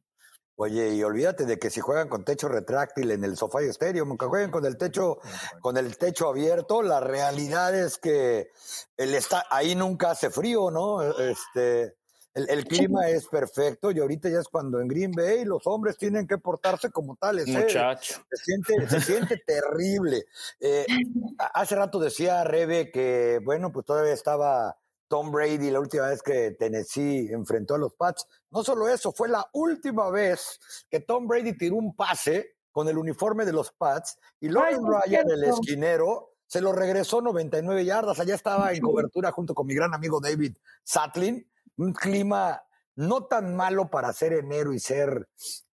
Oye, 0.60 0.92
y 0.92 1.04
olvídate 1.04 1.46
de 1.46 1.56
que 1.56 1.70
si 1.70 1.80
juegan 1.80 2.08
con 2.08 2.24
techo 2.24 2.48
retráctil 2.48 3.12
en 3.12 3.22
el 3.22 3.36
sofá 3.36 3.62
y 3.62 3.68
estéreo, 3.68 4.04
aunque 4.04 4.26
jueguen 4.26 4.50
con 4.50 4.66
el 4.66 4.76
techo, 4.76 5.20
con 5.60 5.76
el 5.76 5.96
techo 5.96 6.28
abierto, 6.28 6.82
la 6.82 6.98
realidad 6.98 7.78
es 7.78 7.96
que 7.96 8.50
el 8.96 9.14
está, 9.14 9.44
ahí 9.50 9.76
nunca 9.76 10.10
hace 10.10 10.30
frío, 10.30 10.72
¿no? 10.72 11.00
Este, 11.20 11.94
el, 12.34 12.64
clima 12.64 13.08
es 13.08 13.28
perfecto 13.28 13.92
y 13.92 14.00
ahorita 14.00 14.30
ya 14.30 14.40
es 14.40 14.48
cuando 14.48 14.80
en 14.80 14.88
Green 14.88 15.12
Bay 15.12 15.44
los 15.44 15.64
hombres 15.68 15.96
tienen 15.96 16.26
que 16.26 16.38
portarse 16.38 16.90
como 16.90 17.14
tales. 17.14 17.46
¿eh? 17.46 17.52
Muchacho. 17.52 18.16
Se 18.28 18.44
siente, 18.44 18.88
se 18.88 19.00
siente 19.00 19.40
terrible. 19.46 20.24
Eh, 20.58 20.86
hace 21.54 21.76
rato 21.76 22.00
decía 22.00 22.42
Rebe 22.42 22.90
que, 22.90 23.40
bueno, 23.44 23.70
pues 23.70 23.86
todavía 23.86 24.12
estaba 24.12 24.76
Tom 25.08 25.32
Brady 25.32 25.70
la 25.70 25.80
última 25.80 26.08
vez 26.08 26.22
que 26.22 26.52
Tennessee 26.52 27.28
enfrentó 27.32 27.74
a 27.74 27.78
los 27.78 27.94
Pats. 27.94 28.26
No 28.50 28.62
solo 28.62 28.88
eso, 28.88 29.12
fue 29.12 29.28
la 29.28 29.48
última 29.52 30.10
vez 30.10 30.60
que 30.90 31.00
Tom 31.00 31.26
Brady 31.26 31.56
tiró 31.56 31.76
un 31.76 31.96
pase 31.96 32.56
con 32.70 32.88
el 32.88 32.98
uniforme 32.98 33.44
de 33.44 33.52
los 33.52 33.72
Pats 33.72 34.18
y 34.38 34.48
Logan 34.48 34.84
Ryan, 34.84 35.30
el 35.30 35.44
esquinero, 35.44 36.34
se 36.46 36.60
lo 36.60 36.72
regresó 36.72 37.20
99 37.20 37.84
yardas. 37.84 38.20
Allá 38.20 38.34
estaba 38.34 38.72
en 38.72 38.80
cobertura 38.80 39.32
junto 39.32 39.54
con 39.54 39.66
mi 39.66 39.74
gran 39.74 39.94
amigo 39.94 40.20
David 40.20 40.56
Satlin. 40.84 41.46
Un 41.76 41.92
clima 41.92 42.62
no 42.96 43.24
tan 43.24 43.54
malo 43.54 43.90
para 43.90 44.12
ser 44.12 44.32
enero 44.32 44.72
y 44.72 44.80
ser 44.80 45.28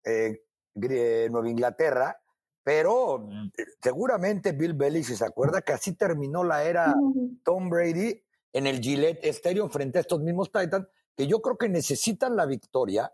eh, 0.05 0.43
Nueva 0.75 1.49
Inglaterra, 1.49 2.21
pero 2.63 3.27
seguramente 3.81 4.53
Bill 4.53 4.75
Belichick 4.75 5.17
se 5.17 5.25
acuerda 5.25 5.63
que 5.63 5.73
así 5.73 5.95
terminó 5.95 6.43
la 6.43 6.65
era 6.65 6.95
Tom 7.45 7.71
Brady 7.71 8.24
en 8.55 8.67
el 8.67 8.81
Gillette 8.81 9.25
Stadium 9.27 9.69
frente 9.69 9.99
a 9.99 10.01
estos 10.01 10.21
mismos 10.21 10.51
Titans, 10.51 10.87
que 11.17 11.27
yo 11.27 11.43
creo 11.43 11.59
que 11.59 11.69
necesitan 11.69 12.37
la 12.37 12.47
victoria 12.47 13.13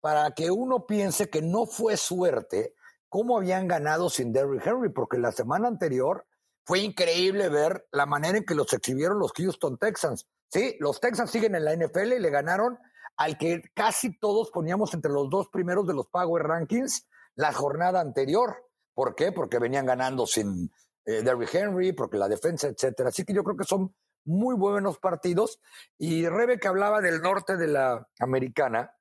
para 0.00 0.32
que 0.32 0.50
uno 0.50 0.84
piense 0.86 1.30
que 1.30 1.40
no 1.40 1.64
fue 1.64 1.96
suerte 1.96 2.74
cómo 3.08 3.38
habían 3.38 3.68
ganado 3.68 4.10
sin 4.10 4.32
Derrick 4.32 4.66
Henry, 4.66 4.90
porque 4.90 5.18
la 5.18 5.32
semana 5.32 5.68
anterior 5.68 6.26
fue 6.64 6.80
increíble 6.80 7.48
ver 7.48 7.86
la 7.92 8.06
manera 8.06 8.38
en 8.38 8.44
que 8.44 8.54
los 8.54 8.72
exhibieron 8.72 9.18
los 9.18 9.32
Houston 9.32 9.78
Texans. 9.78 10.26
Sí, 10.48 10.76
los 10.80 11.00
Texans 11.00 11.30
siguen 11.30 11.54
en 11.54 11.64
la 11.64 11.74
NFL 11.74 12.12
y 12.12 12.18
le 12.18 12.30
ganaron 12.30 12.78
al 13.16 13.38
que 13.38 13.62
casi 13.74 14.18
todos 14.18 14.50
poníamos 14.50 14.92
entre 14.94 15.12
los 15.12 15.30
dos 15.30 15.48
primeros 15.48 15.86
de 15.86 15.94
los 15.94 16.08
Power 16.08 16.42
Rankings 16.42 17.06
la 17.36 17.52
jornada 17.52 18.00
anterior. 18.00 18.56
¿Por 18.94 19.14
qué? 19.14 19.30
Porque 19.30 19.58
venían 19.58 19.86
ganando 19.86 20.26
sin 20.26 20.70
eh, 21.04 21.22
Derrick 21.22 21.54
Henry, 21.54 21.92
porque 21.92 22.18
la 22.18 22.28
defensa, 22.28 22.68
etcétera. 22.68 23.10
Así 23.10 23.24
que 23.24 23.32
yo 23.32 23.44
creo 23.44 23.56
que 23.56 23.64
son 23.64 23.94
muy 24.24 24.54
buenos 24.54 24.98
partidos. 24.98 25.60
Y 25.98 26.28
Rebe 26.28 26.58
que 26.58 26.68
hablaba 26.68 27.00
del 27.00 27.22
norte 27.22 27.56
de 27.56 27.68
la 27.68 28.08
americana, 28.18 28.96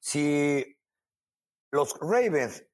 si 0.00 0.76
los 1.70 1.98
Ravens 2.00 2.64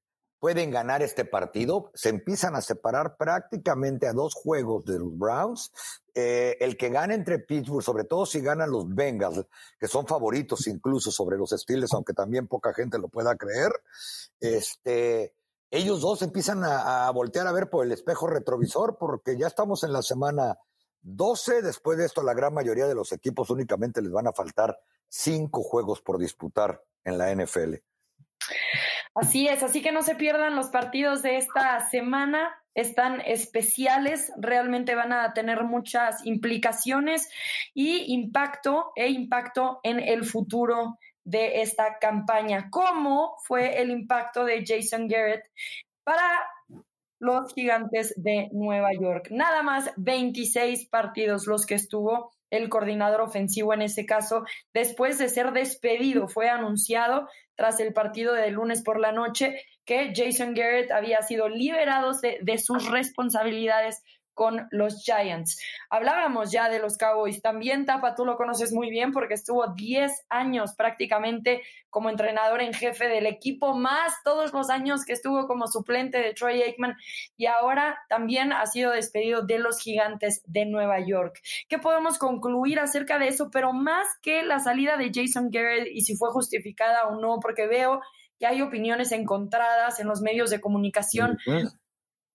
pueden 0.40 0.70
ganar 0.70 1.02
este 1.02 1.26
partido, 1.26 1.90
se 1.94 2.08
empiezan 2.08 2.56
a 2.56 2.62
separar 2.62 3.16
prácticamente 3.18 4.08
a 4.08 4.14
dos 4.14 4.34
juegos 4.34 4.86
de 4.86 4.98
los 4.98 5.16
Browns. 5.16 5.70
Eh, 6.14 6.56
el 6.60 6.76
que 6.76 6.88
gane 6.88 7.14
entre 7.14 7.38
Pittsburgh, 7.38 7.84
sobre 7.84 8.04
todo 8.04 8.24
si 8.24 8.40
ganan 8.40 8.70
los 8.70 8.92
Bengals, 8.92 9.46
que 9.78 9.86
son 9.86 10.06
favoritos 10.06 10.66
incluso 10.66 11.12
sobre 11.12 11.36
los 11.36 11.50
Steelers, 11.50 11.92
aunque 11.92 12.14
también 12.14 12.48
poca 12.48 12.72
gente 12.72 12.98
lo 12.98 13.08
pueda 13.08 13.36
creer, 13.36 13.70
este, 14.40 15.34
ellos 15.70 16.00
dos 16.00 16.22
empiezan 16.22 16.64
a 16.64 17.10
voltear 17.10 17.46
a 17.46 17.52
ver 17.52 17.68
por 17.68 17.84
el 17.84 17.92
espejo 17.92 18.26
retrovisor 18.26 18.96
porque 18.98 19.38
ya 19.38 19.46
estamos 19.46 19.84
en 19.84 19.92
la 19.92 20.02
semana 20.02 20.58
12. 21.02 21.62
Después 21.62 21.98
de 21.98 22.06
esto, 22.06 22.22
la 22.22 22.34
gran 22.34 22.54
mayoría 22.54 22.86
de 22.86 22.94
los 22.94 23.12
equipos 23.12 23.50
únicamente 23.50 24.02
les 24.02 24.12
van 24.12 24.26
a 24.26 24.32
faltar 24.32 24.78
cinco 25.08 25.62
juegos 25.62 26.00
por 26.00 26.18
disputar 26.18 26.82
en 27.04 27.18
la 27.18 27.34
NFL. 27.34 27.74
Así 29.14 29.48
es, 29.48 29.62
así 29.62 29.82
que 29.82 29.92
no 29.92 30.02
se 30.02 30.14
pierdan 30.14 30.54
los 30.54 30.68
partidos 30.68 31.22
de 31.22 31.36
esta 31.36 31.88
semana. 31.90 32.54
Están 32.74 33.20
especiales, 33.22 34.32
realmente 34.36 34.94
van 34.94 35.12
a 35.12 35.34
tener 35.34 35.64
muchas 35.64 36.24
implicaciones 36.24 37.28
y 37.74 38.14
impacto 38.14 38.92
e 38.94 39.08
impacto 39.08 39.80
en 39.82 39.98
el 39.98 40.24
futuro 40.24 40.96
de 41.24 41.62
esta 41.62 41.98
campaña. 41.98 42.70
¿Cómo 42.70 43.36
fue 43.44 43.80
el 43.82 43.90
impacto 43.90 44.44
de 44.44 44.64
Jason 44.64 45.08
Garrett 45.08 45.44
para 46.04 46.46
los 47.20 47.52
gigantes 47.54 48.14
de 48.16 48.48
Nueva 48.52 48.90
York. 48.92 49.28
Nada 49.30 49.62
más 49.62 49.92
26 49.96 50.88
partidos 50.88 51.46
los 51.46 51.66
que 51.66 51.74
estuvo 51.74 52.32
el 52.50 52.68
coordinador 52.68 53.20
ofensivo 53.20 53.72
en 53.72 53.82
ese 53.82 54.06
caso, 54.06 54.44
después 54.74 55.18
de 55.18 55.28
ser 55.28 55.52
despedido, 55.52 56.26
fue 56.26 56.48
anunciado 56.48 57.28
tras 57.54 57.78
el 57.78 57.92
partido 57.92 58.34
de 58.34 58.50
lunes 58.50 58.82
por 58.82 58.98
la 58.98 59.12
noche 59.12 59.62
que 59.84 60.12
Jason 60.14 60.54
Garrett 60.54 60.90
había 60.90 61.22
sido 61.22 61.48
liberado 61.48 62.12
de, 62.20 62.38
de 62.42 62.58
sus 62.58 62.90
responsabilidades 62.90 64.02
con 64.34 64.68
los 64.70 65.02
Giants. 65.04 65.60
Hablábamos 65.90 66.50
ya 66.50 66.68
de 66.68 66.78
los 66.78 66.96
Cowboys. 66.96 67.42
También, 67.42 67.84
Tapa, 67.84 68.14
tú 68.14 68.24
lo 68.24 68.36
conoces 68.36 68.72
muy 68.72 68.90
bien 68.90 69.12
porque 69.12 69.34
estuvo 69.34 69.74
10 69.74 70.26
años 70.28 70.74
prácticamente 70.76 71.62
como 71.90 72.08
entrenador 72.08 72.62
en 72.62 72.72
jefe 72.72 73.08
del 73.08 73.26
equipo, 73.26 73.74
más 73.74 74.12
todos 74.24 74.52
los 74.52 74.70
años 74.70 75.04
que 75.04 75.12
estuvo 75.12 75.46
como 75.46 75.66
suplente 75.66 76.18
de 76.18 76.34
Troy 76.34 76.62
Aikman 76.62 76.96
y 77.36 77.46
ahora 77.46 77.98
también 78.08 78.52
ha 78.52 78.64
sido 78.66 78.92
despedido 78.92 79.42
de 79.42 79.58
los 79.58 79.80
Gigantes 79.80 80.42
de 80.46 80.66
Nueva 80.66 81.00
York. 81.04 81.40
¿Qué 81.68 81.78
podemos 81.78 82.18
concluir 82.18 82.78
acerca 82.78 83.18
de 83.18 83.28
eso? 83.28 83.50
Pero 83.50 83.72
más 83.72 84.06
que 84.22 84.42
la 84.44 84.60
salida 84.60 84.96
de 84.96 85.10
Jason 85.12 85.50
Garrett 85.50 85.88
y 85.92 86.02
si 86.02 86.16
fue 86.16 86.30
justificada 86.30 87.08
o 87.08 87.20
no, 87.20 87.40
porque 87.40 87.66
veo 87.66 88.00
que 88.38 88.46
hay 88.46 88.62
opiniones 88.62 89.12
encontradas 89.12 90.00
en 90.00 90.08
los 90.08 90.22
medios 90.22 90.50
de 90.50 90.60
comunicación. 90.60 91.38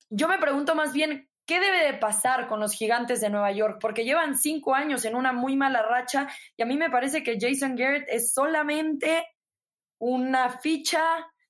Yo 0.10 0.28
me 0.28 0.38
pregunto 0.38 0.76
más 0.76 0.94
bien, 0.94 1.28
¿Qué 1.46 1.60
debe 1.60 1.86
de 1.86 1.94
pasar 2.00 2.48
con 2.48 2.60
los 2.60 2.74
gigantes 2.74 3.22
de 3.22 3.30
Nueva 3.30 3.52
York? 3.52 3.78
Porque 3.80 4.04
llevan 4.04 4.36
cinco 4.36 4.74
años 4.74 5.06
en 5.06 5.16
una 5.16 5.32
muy 5.32 5.56
mala 5.56 5.84
racha 5.84 6.28
y 6.58 6.64
a 6.64 6.66
mí 6.66 6.76
me 6.76 6.90
parece 6.90 7.22
que 7.22 7.38
Jason 7.40 7.76
Garrett 7.76 8.08
es 8.10 8.34
solamente 8.34 9.28
una 10.00 10.58
ficha 10.60 11.04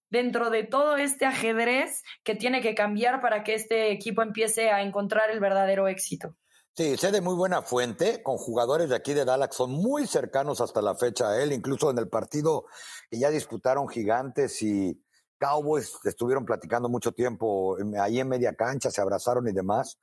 dentro 0.09 0.49
de 0.49 0.63
todo 0.63 0.97
este 0.97 1.25
ajedrez 1.25 2.03
que 2.23 2.35
tiene 2.35 2.61
que 2.61 2.75
cambiar 2.75 3.21
para 3.21 3.43
que 3.43 3.53
este 3.53 3.91
equipo 3.91 4.21
empiece 4.21 4.69
a 4.69 4.81
encontrar 4.81 5.29
el 5.29 5.39
verdadero 5.39 5.87
éxito. 5.87 6.35
Sí, 6.75 6.97
sé 6.97 7.13
de 7.13 7.21
muy 7.21 7.35
buena 7.35 7.61
fuente, 7.61 8.21
con 8.21 8.35
jugadores 8.35 8.89
de 8.89 8.97
aquí 8.97 9.13
de 9.13 9.23
Dallas, 9.23 9.55
son 9.55 9.71
muy 9.71 10.07
cercanos 10.07 10.59
hasta 10.59 10.81
la 10.81 10.93
fecha 10.93 11.29
a 11.29 11.41
él, 11.41 11.53
incluso 11.53 11.89
en 11.89 11.97
el 11.97 12.09
partido 12.09 12.65
que 13.09 13.17
ya 13.17 13.29
disputaron 13.29 13.87
Gigantes 13.87 14.61
y, 14.61 15.01
Cowboys 15.37 15.97
estuvieron 16.03 16.45
platicando 16.45 16.89
mucho 16.89 17.11
tiempo 17.11 17.77
ahí 17.99 18.19
en 18.19 18.29
media 18.29 18.53
cancha, 18.53 18.91
se 18.91 19.01
abrazaron 19.01 19.47
y 19.47 19.53
demás, 19.53 19.97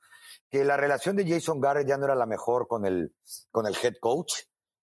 que 0.49 0.63
la 0.63 0.77
relación 0.77 1.15
de 1.15 1.27
Jason 1.27 1.59
Garrett 1.59 1.87
ya 1.87 1.97
no 1.97 2.05
era 2.05 2.15
la 2.15 2.25
mejor 2.25 2.67
con 2.67 2.85
el, 2.85 3.13
con 3.51 3.65
el 3.65 3.75
head 3.81 3.95
coach. 3.99 4.33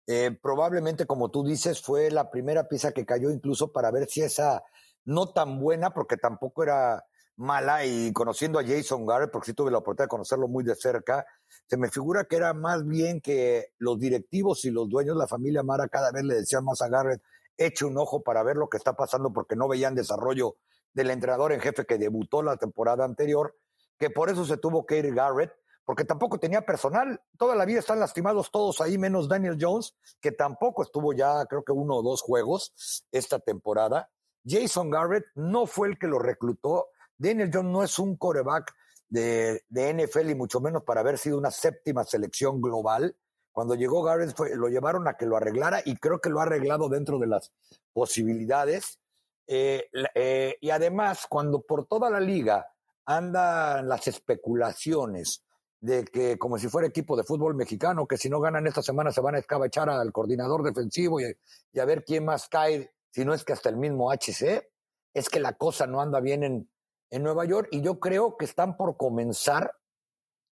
Eh, 0.08 0.38
probablemente, 0.42 1.06
como 1.06 1.30
tú 1.30 1.44
dices, 1.44 1.82
fue 1.82 2.10
la 2.10 2.32
primera 2.32 2.68
pieza 2.68 2.92
que 2.92 3.06
cayó 3.06 3.30
incluso 3.30 3.72
para 3.72 3.92
ver 3.92 4.08
si 4.08 4.22
esa 4.22 4.64
no 5.06 5.32
tan 5.32 5.60
buena, 5.60 5.92
porque 5.92 6.18
tampoco 6.18 6.64
era 6.64 7.04
mala, 7.36 7.86
y 7.86 8.12
conociendo 8.12 8.60
a 8.60 8.66
Jason 8.66 9.06
Garrett, 9.06 9.32
porque 9.32 9.48
sí 9.48 9.54
tuve 9.54 9.72
la 9.72 9.78
oportunidad 9.78 10.06
de 10.06 10.10
conocerlo 10.10 10.48
muy 10.48 10.64
de 10.64 10.76
cerca, 10.76 11.26
se 11.68 11.78
me 11.78 11.90
figura 11.90 12.26
que 12.26 12.36
era 12.36 12.54
más 12.54 12.86
bien 12.86 13.22
que 13.22 13.68
los 13.78 13.98
directivos 13.98 14.66
y 14.66 14.72
los 14.72 14.90
dueños, 14.90 15.16
la 15.16 15.28
familia 15.28 15.64
Mara, 15.64 15.88
cada 15.88 16.12
vez 16.12 16.24
le 16.24 16.36
decían 16.36 16.66
más 16.66 16.82
a 16.82 16.90
Garrett, 16.90 17.22
eche 17.60 17.86
un 17.86 17.98
ojo 17.98 18.24
para 18.24 18.42
ver 18.44 18.56
lo 18.56 18.70
que 18.70 18.78
está 18.78 18.94
pasando 18.94 19.32
porque 19.32 19.56
no 19.56 19.68
veían 19.68 19.94
desarrollo 19.94 20.56
del 20.94 21.12
entrenador 21.12 21.52
en 21.52 21.60
jefe 21.60 21.86
que 21.86 21.98
debutó 21.98 22.42
la 22.42 22.58
temporada 22.58 23.06
anterior, 23.06 23.56
que 23.98 24.10
por 24.10 24.30
eso 24.30 24.46
se 24.46 24.58
tuvo 24.58 24.86
que 24.86 24.98
ir 24.98 25.14
Garrett, 25.14 25.54
porque 25.86 26.06
tampoco 26.06 26.40
tenía 26.40 26.62
personal. 26.66 27.22
Toda 27.38 27.56
la 27.56 27.66
vida 27.66 27.80
están 27.80 28.00
lastimados 28.00 28.52
todos 28.52 28.80
ahí, 28.82 28.98
menos 28.98 29.28
Daniel 29.28 29.58
Jones, 29.60 29.96
que 30.22 30.32
tampoco 30.32 30.84
estuvo 30.84 31.14
ya, 31.14 31.46
creo 31.46 31.64
que 31.64 31.72
uno 31.72 31.96
o 31.96 32.04
dos 32.04 32.22
juegos 32.22 32.74
esta 33.12 33.40
temporada. 33.40 34.10
Jason 34.46 34.90
Garrett 34.90 35.26
no 35.36 35.66
fue 35.66 35.90
el 35.90 36.00
que 36.00 36.08
lo 36.08 36.20
reclutó. 36.20 36.88
Daniel 37.18 37.52
Jones 37.54 37.72
no 37.72 37.84
es 37.84 38.00
un 38.00 38.16
coreback 38.18 38.74
de, 39.10 39.64
de 39.68 39.94
NFL 39.94 40.30
y 40.30 40.36
mucho 40.36 40.62
menos 40.62 40.84
para 40.84 41.02
haber 41.02 41.18
sido 41.18 41.38
una 41.38 41.52
séptima 41.52 42.04
selección 42.04 42.62
global. 42.62 43.16
Cuando 43.52 43.76
llegó 43.76 44.04
Garrett 44.04 44.38
lo 44.56 44.68
llevaron 44.68 45.08
a 45.08 45.16
que 45.16 45.26
lo 45.26 45.36
arreglara 45.36 45.82
y 45.84 45.98
creo 45.98 46.20
que 46.20 46.30
lo 46.30 46.40
ha 46.40 46.44
arreglado 46.44 46.90
dentro 46.90 47.20
de 47.20 47.28
las 47.28 47.52
posibilidades. 47.94 49.00
Eh, 49.48 49.90
eh, 50.14 50.58
y 50.62 50.70
además, 50.70 51.26
cuando 51.28 51.62
por 51.62 51.86
toda 51.86 52.10
la 52.10 52.20
liga 52.20 52.68
andan 53.06 53.90
las 53.90 54.08
especulaciones 54.08 55.44
de 55.82 56.06
que 56.06 56.38
como 56.38 56.58
si 56.58 56.68
fuera 56.68 56.88
equipo 56.88 57.16
de 57.16 57.24
fútbol 57.24 57.56
mexicano, 57.56 58.06
que 58.06 58.18
si 58.18 58.30
no 58.30 58.40
ganan 58.40 58.68
esta 58.68 58.84
semana 58.84 59.12
se 59.12 59.22
van 59.22 59.36
a 59.36 59.40
escabachar 59.40 59.90
al 59.90 60.12
coordinador 60.12 60.64
defensivo 60.64 61.20
y, 61.20 61.26
y 61.72 61.80
a 61.80 61.86
ver 61.86 62.04
quién 62.04 62.26
más 62.26 62.50
cae, 62.50 62.92
si 63.12 63.26
no 63.26 63.34
es 63.34 63.44
que 63.44 63.54
hasta 63.54 63.70
el 63.70 63.78
mismo 63.78 64.12
HC, 64.12 64.70
es 65.14 65.30
que 65.30 65.40
la 65.40 65.54
cosa 65.54 65.88
no 65.88 66.02
anda 66.02 66.20
bien 66.20 66.44
en, 66.44 66.70
en 67.10 67.24
Nueva 67.24 67.46
York 67.46 67.70
y 67.72 67.82
yo 67.82 68.00
creo 68.00 68.38
que 68.38 68.46
están 68.46 68.78
por 68.78 68.98
comenzar, 68.98 69.76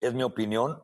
es 0.00 0.12
mi 0.14 0.22
opinión, 0.22 0.82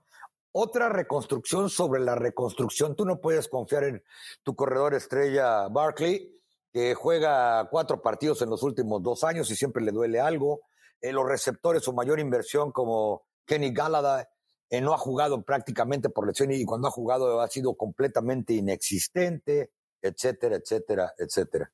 otra 0.53 0.89
reconstrucción 0.89 1.71
sobre 1.71 2.01
la 2.01 2.15
reconstrucción. 2.15 2.97
Tú 2.97 3.05
no 3.05 3.21
puedes 3.21 3.49
confiar 3.49 3.85
en 3.85 4.03
tu 4.43 4.55
corredor 4.55 4.95
estrella 4.95 5.69
Barkley, 5.69 6.35
que 6.73 6.95
juega 6.95 7.69
cuatro 7.71 8.03
partidos 8.03 8.43
en 8.43 8.51
los 8.51 8.63
últimos 8.63 9.03
dos 9.03 9.25
años 9.25 9.51
y 9.51 9.57
siempre 9.57 9.83
le 9.83 9.93
duele 9.93 10.21
algo. 10.21 10.61
En 11.01 11.15
los 11.15 11.29
receptores, 11.29 11.83
su 11.83 11.93
mayor 11.93 12.19
inversión 12.19 12.73
como 12.73 13.27
Kenny 13.47 13.73
Galladay, 13.73 14.25
eh, 14.71 14.81
no 14.81 14.93
ha 14.93 14.99
jugado 14.99 15.43
prácticamente 15.43 16.11
por 16.11 16.27
lesión 16.27 16.53
y 16.53 16.65
cuando 16.65 16.89
ha 16.89 16.91
jugado 16.91 17.41
ha 17.41 17.49
sido 17.49 17.75
completamente 17.75 18.53
inexistente, 18.53 19.71
etcétera, 20.03 20.57
etcétera, 20.57 21.15
etcétera. 21.17 21.73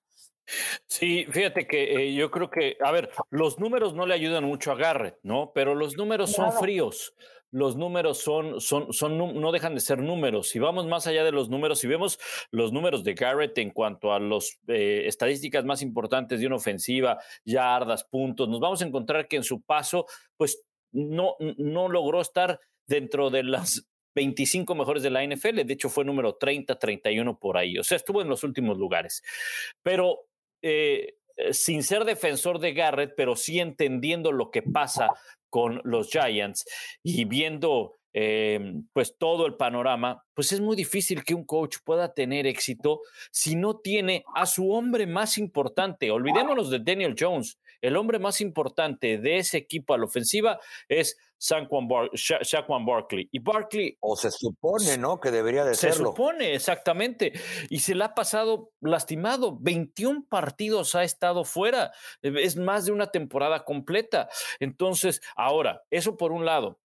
Sí, 0.86 1.24
fíjate 1.30 1.66
que 1.66 1.94
eh, 1.94 2.14
yo 2.14 2.30
creo 2.30 2.50
que, 2.50 2.76
a 2.84 2.92
ver, 2.92 3.10
los 3.30 3.58
números 3.58 3.94
no 3.94 4.06
le 4.06 4.14
ayudan 4.14 4.44
mucho 4.44 4.72
a 4.72 4.76
Garrett, 4.76 5.18
¿no? 5.22 5.52
Pero 5.54 5.74
los 5.74 5.96
números 5.96 6.32
son 6.32 6.52
fríos 6.52 7.14
los 7.54 7.76
números 7.76 8.18
son, 8.18 8.60
son, 8.60 8.92
son, 8.92 9.16
no 9.16 9.52
dejan 9.52 9.76
de 9.76 9.80
ser 9.80 10.00
números. 10.00 10.48
Si 10.48 10.58
vamos 10.58 10.88
más 10.88 11.06
allá 11.06 11.22
de 11.22 11.30
los 11.30 11.48
números, 11.48 11.78
si 11.78 11.86
vemos 11.86 12.18
los 12.50 12.72
números 12.72 13.04
de 13.04 13.14
Garrett 13.14 13.56
en 13.58 13.70
cuanto 13.70 14.12
a 14.12 14.18
las 14.18 14.58
eh, 14.66 15.04
estadísticas 15.06 15.64
más 15.64 15.80
importantes 15.80 16.40
de 16.40 16.48
una 16.48 16.56
ofensiva, 16.56 17.20
yardas, 17.44 18.02
puntos, 18.02 18.48
nos 18.48 18.58
vamos 18.58 18.82
a 18.82 18.86
encontrar 18.86 19.28
que 19.28 19.36
en 19.36 19.44
su 19.44 19.62
paso, 19.62 20.06
pues 20.36 20.64
no, 20.90 21.36
no 21.38 21.88
logró 21.88 22.20
estar 22.20 22.58
dentro 22.88 23.30
de 23.30 23.44
las 23.44 23.86
25 24.16 24.74
mejores 24.74 25.04
de 25.04 25.10
la 25.10 25.24
NFL. 25.24 25.64
De 25.64 25.74
hecho, 25.74 25.88
fue 25.88 26.04
número 26.04 26.34
30, 26.34 26.76
31 26.76 27.38
por 27.38 27.56
ahí. 27.56 27.78
O 27.78 27.84
sea, 27.84 27.96
estuvo 27.96 28.20
en 28.20 28.28
los 28.28 28.42
últimos 28.42 28.78
lugares. 28.78 29.22
Pero 29.80 30.26
eh, 30.60 31.18
sin 31.52 31.84
ser 31.84 32.04
defensor 32.04 32.58
de 32.58 32.72
Garrett, 32.74 33.14
pero 33.16 33.36
sí 33.36 33.60
entendiendo 33.60 34.32
lo 34.32 34.50
que 34.50 34.62
pasa 34.62 35.08
con 35.54 35.80
los 35.84 36.10
Giants 36.10 36.64
y 37.04 37.26
viendo 37.26 38.00
em, 38.14 38.86
pues 38.94 39.18
todo 39.18 39.44
el 39.44 39.56
panorama, 39.56 40.24
pues 40.32 40.52
es 40.52 40.60
muy 40.60 40.76
difícil 40.76 41.22
que 41.22 41.34
un 41.34 41.44
coach 41.44 41.76
pueda 41.84 42.14
tener 42.14 42.46
éxito 42.46 43.00
si 43.30 43.56
no 43.56 43.76
tiene 43.76 44.24
a 44.34 44.46
su 44.46 44.70
hombre 44.70 45.06
más 45.06 45.36
importante. 45.36 46.10
Olvidémonos 46.10 46.70
de 46.70 46.78
Daniel 46.78 47.14
Jones. 47.18 47.58
El 47.82 47.96
hombre 47.98 48.18
más 48.18 48.40
importante 48.40 49.18
de 49.18 49.36
ese 49.36 49.58
equipo 49.58 49.92
a 49.92 49.98
la 49.98 50.06
ofensiva 50.06 50.58
es 50.88 51.18
Saquon, 51.36 51.86
Bar 51.86 52.08
Barkley. 52.86 53.28
Y 53.30 53.38
Barkley. 53.40 53.98
O 54.00 54.16
se 54.16 54.30
supone, 54.30 54.96
¿no? 54.96 55.20
Que 55.20 55.30
debería 55.30 55.64
de 55.64 55.74
serlo. 55.74 55.94
Se 55.94 56.02
supone, 56.02 56.54
exactamente. 56.54 57.34
Y 57.68 57.80
se 57.80 57.94
le 57.94 58.04
ha 58.04 58.14
pasado 58.14 58.70
lastimado. 58.80 59.58
21 59.60 60.24
partidos 60.28 60.94
ha 60.94 61.04
estado 61.04 61.44
fuera. 61.44 61.92
Es 62.22 62.56
más 62.56 62.86
de 62.86 62.92
una 62.92 63.10
temporada 63.10 63.64
completa. 63.64 64.30
Entonces, 64.60 65.20
ahora, 65.36 65.82
eso 65.90 66.16
por 66.16 66.32
un 66.32 66.46
lado. 66.46 66.78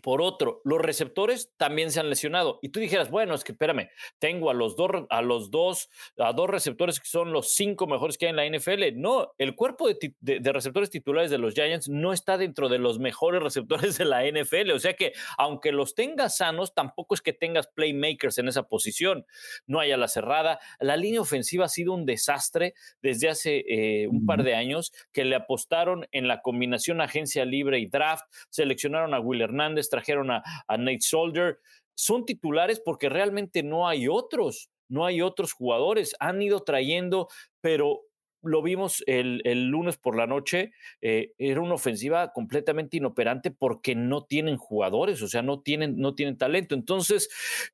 Por 0.00 0.22
otro, 0.22 0.62
los 0.64 0.80
receptores 0.80 1.52
también 1.58 1.90
se 1.90 2.00
han 2.00 2.08
lesionado. 2.08 2.58
Y 2.62 2.70
tú 2.70 2.80
dijeras, 2.80 3.10
bueno, 3.10 3.34
es 3.34 3.44
que 3.44 3.52
espérame, 3.52 3.90
tengo 4.18 4.48
a 4.48 4.54
los 4.54 4.74
dos, 4.74 4.90
a 5.10 5.20
los 5.20 5.50
dos, 5.50 5.90
a 6.16 6.32
dos 6.32 6.48
receptores 6.48 6.98
que 6.98 7.06
son 7.06 7.32
los 7.32 7.52
cinco 7.52 7.86
mejores 7.86 8.16
que 8.16 8.26
hay 8.26 8.30
en 8.30 8.36
la 8.36 8.46
NFL. 8.46 8.94
No, 8.94 9.32
el 9.36 9.54
cuerpo 9.54 9.88
de, 9.88 10.52
receptores 10.52 10.88
titulares 10.88 11.30
de 11.30 11.36
los 11.36 11.52
Giants 11.52 11.90
no 11.90 12.14
está 12.14 12.38
dentro 12.38 12.70
de 12.70 12.78
los 12.78 12.98
mejores 12.98 13.42
receptores 13.42 13.98
de 13.98 14.06
la 14.06 14.24
NFL. 14.24 14.70
O 14.70 14.78
sea 14.78 14.94
que, 14.94 15.12
aunque 15.36 15.72
los 15.72 15.94
tengas 15.94 16.38
sanos, 16.38 16.72
tampoco 16.72 17.14
es 17.14 17.20
que 17.20 17.34
tengas 17.34 17.66
playmakers 17.66 18.38
en 18.38 18.48
esa 18.48 18.62
posición. 18.62 19.26
No 19.66 19.78
hay 19.78 19.92
a 19.92 19.98
la 19.98 20.08
cerrada. 20.08 20.58
La 20.80 20.96
línea 20.96 21.20
ofensiva 21.20 21.66
ha 21.66 21.68
sido 21.68 21.92
un 21.92 22.06
desastre 22.06 22.72
desde 23.02 23.28
hace 23.28 23.64
eh, 23.68 24.08
un 24.08 24.24
par 24.24 24.42
de 24.42 24.54
años 24.54 24.92
que 25.12 25.26
le 25.26 25.36
apostaron 25.36 26.06
en 26.12 26.28
la 26.28 26.40
combinación 26.40 27.02
agencia 27.02 27.44
libre 27.44 27.78
y 27.78 27.86
draft, 27.86 28.24
seleccionaron 28.48 29.12
a 29.12 29.20
Will 29.20 29.42
Hernández 29.42 29.81
trajeron 29.88 30.30
a, 30.30 30.42
Nate 30.68 31.00
Soldier. 31.00 31.58
Son 31.94 32.24
titulares 32.24 32.80
porque 32.84 33.08
realmente 33.08 33.62
no 33.62 33.86
hay 33.86 34.08
otros, 34.08 34.70
no 34.88 35.04
hay 35.04 35.20
otros 35.22 35.52
jugadores. 35.52 36.14
Han 36.20 36.40
ido 36.42 36.62
trayendo, 36.62 37.28
pero 37.60 38.02
lo 38.42 38.62
vimos 38.62 39.02
el, 39.06 39.40
lunes 39.68 39.96
por 39.96 40.16
la 40.16 40.26
noche, 40.26 40.72
eh, 41.00 41.32
era 41.38 41.60
una 41.60 41.74
ofensiva 41.74 42.32
completamente 42.32 42.96
inoperante 42.96 43.50
porque 43.50 43.94
no 43.94 44.24
tienen 44.24 44.56
jugadores, 44.56 45.22
o 45.22 45.28
sea, 45.28 45.42
no 45.42 45.60
tienen, 45.60 45.98
no 45.98 46.14
tienen 46.14 46.36
talento. 46.36 46.74
Entonces, 46.74 47.28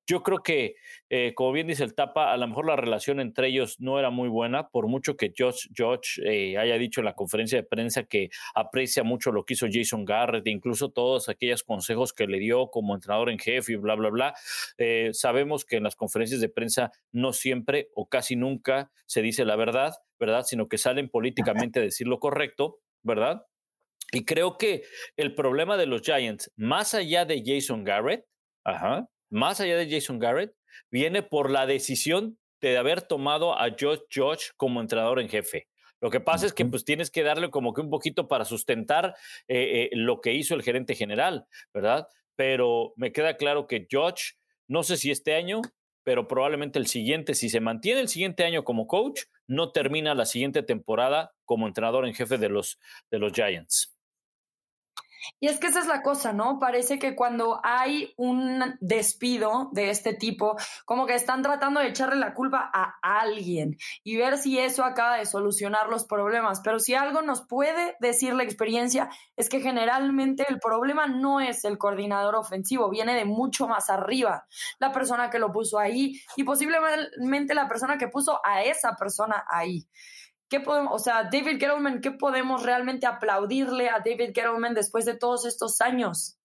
yo 0.06 0.22
creo 0.22 0.38
que, 0.38 0.76
eh, 1.08 1.32
como 1.34 1.52
bien 1.52 1.66
dice 1.66 1.84
el 1.84 1.94
Tapa, 1.94 2.32
a 2.32 2.36
lo 2.36 2.46
mejor 2.46 2.66
la 2.66 2.76
relación 2.76 3.20
entre 3.20 3.48
ellos 3.48 3.80
no 3.80 3.98
era 3.98 4.10
muy 4.10 4.28
buena, 4.28 4.68
por 4.68 4.88
mucho 4.88 5.16
que 5.16 5.32
Josh, 5.36 5.68
George 5.74 6.22
eh, 6.24 6.58
haya 6.58 6.76
dicho 6.76 7.00
en 7.00 7.06
la 7.06 7.14
conferencia 7.14 7.58
de 7.58 7.64
prensa 7.64 8.04
que 8.04 8.30
aprecia 8.54 9.02
mucho 9.02 9.32
lo 9.32 9.44
que 9.44 9.54
hizo 9.54 9.66
Jason 9.70 10.04
Garrett, 10.04 10.46
incluso 10.46 10.90
todos 10.90 11.28
aquellos 11.28 11.62
consejos 11.62 12.12
que 12.12 12.26
le 12.26 12.38
dio 12.38 12.70
como 12.70 12.94
entrenador 12.94 13.30
en 13.30 13.38
jefe 13.38 13.72
y 13.72 13.76
bla, 13.76 13.94
bla, 13.94 14.10
bla. 14.10 14.34
sabemos 15.12 15.64
que 15.64 15.76
en 15.76 15.84
las 15.84 15.96
conferencias 15.96 16.40
de 16.40 16.48
prensa 16.48 16.92
no 17.12 17.32
siempre 17.32 17.88
o 17.94 18.08
casi 18.08 18.36
nunca 18.36 18.90
se 19.06 19.22
dice 19.22 19.44
la 19.44 19.56
verdad 19.56 19.94
¿verdad? 20.18 20.44
Sino 20.44 20.68
que 20.68 20.78
salen 20.78 21.08
políticamente 21.08 21.80
a 21.80 21.82
decir 21.82 22.06
lo 22.06 22.18
correcto, 22.18 22.80
¿verdad? 23.02 23.44
Y 24.12 24.24
creo 24.24 24.56
que 24.56 24.84
el 25.16 25.34
problema 25.34 25.76
de 25.76 25.86
los 25.86 26.02
Giants, 26.02 26.50
más 26.56 26.94
allá 26.94 27.24
de 27.24 27.42
Jason 27.44 27.84
Garrett, 27.84 28.24
ajá, 28.64 29.08
más 29.30 29.60
allá 29.60 29.76
de 29.76 29.90
Jason 29.90 30.18
Garrett, 30.18 30.54
viene 30.90 31.22
por 31.22 31.50
la 31.50 31.66
decisión 31.66 32.38
de 32.60 32.76
haber 32.76 33.02
tomado 33.02 33.58
a 33.58 33.68
George 33.76 34.04
George 34.10 34.46
como 34.56 34.80
entrenador 34.80 35.20
en 35.20 35.28
jefe. 35.28 35.68
Lo 36.00 36.10
que 36.10 36.20
pasa 36.20 36.46
es 36.46 36.52
que 36.52 36.64
pues 36.64 36.84
tienes 36.84 37.10
que 37.10 37.22
darle 37.22 37.50
como 37.50 37.74
que 37.74 37.80
un 37.80 37.90
poquito 37.90 38.28
para 38.28 38.44
sustentar 38.44 39.16
eh, 39.48 39.90
eh, 39.92 39.96
lo 39.96 40.20
que 40.20 40.32
hizo 40.32 40.54
el 40.54 40.62
gerente 40.62 40.94
general, 40.94 41.46
¿verdad? 41.74 42.06
Pero 42.36 42.92
me 42.96 43.12
queda 43.12 43.36
claro 43.36 43.66
que 43.66 43.86
George, 43.90 44.34
no 44.68 44.82
sé 44.84 44.96
si 44.96 45.10
este 45.10 45.34
año, 45.34 45.60
pero 46.08 46.26
probablemente 46.26 46.78
el 46.78 46.86
siguiente, 46.86 47.34
si 47.34 47.50
se 47.50 47.60
mantiene 47.60 48.00
el 48.00 48.08
siguiente 48.08 48.42
año 48.42 48.64
como 48.64 48.86
coach, 48.86 49.24
no 49.46 49.72
termina 49.72 50.14
la 50.14 50.24
siguiente 50.24 50.62
temporada 50.62 51.34
como 51.44 51.66
entrenador 51.66 52.06
en 52.06 52.14
jefe 52.14 52.38
de 52.38 52.48
los, 52.48 52.78
de 53.10 53.18
los 53.18 53.30
Giants. 53.34 53.97
Y 55.40 55.48
es 55.48 55.58
que 55.58 55.68
esa 55.68 55.80
es 55.80 55.86
la 55.86 56.02
cosa, 56.02 56.32
¿no? 56.32 56.58
Parece 56.58 56.98
que 56.98 57.14
cuando 57.14 57.60
hay 57.62 58.12
un 58.16 58.76
despido 58.80 59.70
de 59.72 59.90
este 59.90 60.14
tipo, 60.14 60.56
como 60.84 61.06
que 61.06 61.14
están 61.14 61.42
tratando 61.42 61.80
de 61.80 61.88
echarle 61.88 62.16
la 62.16 62.34
culpa 62.34 62.70
a 62.72 62.96
alguien 63.00 63.76
y 64.02 64.16
ver 64.16 64.38
si 64.38 64.58
eso 64.58 64.84
acaba 64.84 65.16
de 65.16 65.26
solucionar 65.26 65.88
los 65.88 66.04
problemas. 66.04 66.60
Pero 66.60 66.78
si 66.78 66.94
algo 66.94 67.22
nos 67.22 67.46
puede 67.46 67.96
decir 68.00 68.34
la 68.34 68.44
experiencia 68.44 69.10
es 69.36 69.48
que 69.48 69.60
generalmente 69.60 70.44
el 70.48 70.58
problema 70.58 71.06
no 71.06 71.40
es 71.40 71.64
el 71.64 71.78
coordinador 71.78 72.34
ofensivo, 72.36 72.90
viene 72.90 73.14
de 73.14 73.24
mucho 73.24 73.68
más 73.68 73.90
arriba, 73.90 74.46
la 74.78 74.92
persona 74.92 75.30
que 75.30 75.38
lo 75.38 75.52
puso 75.52 75.78
ahí 75.78 76.20
y 76.36 76.44
posiblemente 76.44 77.54
la 77.54 77.68
persona 77.68 77.98
que 77.98 78.08
puso 78.08 78.40
a 78.44 78.62
esa 78.62 78.94
persona 78.96 79.44
ahí. 79.48 79.86
¿Qué 80.48 80.60
podemos, 80.60 80.92
o 80.94 80.98
sea, 80.98 81.24
David 81.24 81.58
Gettleman, 81.58 82.00
¿qué 82.00 82.10
podemos 82.10 82.62
realmente 82.62 83.06
aplaudirle 83.06 83.88
a 83.88 83.98
David 83.98 84.32
Gettleman 84.34 84.74
después 84.74 85.04
de 85.04 85.16
todos 85.16 85.46
estos 85.46 85.80
años? 85.80 86.38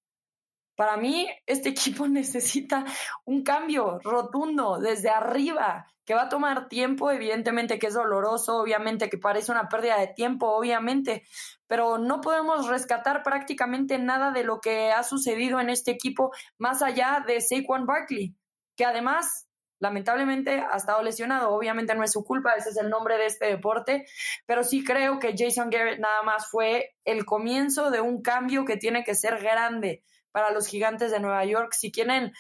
Para 0.76 0.97
mí, 0.97 1.28
este 1.45 1.70
equipo 1.70 2.08
necesita 2.08 2.86
un 3.26 3.43
cambio 3.43 3.99
rotundo 4.04 4.80
desde 4.80 5.10
arriba, 5.10 5.88
que 6.06 6.16
va 6.16 6.24
a 6.24 6.30
tomar 6.30 6.68
tiempo, 6.68 7.12
evidentemente 7.12 7.80
que 7.80 7.88
es 7.88 7.93
doloroso, 7.93 8.58
obviamente 8.58 9.10
que 9.10 9.18
parece 9.18 9.51
una 9.51 9.70
pérdida 9.70 9.97
de 9.97 10.08
tiempo, 10.08 10.47
obviamente, 10.47 11.24
pero 11.66 11.97
no 11.97 12.20
podemos 12.20 12.68
rescatar 12.68 13.24
prácticamente 13.24 13.97
nada 13.99 14.32
de 14.32 14.43
lo 14.43 14.60
que 14.60 14.91
ha 14.91 15.04
sucedido 15.04 15.62
en 15.62 15.70
este 15.70 15.91
equipo 15.91 16.32
más 16.58 16.82
allá 16.82 17.24
de 17.26 17.39
Saquon 17.39 17.86
Barkley, 17.86 18.36
que 18.76 18.84
además 18.84 19.47
lamentablemente 19.80 20.59
ha 20.59 20.76
estado 20.76 21.01
lesionado. 21.01 21.53
Obviamente 21.53 21.95
no 21.95 22.03
es 22.03 22.11
su 22.11 22.24
culpa, 22.24 22.53
ese 22.53 22.69
es 22.69 22.78
el 22.78 22.89
nombre 22.89 23.17
de 23.17 23.26
este 23.26 23.47
deporte, 23.47 24.05
pero 24.45 24.63
sí 24.63 24.84
creo 24.84 25.19
que 25.19 25.36
Jason 25.38 25.69
Garrett 25.69 25.99
nada 25.99 26.24
más 26.24 26.49
fue 26.49 26.95
el 27.05 27.26
comienzo 27.26 27.91
de 27.91 28.01
un 28.01 28.21
cambio 28.21 28.65
que 28.65 28.78
tiene 28.78 29.03
que 29.03 29.15
ser 29.15 29.41
grande 29.41 30.03
para 30.32 30.51
los 30.51 30.67
gigantes 30.67 31.11
de 31.11 31.19
Nueva 31.19 31.45
York. 31.45 31.74
Si 31.74 31.91
quieren 31.91 32.34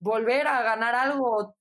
volver 0.00 0.46
a 0.46 0.62
ganar 0.62 0.94
algo, 0.94 1.56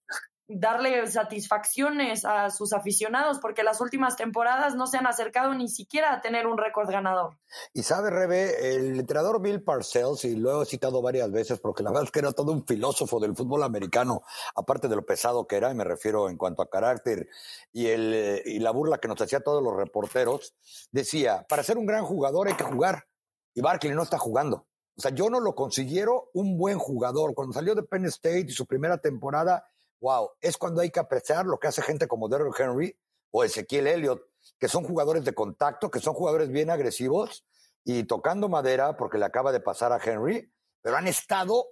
darle 0.47 1.05
satisfacciones 1.07 2.23
a 2.23 2.49
sus 2.49 2.71
aficionados, 2.71 3.39
porque 3.39 3.63
las 3.63 3.81
últimas 3.81 4.15
temporadas 4.15 4.75
no 4.75 4.87
se 4.87 4.97
han 4.97 5.05
acercado 5.05 5.53
ni 5.53 5.67
siquiera 5.67 6.13
a 6.13 6.21
tener 6.21 6.47
un 6.47 6.57
récord 6.57 6.89
ganador. 6.89 7.37
Y 7.73 7.83
sabe, 7.83 8.09
Rebe, 8.09 8.75
el 8.75 8.99
entrenador 8.99 9.41
Bill 9.41 9.61
Parcells, 9.61 10.23
y 10.23 10.35
lo 10.35 10.61
he 10.61 10.65
citado 10.65 11.01
varias 11.01 11.29
veces 11.31 11.59
porque 11.59 11.83
la 11.83 11.89
verdad 11.91 12.05
es 12.05 12.11
que 12.11 12.19
era 12.19 12.31
todo 12.31 12.53
un 12.53 12.65
filósofo 12.65 13.19
del 13.19 13.35
fútbol 13.35 13.63
americano, 13.63 14.21
aparte 14.55 14.87
de 14.87 14.95
lo 14.95 15.05
pesado 15.05 15.47
que 15.47 15.57
era, 15.57 15.71
y 15.71 15.75
me 15.75 15.83
refiero 15.83 16.29
en 16.29 16.37
cuanto 16.37 16.61
a 16.61 16.69
carácter 16.69 17.27
y, 17.73 17.87
el, 17.87 18.41
y 18.45 18.59
la 18.59 18.71
burla 18.71 18.99
que 18.99 19.09
nos 19.09 19.21
hacía 19.21 19.41
todos 19.41 19.61
los 19.61 19.75
reporteros, 19.75 20.55
decía, 20.91 21.45
para 21.49 21.63
ser 21.63 21.77
un 21.77 21.85
gran 21.85 22.05
jugador 22.05 22.47
hay 22.47 22.55
que 22.55 22.63
jugar, 22.63 23.05
y 23.53 23.61
Barkley 23.61 23.93
no 23.93 24.03
está 24.03 24.17
jugando. 24.17 24.67
O 24.97 25.01
sea, 25.01 25.11
yo 25.11 25.29
no 25.29 25.39
lo 25.39 25.53
considero 25.53 26.31
un 26.33 26.57
buen 26.57 26.79
jugador. 26.79 27.35
Cuando 27.35 27.53
salió 27.53 27.75
de 27.75 27.83
Penn 27.83 28.05
State 28.05 28.45
y 28.47 28.51
su 28.51 28.65
primera 28.65 28.97
temporada, 28.97 29.63
wow, 30.01 30.31
es 30.41 30.57
cuando 30.57 30.81
hay 30.81 30.89
que 30.89 30.99
apreciar 30.99 31.45
lo 31.45 31.59
que 31.59 31.67
hace 31.67 31.81
gente 31.81 32.07
como 32.07 32.29
Derrick 32.29 32.59
Henry 32.59 32.97
o 33.31 33.43
Ezequiel 33.43 33.87
Elliott, 33.87 34.21
que 34.59 34.67
son 34.67 34.83
jugadores 34.83 35.25
de 35.25 35.33
contacto, 35.33 35.91
que 35.91 35.99
son 35.99 36.13
jugadores 36.13 36.49
bien 36.49 36.69
agresivos 36.69 37.45
y 37.83 38.03
tocando 38.03 38.49
madera, 38.49 38.97
porque 38.97 39.17
le 39.17 39.25
acaba 39.25 39.51
de 39.51 39.59
pasar 39.59 39.91
a 39.91 39.99
Henry, 40.03 40.51
pero 40.81 40.97
han 40.97 41.07
estado 41.07 41.65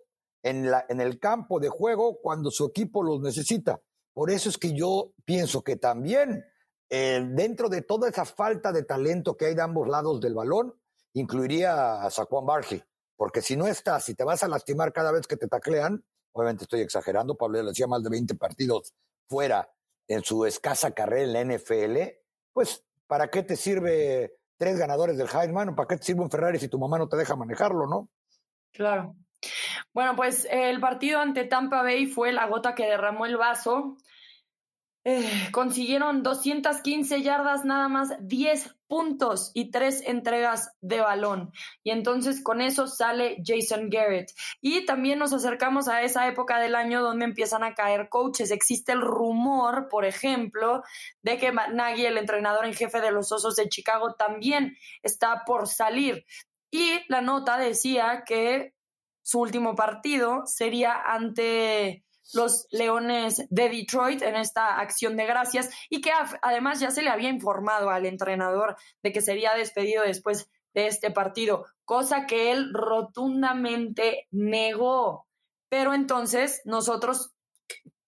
en, 0.43 1.01
el 1.01 1.19
campo 1.19 1.59
de 1.59 1.69
juego 1.69 2.19
cuando 2.21 2.51
su 2.51 2.65
equipo 2.67 3.03
los 3.03 3.19
necesita. 3.19 3.81
Por 4.13 4.29
eso 4.29 4.49
es 4.49 4.57
que 4.57 4.73
yo 4.73 5.13
pienso 5.25 5.63
que 5.63 5.75
también 5.75 6.45
eh, 6.89 7.25
dentro 7.31 7.67
de 7.67 7.81
toda 7.81 8.09
esa 8.09 8.25
falta 8.25 8.71
de 8.71 8.83
talento 8.83 9.35
que 9.35 9.47
hay 9.47 9.55
de 9.55 9.63
ambos 9.63 9.87
lados 9.87 10.21
del 10.21 10.35
balón, 10.35 10.79
incluiría 11.13 12.03
a 12.03 12.09
Saquon 12.11 12.45
Barkley. 12.45 12.83
Porque 13.17 13.41
si 13.41 13.57
no 13.57 13.65
estás, 13.65 14.05
si 14.05 14.13
te 14.13 14.23
vas 14.23 14.43
a 14.43 14.47
lastimar 14.47 14.93
cada 14.93 15.11
vez 15.11 15.25
que 15.25 15.37
te 15.37 15.47
taclean, 15.47 16.05
obviamente 16.35 16.65
estoy 16.65 16.81
exagerando, 16.81 17.35
Pablo 17.35 17.63
le 17.63 17.71
hacía 17.71 17.87
más 17.87 18.03
de 18.03 18.09
20 18.09 18.35
partidos 18.35 18.93
fuera 19.27 19.69
en 20.07 20.21
su 20.21 20.45
escasa 20.45 20.91
carrera 20.91 21.23
en 21.23 21.33
la 21.33 21.55
NFL, 21.55 21.97
pues 22.51 22.83
¿para 23.07 23.29
qué 23.29 23.41
te 23.41 23.55
sirve 23.55 24.37
tres 24.57 24.77
ganadores 24.77 25.17
del 25.17 25.29
Heisman 25.29 25.75
para 25.75 25.87
qué 25.87 25.97
te 25.97 26.03
sirve 26.03 26.21
un 26.21 26.29
Ferrari 26.29 26.59
si 26.59 26.67
tu 26.67 26.77
mamá 26.77 26.97
no 26.97 27.07
te 27.07 27.17
deja 27.17 27.35
manejarlo, 27.35 27.87
no? 27.87 28.09
Claro. 28.71 29.15
Bueno, 29.93 30.15
pues 30.15 30.45
el 30.51 30.79
partido 30.81 31.19
ante 31.19 31.45
Tampa 31.45 31.83
Bay 31.83 32.05
fue 32.05 32.33
la 32.33 32.47
gota 32.47 32.75
que 32.75 32.85
derramó 32.85 33.25
el 33.25 33.37
vaso. 33.37 33.95
Eh, 35.05 35.49
consiguieron 35.51 36.21
215 36.21 37.21
yardas, 37.21 37.63
nada 37.63 37.87
más 37.87 38.09
10 38.19 38.74
puntos 38.87 39.51
y 39.53 39.71
3 39.71 40.03
entregas 40.07 40.71
de 40.81 41.01
balón. 41.01 41.51
Y 41.83 41.91
entonces 41.91 42.41
con 42.43 42.61
eso 42.61 42.87
sale 42.87 43.37
Jason 43.45 43.89
Garrett. 43.89 44.31
Y 44.61 44.85
también 44.85 45.19
nos 45.19 45.33
acercamos 45.33 45.87
a 45.87 46.03
esa 46.03 46.27
época 46.27 46.59
del 46.59 46.75
año 46.75 47.01
donde 47.01 47.25
empiezan 47.25 47.63
a 47.63 47.73
caer 47.73 48.09
coaches. 48.09 48.51
Existe 48.51 48.91
el 48.91 49.01
rumor, 49.01 49.87
por 49.89 50.05
ejemplo, 50.05 50.83
de 51.21 51.37
que 51.37 51.51
Nagy, 51.51 52.05
el 52.05 52.17
entrenador 52.17 52.65
en 52.65 52.73
jefe 52.73 53.01
de 53.01 53.11
los 53.11 53.31
Osos 53.31 53.55
de 53.55 53.69
Chicago, 53.69 54.13
también 54.13 54.77
está 55.01 55.43
por 55.45 55.67
salir. 55.67 56.25
Y 56.71 57.01
la 57.07 57.21
nota 57.21 57.57
decía 57.57 58.23
que 58.25 58.73
su 59.23 59.39
último 59.39 59.75
partido 59.75 60.43
sería 60.45 60.93
ante 60.93 62.04
los 62.33 62.67
Leones 62.71 63.45
de 63.49 63.69
Detroit 63.69 64.21
en 64.21 64.35
esta 64.35 64.79
acción 64.79 65.15
de 65.15 65.25
gracias 65.25 65.69
y 65.89 66.01
que 66.01 66.11
además 66.41 66.79
ya 66.79 66.91
se 66.91 67.01
le 67.01 67.09
había 67.09 67.29
informado 67.29 67.89
al 67.89 68.05
entrenador 68.05 68.75
de 69.03 69.11
que 69.11 69.21
sería 69.21 69.53
despedido 69.53 70.03
después 70.03 70.49
de 70.73 70.87
este 70.87 71.09
partido, 71.09 71.65
cosa 71.85 72.25
que 72.25 72.51
él 72.51 72.71
rotundamente 72.73 74.27
negó. 74.31 75.25
Pero 75.69 75.93
entonces 75.93 76.61
nosotros, 76.65 77.33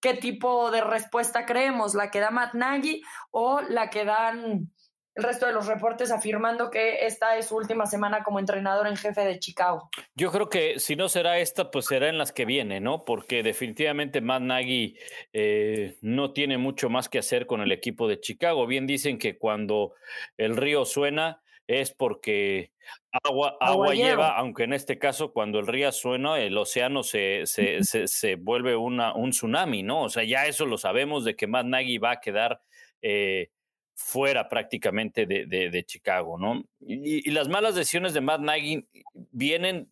¿qué 0.02 0.14
tipo 0.14 0.70
de 0.70 0.82
respuesta 0.82 1.46
creemos? 1.46 1.96
¿La 1.96 2.12
que 2.12 2.20
da 2.20 2.30
Matt 2.30 2.54
Nagy 2.54 3.02
o 3.32 3.62
la 3.62 3.90
que 3.90 4.06
dan 4.06 4.72
el 5.18 5.24
resto 5.24 5.48
de 5.48 5.54
los 5.54 5.66
reportes 5.66 6.12
afirmando 6.12 6.70
que 6.70 7.08
esta 7.08 7.38
es 7.38 7.48
su 7.48 7.56
última 7.56 7.88
semana 7.88 8.24
como 8.24 8.40
entrenador 8.40 8.86
en 8.86 8.96
jefe 8.96 9.22
de 9.22 9.40
Chicago. 9.40 9.90
Yo 10.14 10.32
creo 10.32 10.48
que 10.48 10.80
si 10.80 10.96
no 10.96 11.10
será 11.10 11.40
esta, 11.40 11.72
pues 11.72 11.88
será 11.88 12.08
en 12.08 12.20
las 12.20 12.32
que 12.32 12.46
viene, 12.46 12.80
¿no? 12.80 13.04
Porque 13.04 13.42
definitivamente 13.42 14.22
Matt 14.22 14.44
Nagy 14.44 14.96
eh, 15.34 15.98
no 16.02 16.34
tiene 16.34 16.60
mucho 16.60 16.90
más 16.90 17.10
que 17.10 17.18
hacer 17.18 17.48
con 17.48 17.62
el 17.62 17.72
equipo 17.72 18.08
de 18.08 18.20
Chicago. 18.20 18.68
Bien 18.68 18.86
dicen 18.86 19.18
que 19.18 19.40
cuando 19.40 19.96
el 20.38 20.56
río 20.56 20.86
suena 20.86 21.42
es 21.66 21.92
porque 21.92 22.72
agua, 23.12 23.58
agua, 23.60 23.96
lleva, 23.96 24.38
aunque 24.38 24.66
en 24.66 24.74
este 24.74 25.00
caso 25.00 25.34
cuando 25.34 25.58
el 25.58 25.66
río 25.66 25.92
suena, 25.92 26.40
el 26.40 26.56
océano 26.56 27.02
se, 27.02 27.48
se, 27.48 27.84
se, 27.84 28.36
vuelve 28.36 28.76
una, 28.76 29.16
un 29.16 29.32
tsunami, 29.32 29.82
¿no? 29.82 30.04
O 30.04 30.10
sea, 30.10 30.24
ya 30.24 30.46
eso 30.46 30.68
lo 30.68 30.78
sabemos 30.78 31.26
de 31.26 31.36
que 31.36 31.48
Matt 31.48 31.66
Nagy 31.66 31.98
va 31.98 32.12
a 32.12 32.20
quedar... 32.20 32.62
Eh, 33.02 33.50
fuera 33.98 34.48
prácticamente 34.48 35.26
de, 35.26 35.84
Chicago, 35.86 36.38
¿no? 36.38 36.64
Y, 36.80 37.30
las 37.32 37.50
malas 37.50 37.76
decisiones 37.76 38.14
de 38.14 38.22
Matt 38.22 38.42
Nagy 38.42 38.88
vienen, 39.32 39.90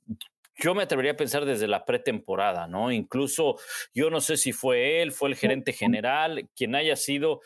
yo 0.57 0.75
me 0.75 0.83
atrevería 0.83 1.13
a 1.13 1.17
pensar 1.17 1.43
desde 1.43 1.67
la 1.67 1.85
pretemporada, 1.85 2.67
¿no? 2.67 2.91
Incluso 2.91 3.57
yo 3.93 4.11
no 4.11 4.21
sé 4.21 4.37
si 4.37 4.53
fue 4.53 5.01
él, 5.01 5.11
fue 5.11 5.29
el 5.29 5.35
gerente 5.35 5.73
general, 5.73 6.47
quien 6.55 6.75
haya 6.75 6.95
sido 6.95 7.41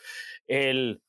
el 0.46 1.00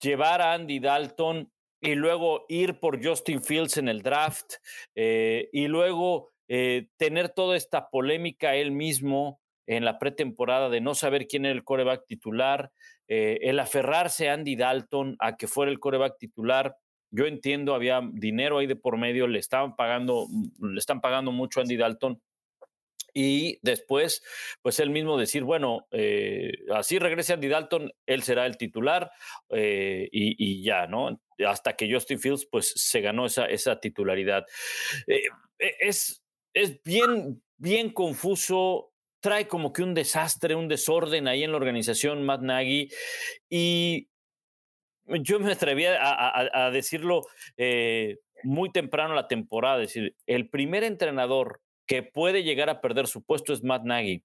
llevar 0.00 0.42
a 0.42 0.52
Andy 0.52 0.78
Dalton 0.78 1.50
y 1.80 1.94
luego 1.94 2.44
ir 2.48 2.78
por 2.78 3.02
Justin 3.04 3.42
Fields 3.42 3.78
en 3.78 3.88
el 3.88 4.02
draft 4.02 4.54
eh, 4.94 5.48
y 5.52 5.68
luego 5.68 6.32
eh, 6.48 6.88
tener 6.98 7.30
toda 7.30 7.56
esta 7.56 7.88
polémica 7.88 8.54
él 8.56 8.72
mismo 8.72 9.40
en 9.66 9.84
la 9.84 9.98
pretemporada 9.98 10.68
de 10.68 10.80
no 10.80 10.94
saber 10.94 11.26
quién 11.26 11.46
era 11.46 11.54
el 11.54 11.64
coreback 11.64 12.06
titular, 12.06 12.72
eh, 13.14 13.50
el 13.50 13.60
aferrarse 13.60 14.30
a 14.30 14.32
Andy 14.32 14.56
Dalton 14.56 15.16
a 15.18 15.36
que 15.36 15.46
fuera 15.46 15.70
el 15.70 15.78
coreback 15.78 16.16
titular. 16.16 16.78
Yo 17.10 17.26
entiendo, 17.26 17.74
había 17.74 18.00
dinero 18.10 18.56
ahí 18.56 18.66
de 18.66 18.74
por 18.74 18.96
medio, 18.96 19.26
le 19.26 19.38
estaban 19.38 19.76
pagando, 19.76 20.28
le 20.58 20.78
están 20.78 21.02
pagando 21.02 21.30
mucho 21.30 21.60
a 21.60 21.64
Andy 21.64 21.76
Dalton. 21.76 22.22
Y 23.12 23.58
después, 23.60 24.22
pues 24.62 24.80
él 24.80 24.88
mismo 24.88 25.18
decir, 25.18 25.44
bueno, 25.44 25.86
eh, 25.90 26.52
así 26.74 26.98
regrese 26.98 27.34
Andy 27.34 27.48
Dalton, 27.48 27.92
él 28.06 28.22
será 28.22 28.46
el 28.46 28.56
titular 28.56 29.10
eh, 29.50 30.08
y, 30.10 30.62
ya, 30.62 30.86
¿no? 30.86 31.20
Hasta 31.46 31.76
que 31.76 31.92
Justin 31.92 32.18
Fields, 32.18 32.48
pues 32.50 32.72
se 32.74 33.02
ganó 33.02 33.26
esa, 33.26 33.78
titularidad. 33.78 34.46
es, 35.58 36.24
es 36.54 36.82
bien, 36.82 37.42
bien 37.58 37.90
confuso 37.90 38.91
trae 39.22 39.46
como 39.46 39.72
que 39.72 39.82
un 39.82 39.94
desastre, 39.94 40.54
un 40.54 40.68
desorden 40.68 41.28
ahí 41.28 41.44
en 41.44 41.52
la 41.52 41.56
organización 41.56 42.24
Matt 42.24 42.42
Nagy 42.42 42.88
y 43.48 44.08
yo 45.06 45.40
me 45.40 45.52
atreví 45.52 45.84
a, 45.86 46.70
decirlo 46.72 47.22
eh, 47.56 48.18
muy 48.42 48.70
temprano 48.70 49.14
la 49.14 49.28
temporada, 49.28 49.82
es 49.82 49.94
decir, 49.94 50.16
el 50.26 50.48
primer 50.48 50.84
entrenador 50.84 51.60
que 51.86 52.02
puede 52.02 52.42
llegar 52.42 52.68
a 52.68 52.80
perder 52.80 53.06
su 53.06 53.22
puesto 53.22 53.52
es 53.52 53.62
Matt 53.62 53.84
Nagy 53.84 54.22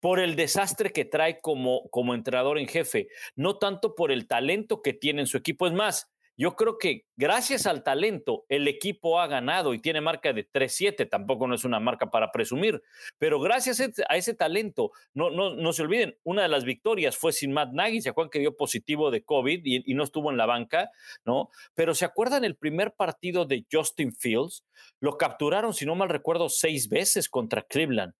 por 0.00 0.20
el 0.20 0.36
desastre 0.36 0.92
que 0.92 1.04
trae 1.04 1.40
como, 1.40 1.88
como 1.90 2.14
entrenador 2.14 2.58
en 2.58 2.68
jefe, 2.68 3.08
no 3.34 3.58
tanto 3.58 3.94
por 3.94 4.12
el 4.12 4.26
talento 4.26 4.82
que 4.82 4.92
tiene 4.92 5.22
en 5.22 5.26
su 5.26 5.36
equipo. 5.36 5.66
Es 5.66 5.72
más, 5.72 6.12
yo 6.36 6.54
creo 6.54 6.78
que 6.78 7.06
gracias 7.16 7.66
al 7.66 7.82
talento 7.82 8.44
el 8.48 8.68
equipo 8.68 9.20
ha 9.20 9.26
ganado 9.26 9.74
y 9.74 9.80
tiene 9.80 10.00
marca 10.00 10.32
de 10.32 10.48
3-7, 10.50 11.08
tampoco 11.08 11.46
no 11.46 11.54
es 11.54 11.64
una 11.64 11.80
marca 11.80 12.10
para 12.10 12.30
presumir, 12.30 12.82
pero 13.18 13.40
gracias 13.40 13.80
a 13.80 14.16
ese 14.16 14.34
talento, 14.34 14.92
no, 15.14 15.30
no, 15.30 15.54
no 15.54 15.72
se 15.72 15.82
olviden, 15.82 16.16
una 16.24 16.42
de 16.42 16.48
las 16.48 16.64
victorias 16.64 17.16
fue 17.16 17.32
sin 17.32 17.52
Matt 17.52 17.72
Nagy, 17.72 18.02
se 18.02 18.10
acuerdan 18.10 18.30
que 18.30 18.38
dio 18.38 18.56
positivo 18.56 19.10
de 19.10 19.24
COVID 19.24 19.62
y, 19.64 19.90
y 19.90 19.94
no 19.94 20.04
estuvo 20.04 20.30
en 20.30 20.36
la 20.36 20.46
banca, 20.46 20.90
¿no? 21.24 21.50
Pero 21.74 21.94
se 21.94 22.04
acuerdan 22.04 22.44
el 22.44 22.56
primer 22.56 22.92
partido 22.92 23.46
de 23.46 23.64
Justin 23.70 24.14
Fields, 24.14 24.64
lo 25.00 25.16
capturaron, 25.16 25.74
si 25.74 25.86
no 25.86 25.94
mal 25.94 26.08
recuerdo, 26.08 26.48
seis 26.48 26.88
veces 26.88 27.28
contra 27.28 27.62
Cleveland 27.62 28.14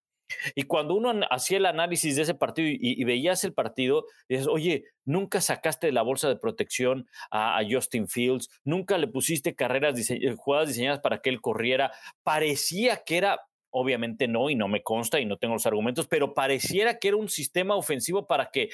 Y 0.55 0.63
cuando 0.63 0.95
uno 0.95 1.13
hacía 1.29 1.57
el 1.57 1.65
análisis 1.65 2.15
de 2.15 2.23
ese 2.23 2.33
partido 2.33 2.67
y, 2.69 3.03
veías 3.03 3.43
el 3.43 3.53
partido, 3.53 4.05
dices, 4.27 4.47
oye, 4.47 4.85
nunca 5.05 5.41
sacaste 5.41 5.87
de 5.87 5.93
la 5.93 6.01
bolsa 6.01 6.27
de 6.27 6.35
protección 6.35 7.07
a, 7.31 7.61
Justin 7.69 8.07
Fields, 8.07 8.49
nunca 8.63 8.97
le 8.97 9.07
pusiste 9.07 9.55
carreras, 9.55 9.95
jugadas 10.37 10.69
diseñadas 10.69 10.99
para 10.99 11.19
que 11.19 11.29
él 11.29 11.41
corriera. 11.41 11.91
Parecía 12.23 13.03
que 13.05 13.17
era 13.17 13.39
obviamente 13.69 14.27
no, 14.27 14.49
y 14.49 14.55
no 14.55 14.67
me 14.67 14.81
consta 14.81 15.19
y 15.19 15.25
no 15.25 15.37
tengo 15.37 15.53
los 15.53 15.65
argumentos, 15.65 16.07
pero 16.07 16.33
pareciera 16.33 16.97
que 16.97 17.09
era 17.09 17.17
un 17.17 17.29
sistema 17.29 17.75
ofensivo 17.75 18.25
para 18.25 18.49
que 18.49 18.69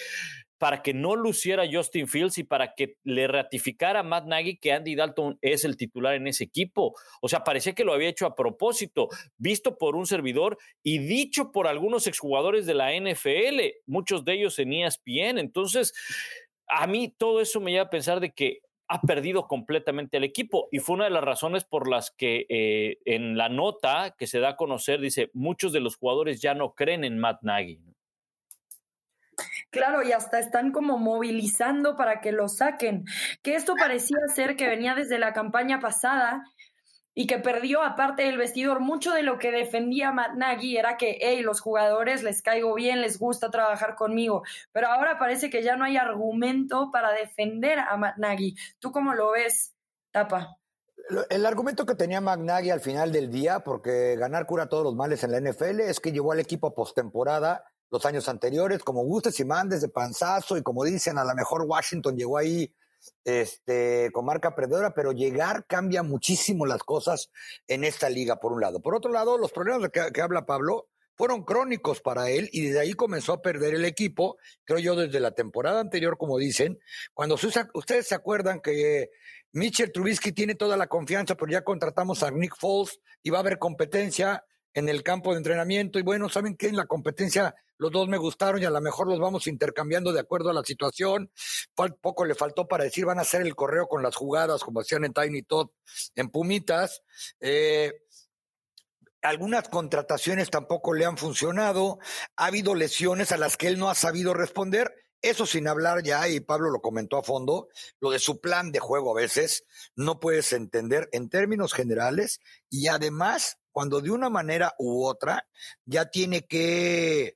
para 0.64 0.82
que 0.82 0.94
no 0.94 1.18
luciera 1.18 1.66
Justin 1.70 2.08
Fields 2.08 2.38
y 2.38 2.46
para 2.46 2.74
que 2.74 2.96
le 3.04 3.28
ratificara 3.28 4.00
a 4.00 4.04
Matt 4.04 4.28
Nagy 4.28 4.56
que 4.60 4.72
Andy 4.72 4.96
Dalton 4.96 5.38
es 5.42 5.66
el 5.66 5.76
titular 5.76 6.14
en 6.14 6.26
ese 6.26 6.46
equipo. 6.46 6.96
O 7.20 7.28
sea, 7.28 7.44
parecía 7.44 7.74
que 7.74 7.84
lo 7.84 7.92
había 7.92 8.08
hecho 8.08 8.26
a 8.26 8.34
propósito, 8.34 9.10
visto 9.36 9.78
por 9.78 9.98
un 9.98 10.06
servidor 10.06 10.58
y 10.82 11.00
dicho 11.00 11.52
por 11.52 11.68
algunos 11.68 12.08
exjugadores 12.08 12.66
de 12.66 12.76
la 12.76 12.94
NFL, 12.94 13.60
muchos 13.88 14.24
de 14.24 14.36
ellos 14.36 14.58
en 14.58 14.72
ESPN. 14.72 15.38
Entonces, 15.38 15.94
a 16.70 16.88
mí 16.88 17.14
todo 17.18 17.42
eso 17.42 17.60
me 17.60 17.72
lleva 17.72 17.84
a 17.84 17.90
pensar 17.90 18.22
de 18.22 18.32
que 18.32 18.62
ha 18.88 19.02
perdido 19.02 19.50
completamente 19.50 20.16
el 20.16 20.24
equipo 20.24 20.70
y 20.72 20.80
fue 20.80 20.96
una 20.96 21.04
de 21.04 21.12
las 21.12 21.26
razones 21.26 21.66
por 21.66 21.90
las 21.90 22.10
que 22.10 22.46
eh, 22.48 23.00
en 23.04 23.36
la 23.36 23.50
nota 23.50 24.16
que 24.18 24.28
se 24.28 24.40
da 24.40 24.52
a 24.52 24.56
conocer 24.56 25.02
dice 25.02 25.30
muchos 25.34 25.74
de 25.74 25.82
los 25.82 25.98
jugadores 25.98 26.42
ya 26.42 26.54
no 26.54 26.74
creen 26.74 27.04
en 27.04 27.20
Matt 27.20 27.42
Nagy. 27.42 27.82
Claro, 29.70 30.04
y 30.04 30.12
hasta 30.12 30.40
están 30.40 30.72
como 30.72 30.98
movilizando 30.98 31.96
para 31.96 32.22
que 32.22 32.32
lo 32.32 32.48
saquen. 32.48 33.06
Que 33.42 33.56
esto 33.56 33.76
parecía 33.76 34.18
ser 34.34 34.56
que 34.56 34.68
venía 34.68 34.96
desde 34.96 35.20
la 35.20 35.34
campaña 35.34 35.80
pasada 35.80 36.44
y 37.16 37.28
que 37.28 37.40
perdió 37.40 37.84
aparte 37.84 38.24
del 38.24 38.38
vestidor. 38.38 38.80
Mucho 38.80 39.12
de 39.14 39.24
lo 39.24 39.38
que 39.38 39.52
defendía 39.52 40.12
Matt 40.12 40.36
Nagy 40.36 40.78
era 40.78 40.98
que, 40.98 41.18
hey, 41.22 41.42
los 41.42 41.62
jugadores 41.62 42.24
les 42.24 42.42
caigo 42.42 42.74
bien, 42.74 43.02
les 43.02 43.20
gusta 43.20 43.52
trabajar 43.52 43.96
conmigo. 43.96 44.44
Pero 44.72 44.88
ahora 44.88 45.20
parece 45.20 45.50
que 45.50 45.64
ya 45.64 45.76
no 45.76 45.86
hay 45.86 45.98
argumento 45.98 46.90
para 46.92 47.12
defender 47.12 47.80
a 47.80 47.98
Matt 47.98 48.18
Nagy. 48.18 48.56
¿Tú 48.80 48.92
cómo 48.92 49.14
lo 49.14 49.32
ves, 49.32 49.76
Tapa? 50.12 50.58
El 51.30 51.46
argumento 51.46 51.86
que 51.86 51.96
tenía 51.96 52.22
Nagy 52.22 52.70
al 52.70 52.80
final 52.80 53.12
del 53.12 53.30
día, 53.30 53.60
porque 53.60 54.16
ganar 54.16 54.46
cura 54.46 54.70
todos 54.70 54.84
los 54.84 54.96
males 54.96 55.24
en 55.24 55.32
la 55.32 55.40
NFL, 55.40 55.82
es 55.82 56.00
que 56.00 56.14
llevó 56.14 56.32
al 56.32 56.40
equipo 56.40 56.74
postemporada 56.74 57.66
los 57.94 58.08
años 58.08 58.28
anteriores, 58.28 58.82
como 58.82 59.04
gustes 59.04 59.40
y 59.40 59.46
mandes 59.46 59.82
de 59.82 59.88
panzazo, 59.88 60.58
y 60.58 60.64
como 60.64 60.84
dicen, 60.84 61.20
a 61.20 61.24
lo 61.24 61.36
mejor 61.36 61.62
Washington 61.62 62.18
llegó 62.18 62.40
ahí 62.40 62.74
este, 63.24 64.10
con 64.12 64.26
marca 64.26 64.56
perdedora, 64.56 64.96
pero 64.96 65.12
llegar 65.12 65.68
cambia 65.68 66.02
muchísimo 66.02 66.66
las 66.66 66.82
cosas 66.82 67.30
en 67.68 67.84
esta 67.84 68.10
liga, 68.10 68.38
por 68.38 68.52
un 68.52 68.62
lado. 68.62 68.82
Por 68.82 68.96
otro 68.96 69.12
lado, 69.12 69.38
los 69.38 69.52
problemas 69.52 69.92
que, 69.92 70.12
que 70.12 70.22
habla 70.24 70.48
Pablo 70.48 70.90
fueron 71.16 71.44
crónicos 71.44 72.02
para 72.02 72.32
él 72.32 72.50
y 72.52 72.62
desde 72.66 72.80
ahí 72.80 72.94
comenzó 72.94 73.34
a 73.34 73.42
perder 73.44 73.76
el 73.76 73.86
equipo, 73.86 74.38
creo 74.66 74.80
yo, 74.80 74.96
desde 74.96 75.20
la 75.20 75.36
temporada 75.36 75.80
anterior, 75.80 76.18
como 76.18 76.40
dicen, 76.40 76.80
cuando 77.14 77.36
ustedes 77.36 78.08
se 78.08 78.16
acuerdan 78.16 78.60
que 78.60 79.12
Mitchell 79.52 79.92
Trubisky 79.92 80.32
tiene 80.32 80.56
toda 80.56 80.78
la 80.78 80.88
confianza, 80.88 81.36
pero 81.36 81.52
ya 81.52 81.64
contratamos 81.64 82.24
a 82.24 82.32
Nick 82.32 82.56
Foles 82.58 83.00
y 83.22 83.30
va 83.30 83.38
a 83.38 83.42
haber 83.42 83.60
competencia 83.60 84.44
en 84.74 84.90
el 84.90 85.04
campo 85.04 85.32
de 85.32 85.38
entrenamiento 85.38 86.00
y 86.00 86.02
bueno, 86.02 86.30
¿saben 86.30 86.56
qué? 86.56 86.68
En 86.68 86.78
la 86.78 86.86
competencia 86.86 87.56
los 87.78 87.92
dos 87.92 88.08
me 88.08 88.18
gustaron 88.18 88.62
y 88.62 88.66
a 88.66 88.70
lo 88.70 88.80
mejor 88.82 89.08
los 89.08 89.20
vamos 89.20 89.48
intercambiando 89.48 90.14
de 90.14 90.20
acuerdo 90.20 90.50
a 90.50 90.54
la 90.54 90.64
situación. 90.64 91.32
Poco 92.02 92.24
le 92.26 92.36
faltó 92.36 92.68
para 92.68 92.86
decir, 92.86 93.06
van 93.06 93.20
a 93.20 93.24
hacer 93.24 93.42
el 93.42 93.56
correo 93.56 93.88
con 93.88 94.02
las 94.02 94.16
jugadas 94.16 94.64
como 94.64 94.80
hacían 94.80 95.04
en 95.06 95.14
Tiny 95.14 95.44
Todd 95.44 95.70
en 96.16 96.30
Pumitas. 96.30 97.04
Eh, 97.40 97.92
algunas 99.22 99.70
contrataciones 99.70 100.50
tampoco 100.50 100.94
le 100.94 101.06
han 101.06 101.18
funcionado, 101.18 102.00
ha 102.36 102.46
habido 102.46 102.76
lesiones 102.76 103.32
a 103.32 103.38
las 103.38 103.58
que 103.58 103.68
él 103.68 103.80
no 103.80 103.90
ha 103.90 103.96
sabido 103.96 104.34
responder. 104.34 104.94
Eso 105.22 105.46
sin 105.46 105.70
hablar 105.70 106.04
ya, 106.04 106.28
y 106.28 106.42
Pablo 106.42 106.70
lo 106.70 106.82
comentó 106.82 107.18
a 107.18 107.24
fondo, 107.24 107.70
lo 108.02 108.12
de 108.12 108.20
su 108.20 108.42
plan 108.42 108.74
de 108.74 108.80
juego 108.80 109.12
a 109.12 109.22
veces 109.22 109.64
no 109.96 110.20
puedes 110.20 110.52
entender 110.52 111.08
en 111.14 111.30
términos 111.30 111.74
generales 111.74 112.42
y 112.70 112.88
además 112.88 113.58
cuando 113.74 114.00
de 114.00 114.12
una 114.12 114.30
manera 114.30 114.74
u 114.78 115.04
otra 115.04 115.46
ya 115.84 116.06
tiene 116.06 116.46
que 116.46 117.36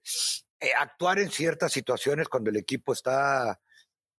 eh, 0.59 0.71
actuar 0.79 1.19
en 1.19 1.31
ciertas 1.31 1.73
situaciones 1.73 2.29
cuando 2.29 2.51
el 2.51 2.57
equipo 2.57 2.93
está, 2.93 3.59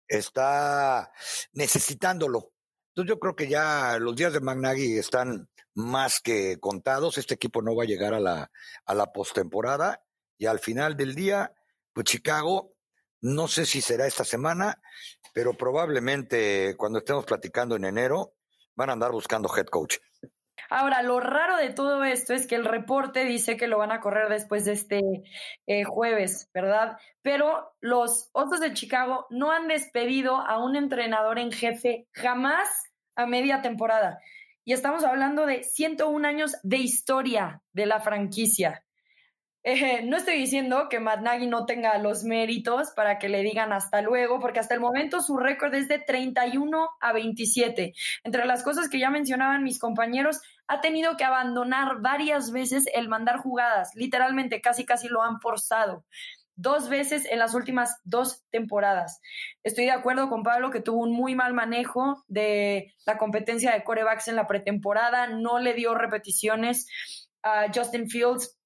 está 0.07 1.11
necesitándolo. 1.53 2.53
Entonces 2.89 3.09
yo 3.09 3.21
creo 3.21 3.37
que 3.37 3.49
ya 3.49 3.97
los 4.01 4.17
días 4.17 4.33
de 4.33 4.41
Magnagui 4.41 4.99
están 4.99 5.49
más 5.75 6.21
que 6.21 6.59
contados. 6.59 7.17
Este 7.17 7.35
equipo 7.35 7.63
no 7.63 7.77
va 7.77 7.85
a 7.85 7.87
llegar 7.87 8.13
a 8.13 8.21
la, 8.21 8.51
a 8.85 8.95
la 8.95 9.13
postemporada 9.13 10.03
y 10.37 10.47
al 10.47 10.59
final 10.59 10.97
del 10.97 11.15
día, 11.15 11.55
pues 11.93 12.07
Chicago, 12.07 12.75
no 13.21 13.47
sé 13.47 13.65
si 13.65 13.81
será 13.81 14.07
esta 14.07 14.25
semana, 14.25 14.81
pero 15.33 15.55
probablemente 15.55 16.75
cuando 16.77 16.99
estemos 16.99 17.25
platicando 17.25 17.77
en 17.77 17.85
enero, 17.85 18.35
van 18.75 18.91
a 18.91 18.95
andar 18.95 19.13
buscando 19.13 19.49
head 19.57 19.67
coach. 19.67 19.99
Ahora, 20.71 21.03
lo 21.03 21.21
raro 21.21 21.57
de 21.57 21.71
todo 21.71 22.05
esto 22.05 22.35
es 22.35 22.47
que 22.47 22.55
el 22.55 22.65
reporte 22.65 23.25
dice 23.25 23.57
que 23.57 23.69
lo 23.69 23.79
van 23.79 23.93
a 23.93 24.01
correr 24.01 24.29
después 24.29 24.65
de 24.65 24.73
este 24.73 25.01
eh, 25.67 25.85
jueves, 25.85 26.51
¿verdad? 26.53 26.99
Pero 27.23 27.73
los 27.81 28.29
Osos 28.33 28.61
de 28.61 28.75
Chicago 28.75 29.27
no 29.31 29.51
han 29.51 29.69
despedido 29.69 30.37
a 30.37 30.63
un 30.63 30.77
entrenador 30.77 31.39
en 31.39 31.53
jefe 31.53 32.07
jamás 32.13 32.69
a 33.17 33.27
media 33.27 33.63
temporada. 33.63 34.19
Y 34.65 34.75
estamos 34.75 35.05
hablando 35.05 35.47
de 35.47 35.63
101 35.65 36.29
años 36.29 36.57
de 36.63 36.77
historia 36.77 37.63
de 37.73 37.87
la 37.87 38.01
franquicia. 38.01 38.85
Eh, 39.65 40.03
no 40.05 40.17
estoy 40.17 40.37
diciendo 40.37 40.89
que 40.89 41.01
Matt 41.01 41.21
Nagy 41.21 41.47
no 41.47 41.67
tenga 41.67 41.99
los 41.99 42.23
méritos 42.23 42.93
para 42.93 43.19
que 43.19 43.29
le 43.29 43.43
digan 43.43 43.73
hasta 43.73 44.01
luego, 44.03 44.39
porque 44.39 44.61
hasta 44.61 44.75
el 44.75 44.81
momento 44.81 45.21
su 45.21 45.37
récord 45.37 45.75
es 45.75 45.89
de 45.89 45.99
31 45.99 46.89
a 47.01 47.13
27. 47.13 47.93
Entre 48.23 48.47
las 48.47 48.63
cosas 48.63 48.89
que 48.89 49.01
ya 49.01 49.11
mencionaban 49.11 49.65
mis 49.65 49.81
compañeros, 49.81 50.41
ha 50.69 50.81
tenido 50.81 51.17
que 51.17 51.25
abandonar 51.25 52.01
varias 52.01 52.53
veces 52.53 52.87
el 52.95 53.09
mandar 53.09 53.39
jugadas. 53.39 53.91
Literalmente, 53.95 54.61
casi 54.61 54.85
casi 54.85 55.09
lo 55.09 55.23
han 55.23 55.41
forzado. 55.41 56.05
Dos 56.55 56.89
veces 56.89 57.25
en 57.31 57.39
las 57.39 57.55
últimas 57.55 58.01
dos 58.05 58.45
temporadas. 58.51 59.21
Estoy 59.63 59.85
de 59.85 59.93
acuerdo 59.93 60.29
con 60.29 60.43
Pablo 60.43 60.71
que 60.71 60.81
tuvo 60.81 61.03
un 61.03 61.13
muy 61.13 61.35
mal 61.35 61.55
manejo 61.55 62.25
de 62.27 62.95
la 63.07 63.17
competencia 63.17 63.73
de 63.73 63.85
corebacks 63.85 64.29
en 64.29 64.37
la 64.37 64.47
pretemporada, 64.47 65.29
no 65.29 65.59
le 65.59 65.75
dio 65.75 65.95
repeticiones 65.95 66.89
a 67.43 67.67
Justin 67.73 68.09
Fields 68.09 68.58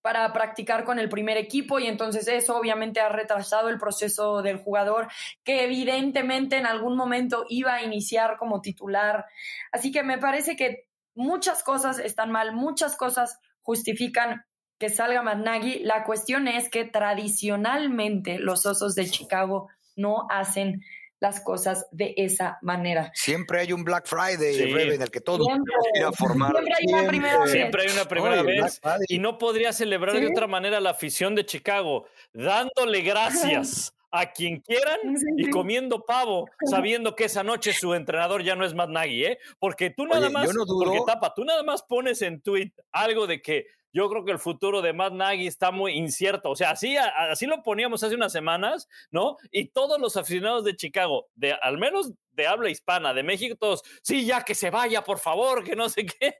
para 0.00 0.32
practicar 0.32 0.84
con 0.84 0.98
el 0.98 1.08
primer 1.08 1.36
equipo 1.36 1.78
y 1.78 1.86
entonces 1.86 2.28
eso 2.28 2.56
obviamente 2.56 3.00
ha 3.00 3.08
retrasado 3.08 3.68
el 3.68 3.78
proceso 3.78 4.42
del 4.42 4.58
jugador 4.58 5.08
que 5.42 5.64
evidentemente 5.64 6.56
en 6.56 6.66
algún 6.66 6.96
momento 6.96 7.44
iba 7.48 7.74
a 7.74 7.82
iniciar 7.82 8.36
como 8.36 8.60
titular. 8.60 9.26
Así 9.72 9.92
que 9.92 10.02
me 10.02 10.18
parece 10.18 10.56
que 10.56 10.86
muchas 11.14 11.62
cosas 11.62 11.98
están 11.98 12.30
mal, 12.30 12.52
muchas 12.52 12.96
cosas 12.96 13.38
justifican 13.62 14.44
que 14.78 14.88
salga 14.88 15.22
Matt 15.22 15.46
La 15.82 16.04
cuestión 16.04 16.48
es 16.48 16.68
que 16.68 16.84
tradicionalmente 16.84 18.38
los 18.38 18.66
Osos 18.66 18.94
de 18.94 19.08
Chicago 19.08 19.68
no 19.96 20.26
hacen 20.30 20.82
las 21.24 21.40
cosas 21.40 21.86
de 21.90 22.12
esa 22.18 22.58
manera. 22.60 23.10
Siempre 23.14 23.60
hay 23.60 23.72
un 23.72 23.82
Black 23.82 24.06
Friday 24.06 24.92
en 24.92 25.00
el 25.00 25.10
que 25.10 25.22
todos 25.22 25.48
a 25.48 26.12
formar. 26.12 26.52
Siempre 26.52 26.74
hay 26.76 26.92
una 26.92 27.08
primera 27.08 27.38
vez. 27.38 27.50
Siempre 27.50 27.82
hay 27.82 27.88
una 27.94 28.04
primera 28.04 28.42
vez. 28.42 28.80
Y 29.08 29.18
no 29.18 29.38
podría 29.38 29.72
celebrar 29.72 30.20
de 30.20 30.26
otra 30.26 30.46
manera 30.46 30.80
la 30.80 30.90
afición 30.90 31.34
de 31.34 31.46
Chicago, 31.46 32.04
dándole 32.34 33.00
gracias 33.00 33.94
a 34.10 34.32
quien 34.32 34.60
quieran 34.60 34.98
y 35.38 35.48
comiendo 35.48 36.04
pavo, 36.04 36.50
sabiendo 36.68 37.16
que 37.16 37.24
esa 37.24 37.42
noche 37.42 37.72
su 37.72 37.94
entrenador 37.94 38.44
ya 38.44 38.54
no 38.54 38.66
es 38.66 38.74
Matt 38.74 38.90
Nagy, 38.90 39.24
¿eh? 39.24 39.38
Porque 39.58 39.90
tú 39.90 40.06
nada 40.06 40.28
más, 40.28 40.50
porque 40.54 41.00
tapa, 41.06 41.32
tú 41.34 41.42
nada 41.42 41.62
más 41.62 41.82
pones 41.82 42.20
en 42.20 42.42
tweet 42.42 42.70
algo 42.92 43.26
de 43.26 43.40
que 43.40 43.66
yo 43.94 44.10
creo 44.10 44.24
que 44.24 44.32
el 44.32 44.40
futuro 44.40 44.82
de 44.82 44.92
Matt 44.92 45.12
Nagy 45.12 45.46
está 45.46 45.70
muy 45.70 45.92
incierto. 45.92 46.50
O 46.50 46.56
sea, 46.56 46.72
así, 46.72 46.96
así 46.96 47.46
lo 47.46 47.62
poníamos 47.62 48.02
hace 48.02 48.16
unas 48.16 48.32
semanas, 48.32 48.88
¿no? 49.12 49.36
Y 49.52 49.68
todos 49.68 50.00
los 50.00 50.16
aficionados 50.16 50.64
de 50.64 50.74
Chicago, 50.74 51.28
de 51.36 51.52
al 51.52 51.78
menos 51.78 52.12
de 52.32 52.46
habla 52.48 52.70
hispana, 52.70 53.14
de 53.14 53.22
México, 53.22 53.54
todos, 53.56 53.82
sí, 54.02 54.26
ya 54.26 54.42
que 54.42 54.56
se 54.56 54.70
vaya, 54.70 55.04
por 55.04 55.20
favor, 55.20 55.62
que 55.62 55.76
no 55.76 55.88
sé 55.88 56.06
qué. 56.06 56.34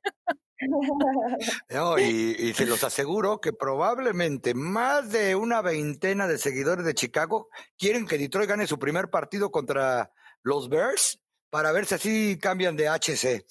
y, 1.99 2.49
y, 2.49 2.55
se 2.55 2.67
los 2.67 2.83
aseguro 2.83 3.41
que 3.41 3.53
probablemente 3.53 4.55
más 4.55 5.13
de 5.13 5.37
una 5.37 5.63
veintena 5.63 6.27
de 6.27 6.39
seguidores 6.39 6.85
de 6.85 6.95
Chicago 6.95 7.49
quieren 7.79 8.07
que 8.07 8.19
Detroit 8.19 8.49
gane 8.49 8.67
su 8.67 8.79
primer 8.81 9.11
partido 9.11 9.51
contra 9.51 10.13
los 10.43 10.69
Bears 10.69 11.24
para 11.55 11.71
ver 11.71 11.87
si 11.87 11.95
así 11.95 12.39
cambian 12.41 12.75
de 12.75 12.89
HC. 12.89 13.45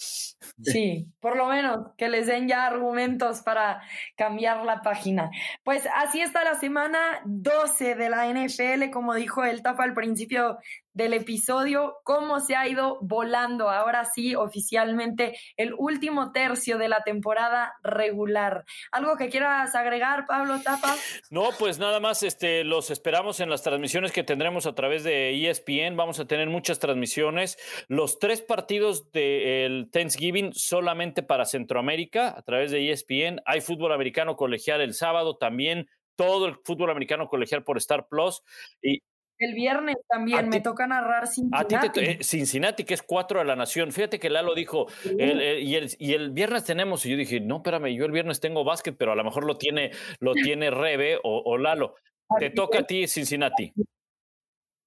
Sí, 0.61 1.07
por 1.21 1.37
lo 1.37 1.47
menos 1.47 1.93
que 1.97 2.09
les 2.09 2.27
den 2.27 2.49
ya 2.49 2.67
argumentos 2.67 3.43
para 3.43 3.81
cambiar 4.17 4.65
la 4.65 4.81
página. 4.81 5.31
Pues 5.63 5.87
así 5.95 6.19
está 6.19 6.43
la 6.43 6.59
semana 6.59 7.21
12 7.23 7.95
de 7.95 8.09
la 8.09 8.27
NFL, 8.27 8.91
como 8.91 9.13
dijo 9.13 9.45
el 9.45 9.61
Tapa 9.61 9.85
al 9.85 9.93
principio 9.93 10.57
del 10.93 11.13
episodio, 11.13 11.95
cómo 12.03 12.39
se 12.39 12.55
ha 12.55 12.67
ido 12.67 12.97
volando 13.01 13.69
ahora 13.69 14.05
sí 14.05 14.35
oficialmente 14.35 15.37
el 15.57 15.73
último 15.77 16.31
tercio 16.31 16.77
de 16.77 16.89
la 16.89 17.03
temporada 17.03 17.73
regular. 17.83 18.65
¿Algo 18.91 19.17
que 19.17 19.29
quieras 19.29 19.75
agregar, 19.75 20.25
Pablo 20.27 20.61
Tapa? 20.63 20.95
No, 21.29 21.49
pues 21.57 21.79
nada 21.79 21.99
más, 21.99 22.23
este, 22.23 22.63
los 22.63 22.91
esperamos 22.91 23.39
en 23.39 23.49
las 23.49 23.63
transmisiones 23.63 24.11
que 24.11 24.23
tendremos 24.23 24.65
a 24.65 24.75
través 24.75 25.03
de 25.03 25.49
ESPN. 25.49 25.95
Vamos 25.97 26.19
a 26.19 26.25
tener 26.25 26.49
muchas 26.49 26.79
transmisiones. 26.79 27.57
Los 27.87 28.19
tres 28.19 28.41
partidos 28.41 29.11
del 29.11 29.89
Thanksgiving 29.91 30.53
solamente 30.53 31.23
para 31.23 31.45
Centroamérica 31.45 32.35
a 32.37 32.41
través 32.43 32.71
de 32.71 32.91
ESPN. 32.91 33.41
Hay 33.45 33.61
fútbol 33.61 33.93
americano 33.93 34.35
colegial 34.35 34.81
el 34.81 34.93
sábado 34.93 35.37
también 35.37 35.87
todo 36.15 36.45
el 36.45 36.55
fútbol 36.63 36.91
americano 36.91 37.27
colegial 37.27 37.63
por 37.63 37.77
Star 37.77 38.07
Plus. 38.07 38.43
Y, 38.81 39.01
el 39.43 39.53
viernes 39.53 39.95
también 40.07 40.49
me 40.49 40.61
toca 40.61 40.87
narrar 40.87 41.27
Cincinnati. 41.27 41.75
A 41.75 41.91
ti 41.91 42.23
Cincinnati, 42.23 42.83
que 42.83 42.93
es 42.93 43.03
cuatro 43.03 43.39
de 43.39 43.45
la 43.45 43.55
nación. 43.55 43.91
Fíjate 43.91 44.19
que 44.19 44.29
Lalo 44.29 44.53
dijo, 44.55 44.87
eh, 45.17 45.59
y, 45.61 45.75
el, 45.75 45.89
y, 45.97 46.13
el, 46.13 46.31
viernes 46.31 46.63
tenemos, 46.63 47.05
y 47.05 47.11
yo 47.11 47.17
dije, 47.17 47.39
no, 47.39 47.57
espérame, 47.57 47.95
yo 47.95 48.05
el 48.05 48.11
viernes 48.11 48.39
tengo 48.39 48.63
básquet, 48.63 48.95
pero 48.97 49.11
a 49.11 49.15
lo 49.15 49.23
mejor 49.23 49.45
lo 49.45 49.57
tiene, 49.57 49.91
lo 50.19 50.33
tiene 50.33 50.69
Rebe 50.69 51.19
o, 51.23 51.57
Lalo. 51.57 51.95
Te 52.39 52.49
toca 52.49 52.79
a 52.79 52.83
ti 52.83 53.07
Cincinnati. 53.07 53.73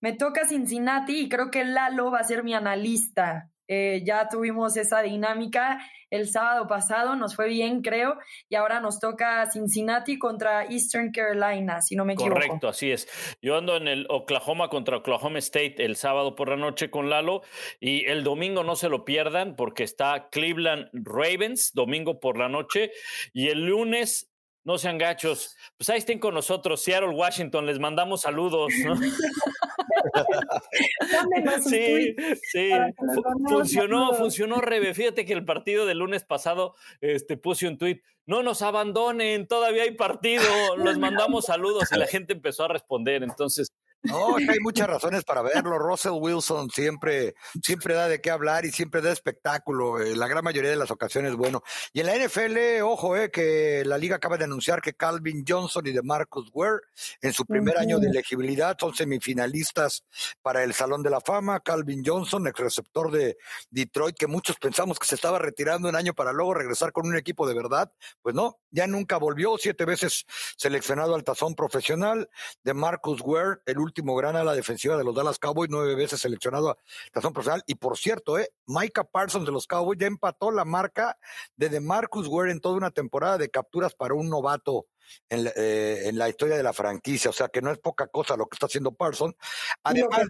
Me 0.01 0.13
toca 0.13 0.47
Cincinnati 0.47 1.21
y 1.21 1.29
creo 1.29 1.51
que 1.51 1.65
Lalo 1.65 2.11
va 2.11 2.21
a 2.21 2.25
ser 2.25 2.45
mi 2.45 2.55
analista. 2.55 3.51
Eh, 3.69 4.03
ya 4.05 4.29
tuvimos 4.29 4.77
esa 4.77 5.03
dinámica 5.03 5.79
el 6.11 6.29
sábado 6.29 6.69
pasado, 6.69 7.17
nos 7.17 7.35
fue 7.35 7.49
bien, 7.49 7.83
creo, 7.83 8.19
y 8.49 8.55
ahora 8.55 8.81
nos 8.81 9.01
toca 9.01 9.51
Cincinnati 9.51 10.19
contra 10.19 10.65
Eastern 10.65 11.11
Carolina, 11.11 11.83
si 11.83 11.97
no 11.97 12.05
me 12.05 12.13
equivoco. 12.13 12.35
Correcto, 12.35 12.69
así 12.69 12.93
es. 12.93 13.09
Yo 13.43 13.57
ando 13.57 13.77
en 13.77 13.89
el 13.89 14.07
Oklahoma 14.09 14.69
contra 14.69 14.99
Oklahoma 14.99 15.39
State 15.41 15.85
el 15.85 15.97
sábado 15.97 16.37
por 16.37 16.49
la 16.49 16.57
noche 16.57 16.91
con 16.91 17.11
Lalo, 17.11 17.43
y 17.81 18.05
el 18.07 18.23
domingo 18.23 18.63
no 18.63 18.77
se 18.77 18.89
lo 18.89 19.05
pierdan 19.05 19.57
porque 19.57 19.83
está 19.83 20.29
Cleveland 20.31 20.89
Ravens, 20.93 21.73
domingo 21.75 22.21
por 22.21 22.39
la 22.39 22.49
noche, 22.49 22.93
y 23.33 23.49
el 23.49 23.67
lunes 23.67 24.31
no 24.67 24.77
sean 24.79 24.99
gachos. 24.99 25.57
Pues 25.79 25.89
ahí 25.89 25.99
estén 25.99 26.19
con 26.19 26.35
nosotros, 26.35 26.83
Seattle, 26.83 27.11
Washington, 27.11 27.67
les 27.67 27.79
mandamos 27.79 28.23
saludos. 28.23 28.73
sí, 31.65 32.17
sí. 32.51 32.71
Funcionó, 33.49 34.13
funcionó, 34.15 34.61
Rebe. 34.61 34.93
Fíjate 34.93 35.25
que 35.25 35.35
el 35.35 35.45
partido 35.45 35.87
del 35.87 35.99
lunes 35.99 36.25
pasado 36.25 36.75
este, 37.01 37.37
puse 37.37 37.69
un 37.69 37.79
tuit. 37.79 38.03
No 38.27 38.43
nos 38.43 38.63
abandonen, 38.63 39.47
todavía 39.47 39.85
hay 39.85 39.93
partido. 39.93 40.43
Los 40.77 40.99
mandamos 40.99 41.47
saludos 41.47 41.85
y 41.93 41.99
la 41.99 42.09
gente 42.09 42.33
empezó 42.33 42.65
a 42.65 42.69
responder. 42.69 43.23
Entonces, 43.23 43.71
no, 44.09 44.37
hay 44.37 44.59
muchas 44.61 44.87
razones 44.87 45.25
para 45.25 45.43
verlo. 45.43 45.79
Russell 45.79 46.13
Wilson 46.13 46.71
siempre, 46.71 47.35
siempre 47.63 47.95
da 47.95 48.09
de 48.09 48.21
qué 48.21 48.31
hablar 48.31 48.65
y 48.65 48.73
siempre 48.73 49.01
da 49.01 49.13
espectáculo. 49.13 50.01
Eh, 50.01 50.17
la 50.17 50.29
gran 50.29 50.45
mayoría 50.45 50.71
de 50.71 50.77
las 50.77 50.91
ocasiones, 50.91 51.35
bueno. 51.35 51.63
Y 51.93 52.01
en 52.01 52.07
la 52.07 52.17
NFL, 52.17 52.83
ojo, 52.83 53.17
eh, 53.17 53.31
que 53.31 53.83
la 53.85 53.99
liga 53.99 54.17
acaba 54.17 54.37
de 54.37 54.45
anunciar 54.45 54.81
que 54.81 54.95
Calvin 54.95 55.45
Johnson 55.47 55.87
y 55.87 55.93
de 55.93 56.03
Marcus 56.03 56.51
Ware, 56.53 56.81
en 57.21 57.33
su 57.33 57.45
primer 57.45 57.79
año 57.79 57.99
de 57.99 58.09
elegibilidad, 58.09 58.77
son 58.79 58.95
semifinalistas 58.95 60.05
para 60.43 60.63
el 60.63 60.75
Salón 60.75 61.03
de 61.03 61.11
la 61.11 61.21
Fama. 61.21 61.61
Calvin 61.61 62.03
Johnson, 62.05 62.47
ex 62.47 62.59
receptor 62.59 63.11
de 63.11 63.37
Detroit, 63.71 64.17
que 64.17 64.27
muchos 64.27 64.57
pensamos 64.57 64.99
que 64.99 65.07
se 65.07 65.15
estaba 65.15 65.39
retirando 65.39 65.89
un 65.89 65.97
año 65.97 66.15
para 66.15 66.33
luego 66.33 66.55
regresar 66.55 66.93
con 66.93 67.07
un 67.07 67.17
equipo 67.17 67.47
de 67.47 67.55
verdad. 67.55 67.93
Pues 68.23 68.35
no, 68.35 68.59
ya 68.71 68.87
nunca 68.87 69.17
volvió. 69.17 69.57
Siete 69.59 69.85
veces 69.85 70.25
seleccionado 70.57 71.15
al 71.15 71.25
tazón 71.25 71.55
profesional. 71.55 72.29
De 72.63 72.75
Marcus 72.75 73.21
Ware, 73.23 73.61
el 73.67 73.79
último 73.79 73.96
gran 74.17 74.37
ala 74.37 74.55
defensiva 74.55 74.97
de 74.97 75.05
los 75.05 75.15
Dallas 75.15 75.39
Cowboys, 75.39 75.71
nueve 75.71 75.95
veces 75.95 76.21
seleccionado 76.21 76.71
a 76.71 76.77
razón 77.13 77.33
profesional. 77.33 77.63
Y 77.67 77.77
por 77.77 77.97
cierto, 77.97 78.39
eh, 78.39 78.51
Micah 78.67 79.05
Parsons 79.05 79.47
de 79.47 79.53
los 79.53 79.67
Cowboys 79.67 79.99
ya 79.99 80.07
empató 80.07 80.51
la 80.51 80.65
marca 80.65 81.19
de 81.57 81.69
DeMarcus 81.69 82.29
Ware 82.29 82.51
en 82.51 82.61
toda 82.61 82.77
una 82.77 82.91
temporada 82.91 83.39
de 83.39 83.49
capturas 83.49 83.95
para 83.95 84.15
un 84.15 84.29
novato 84.29 84.87
en, 85.29 85.47
eh, 85.57 86.03
en, 86.05 86.19
la 86.19 86.29
historia 86.29 86.57
de 86.57 86.63
la 86.63 86.73
franquicia, 86.73 87.31
o 87.31 87.33
sea 87.33 87.49
que 87.49 87.63
no 87.63 87.71
es 87.71 87.79
poca 87.79 88.07
cosa 88.07 88.37
lo 88.37 88.47
que 88.47 88.57
está 88.57 88.67
haciendo 88.67 88.93
Parsons. 88.93 89.35
Además, 89.83 90.23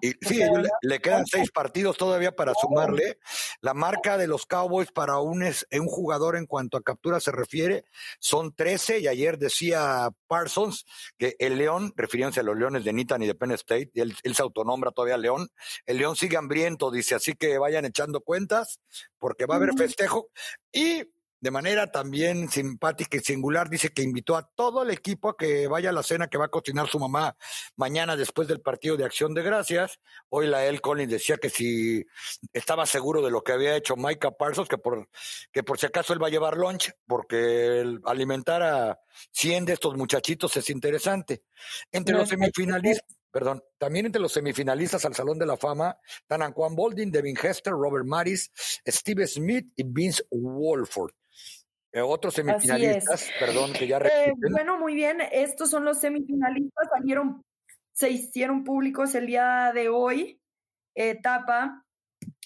y, 0.00 0.12
sí, 0.20 0.42
le, 0.82 1.00
quedan 1.00 1.26
seis 1.26 1.50
partidos 1.50 1.96
todavía 1.96 2.32
para 2.32 2.54
sumarle. 2.54 3.18
La 3.60 3.74
marca 3.74 4.18
de 4.18 4.26
los 4.26 4.46
Cowboys 4.46 4.90
para 4.92 5.18
un, 5.18 5.42
un 5.42 5.86
jugador 5.86 6.36
en 6.36 6.46
cuanto 6.46 6.76
a 6.76 6.82
captura 6.82 7.20
se 7.20 7.32
refiere 7.32 7.84
son 8.18 8.54
13 8.54 9.00
y 9.00 9.08
ayer 9.08 9.38
decía 9.38 10.10
Parsons 10.26 10.84
que 11.18 11.36
el 11.38 11.58
León, 11.58 11.92
refiriéndose 11.96 12.40
a 12.40 12.42
los 12.42 12.56
Leones 12.56 12.84
de 12.84 12.92
Nitan 12.92 13.22
y 13.22 13.26
de 13.26 13.34
Penn 13.34 13.52
State, 13.52 13.90
él, 13.94 14.14
él 14.22 14.34
se 14.34 14.42
autonombra 14.42 14.90
todavía 14.90 15.16
León, 15.16 15.48
el 15.86 15.98
León 15.98 16.16
sigue 16.16 16.36
hambriento, 16.36 16.90
dice, 16.90 17.14
así 17.14 17.34
que 17.34 17.58
vayan 17.58 17.84
echando 17.84 18.20
cuentas 18.20 18.80
porque 19.18 19.46
va 19.46 19.54
a 19.54 19.58
haber 19.58 19.74
festejo 19.76 20.28
y 20.72 21.04
de 21.40 21.50
manera 21.50 21.90
también 21.90 22.50
simpática 22.50 23.16
y 23.16 23.20
singular, 23.20 23.70
dice 23.70 23.90
que 23.90 24.02
invitó 24.02 24.36
a 24.36 24.48
todo 24.54 24.82
el 24.82 24.90
equipo 24.90 25.30
a 25.30 25.36
que 25.36 25.66
vaya 25.68 25.90
a 25.90 25.92
la 25.92 26.02
cena 26.02 26.28
que 26.28 26.36
va 26.36 26.46
a 26.46 26.50
cocinar 26.50 26.88
su 26.88 26.98
mamá 26.98 27.36
mañana 27.76 28.16
después 28.16 28.46
del 28.46 28.60
partido 28.60 28.96
de 28.96 29.04
Acción 29.04 29.32
de 29.32 29.42
Gracias. 29.42 30.00
Hoy 30.28 30.46
la 30.46 30.66
El 30.66 30.80
Collins 30.80 31.10
decía 31.10 31.38
que 31.38 31.48
si 31.48 32.04
estaba 32.52 32.84
seguro 32.84 33.22
de 33.22 33.30
lo 33.30 33.42
que 33.42 33.52
había 33.52 33.74
hecho 33.74 33.96
Micah 33.96 34.32
Parsons, 34.32 34.68
que 34.68 34.78
por, 34.78 35.08
que 35.50 35.62
por 35.62 35.78
si 35.78 35.86
acaso 35.86 36.12
él 36.12 36.22
va 36.22 36.26
a 36.26 36.30
llevar 36.30 36.58
lunch, 36.58 36.92
porque 37.06 37.84
alimentar 38.04 38.62
a 38.62 39.00
100 39.32 39.64
de 39.64 39.72
estos 39.72 39.96
muchachitos 39.96 40.56
es 40.56 40.68
interesante. 40.68 41.44
Entre 41.90 42.14
los 42.14 42.28
semifinalistas 42.28 43.16
perdón, 43.30 43.62
también 43.78 44.06
entre 44.06 44.20
los 44.20 44.32
semifinalistas 44.32 45.04
al 45.04 45.14
Salón 45.14 45.38
de 45.38 45.46
la 45.46 45.56
Fama 45.56 45.96
están 46.20 46.52
Juan 46.52 46.74
Boldin, 46.74 47.12
Devin 47.12 47.36
Hester, 47.40 47.72
Robert 47.72 48.04
Maris, 48.04 48.50
Steve 48.84 49.26
Smith 49.26 49.72
y 49.76 49.84
Vince 49.84 50.24
Wolford. 50.30 51.12
Eh, 51.92 52.00
otros 52.00 52.34
semifinalistas, 52.34 53.30
perdón, 53.38 53.72
que 53.72 53.86
ya 53.86 53.98
eh, 53.98 54.32
Bueno, 54.50 54.78
muy 54.78 54.94
bien, 54.94 55.20
estos 55.32 55.70
son 55.70 55.84
los 55.84 55.98
semifinalistas, 55.98 56.88
salieron, 56.96 57.42
se 57.92 58.10
hicieron 58.10 58.62
públicos 58.62 59.14
el 59.16 59.26
día 59.26 59.72
de 59.74 59.88
hoy, 59.88 60.40
etapa. 60.94 61.84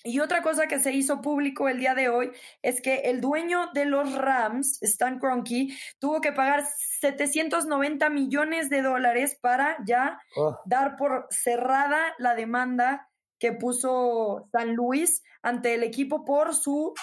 Y 0.03 0.21
otra 0.21 0.43
cosa 0.43 0.67
que 0.67 0.79
se 0.79 0.93
hizo 0.93 1.23
público 1.23 1.69
el 1.69 1.79
día 1.79 1.95
de 1.95 2.09
hoy 2.09 2.31
es 2.63 2.81
que 2.81 2.97
el 3.05 3.21
dueño 3.21 3.71
de 3.73 3.87
los 3.87 4.15
Rams, 4.15 4.83
Stan 4.83 5.19
Kroenke, 5.19 5.75
tuvo 5.99 6.21
que 6.21 6.33
pagar 6.33 6.65
790 7.01 8.11
millones 8.11 8.69
de 8.69 8.83
dólares 8.83 9.39
para 9.41 9.79
ya 9.87 10.21
oh. 10.37 10.59
dar 10.67 10.97
por 10.97 11.27
cerrada 11.31 12.15
la 12.19 12.35
demanda 12.35 13.09
que 13.39 13.53
puso 13.53 14.49
San 14.53 14.75
Luis 14.75 15.23
ante 15.43 15.75
el 15.75 15.83
equipo 15.83 16.25
por 16.25 16.55
su 16.55 16.95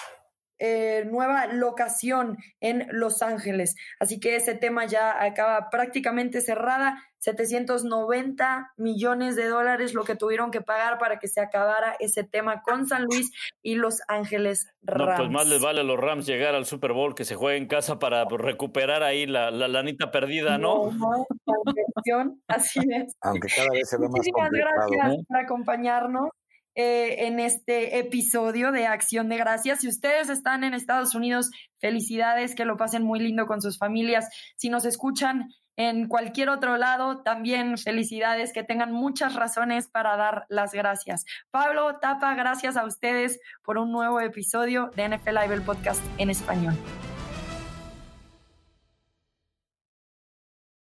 eh, 0.58 1.04
nueva 1.10 1.46
locación 1.46 2.38
en 2.60 2.86
Los 2.90 3.22
Ángeles. 3.22 3.74
Así 3.98 4.20
que 4.20 4.36
ese 4.36 4.54
tema 4.54 4.84
ya 4.84 5.22
acaba 5.22 5.70
prácticamente 5.70 6.40
cerrada. 6.40 7.02
790 7.18 8.72
millones 8.76 9.36
de 9.36 9.46
dólares 9.46 9.94
lo 9.94 10.02
que 10.02 10.16
tuvieron 10.16 10.50
que 10.50 10.60
pagar 10.60 10.98
para 10.98 11.20
que 11.20 11.28
se 11.28 11.40
acabara 11.40 11.94
ese 12.00 12.24
tema 12.24 12.62
con 12.62 12.88
San 12.88 13.04
Luis 13.04 13.30
y 13.62 13.76
Los 13.76 14.00
Ángeles 14.08 14.66
Rams. 14.82 15.10
No, 15.10 15.16
pues 15.16 15.30
más 15.30 15.46
les 15.46 15.62
vale 15.62 15.82
a 15.82 15.84
los 15.84 16.00
Rams 16.00 16.26
llegar 16.26 16.56
al 16.56 16.66
Super 16.66 16.92
Bowl 16.92 17.14
que 17.14 17.24
se 17.24 17.36
juegue 17.36 17.58
en 17.58 17.68
casa 17.68 18.00
para 18.00 18.24
recuperar 18.24 19.04
ahí 19.04 19.26
la, 19.26 19.52
la 19.52 19.68
lanita 19.68 20.10
perdida, 20.10 20.58
¿no? 20.58 20.90
no, 20.90 21.26
no 21.46 22.40
así 22.48 22.80
es. 22.90 23.16
Aunque 23.20 23.48
cada 23.54 23.70
vez 23.70 23.88
se 23.88 23.96
ve 23.98 24.08
más 24.08 24.12
Muchísimas 24.12 24.50
gracias 24.50 25.24
por 25.28 25.36
acompañarnos. 25.36 26.28
Eh, 26.74 27.26
en 27.26 27.38
este 27.38 27.98
episodio 27.98 28.72
de 28.72 28.86
Acción 28.86 29.28
de 29.28 29.36
Gracias. 29.36 29.80
Si 29.80 29.88
ustedes 29.88 30.30
están 30.30 30.64
en 30.64 30.72
Estados 30.72 31.14
Unidos, 31.14 31.50
felicidades, 31.80 32.54
que 32.54 32.64
lo 32.64 32.78
pasen 32.78 33.02
muy 33.02 33.20
lindo 33.20 33.46
con 33.46 33.60
sus 33.60 33.76
familias. 33.76 34.28
Si 34.56 34.70
nos 34.70 34.86
escuchan 34.86 35.50
en 35.76 36.08
cualquier 36.08 36.48
otro 36.48 36.78
lado, 36.78 37.22
también 37.22 37.76
felicidades, 37.76 38.52
que 38.52 38.62
tengan 38.62 38.92
muchas 38.92 39.34
razones 39.34 39.88
para 39.88 40.16
dar 40.16 40.46
las 40.48 40.72
gracias. 40.72 41.24
Pablo, 41.50 41.98
Tapa, 42.00 42.34
gracias 42.34 42.76
a 42.76 42.86
ustedes 42.86 43.38
por 43.62 43.76
un 43.76 43.92
nuevo 43.92 44.20
episodio 44.20 44.90
de 44.96 45.08
NFL 45.08 45.34
Live, 45.42 45.54
el 45.54 45.62
podcast 45.62 46.02
en 46.18 46.30
español. 46.30 46.74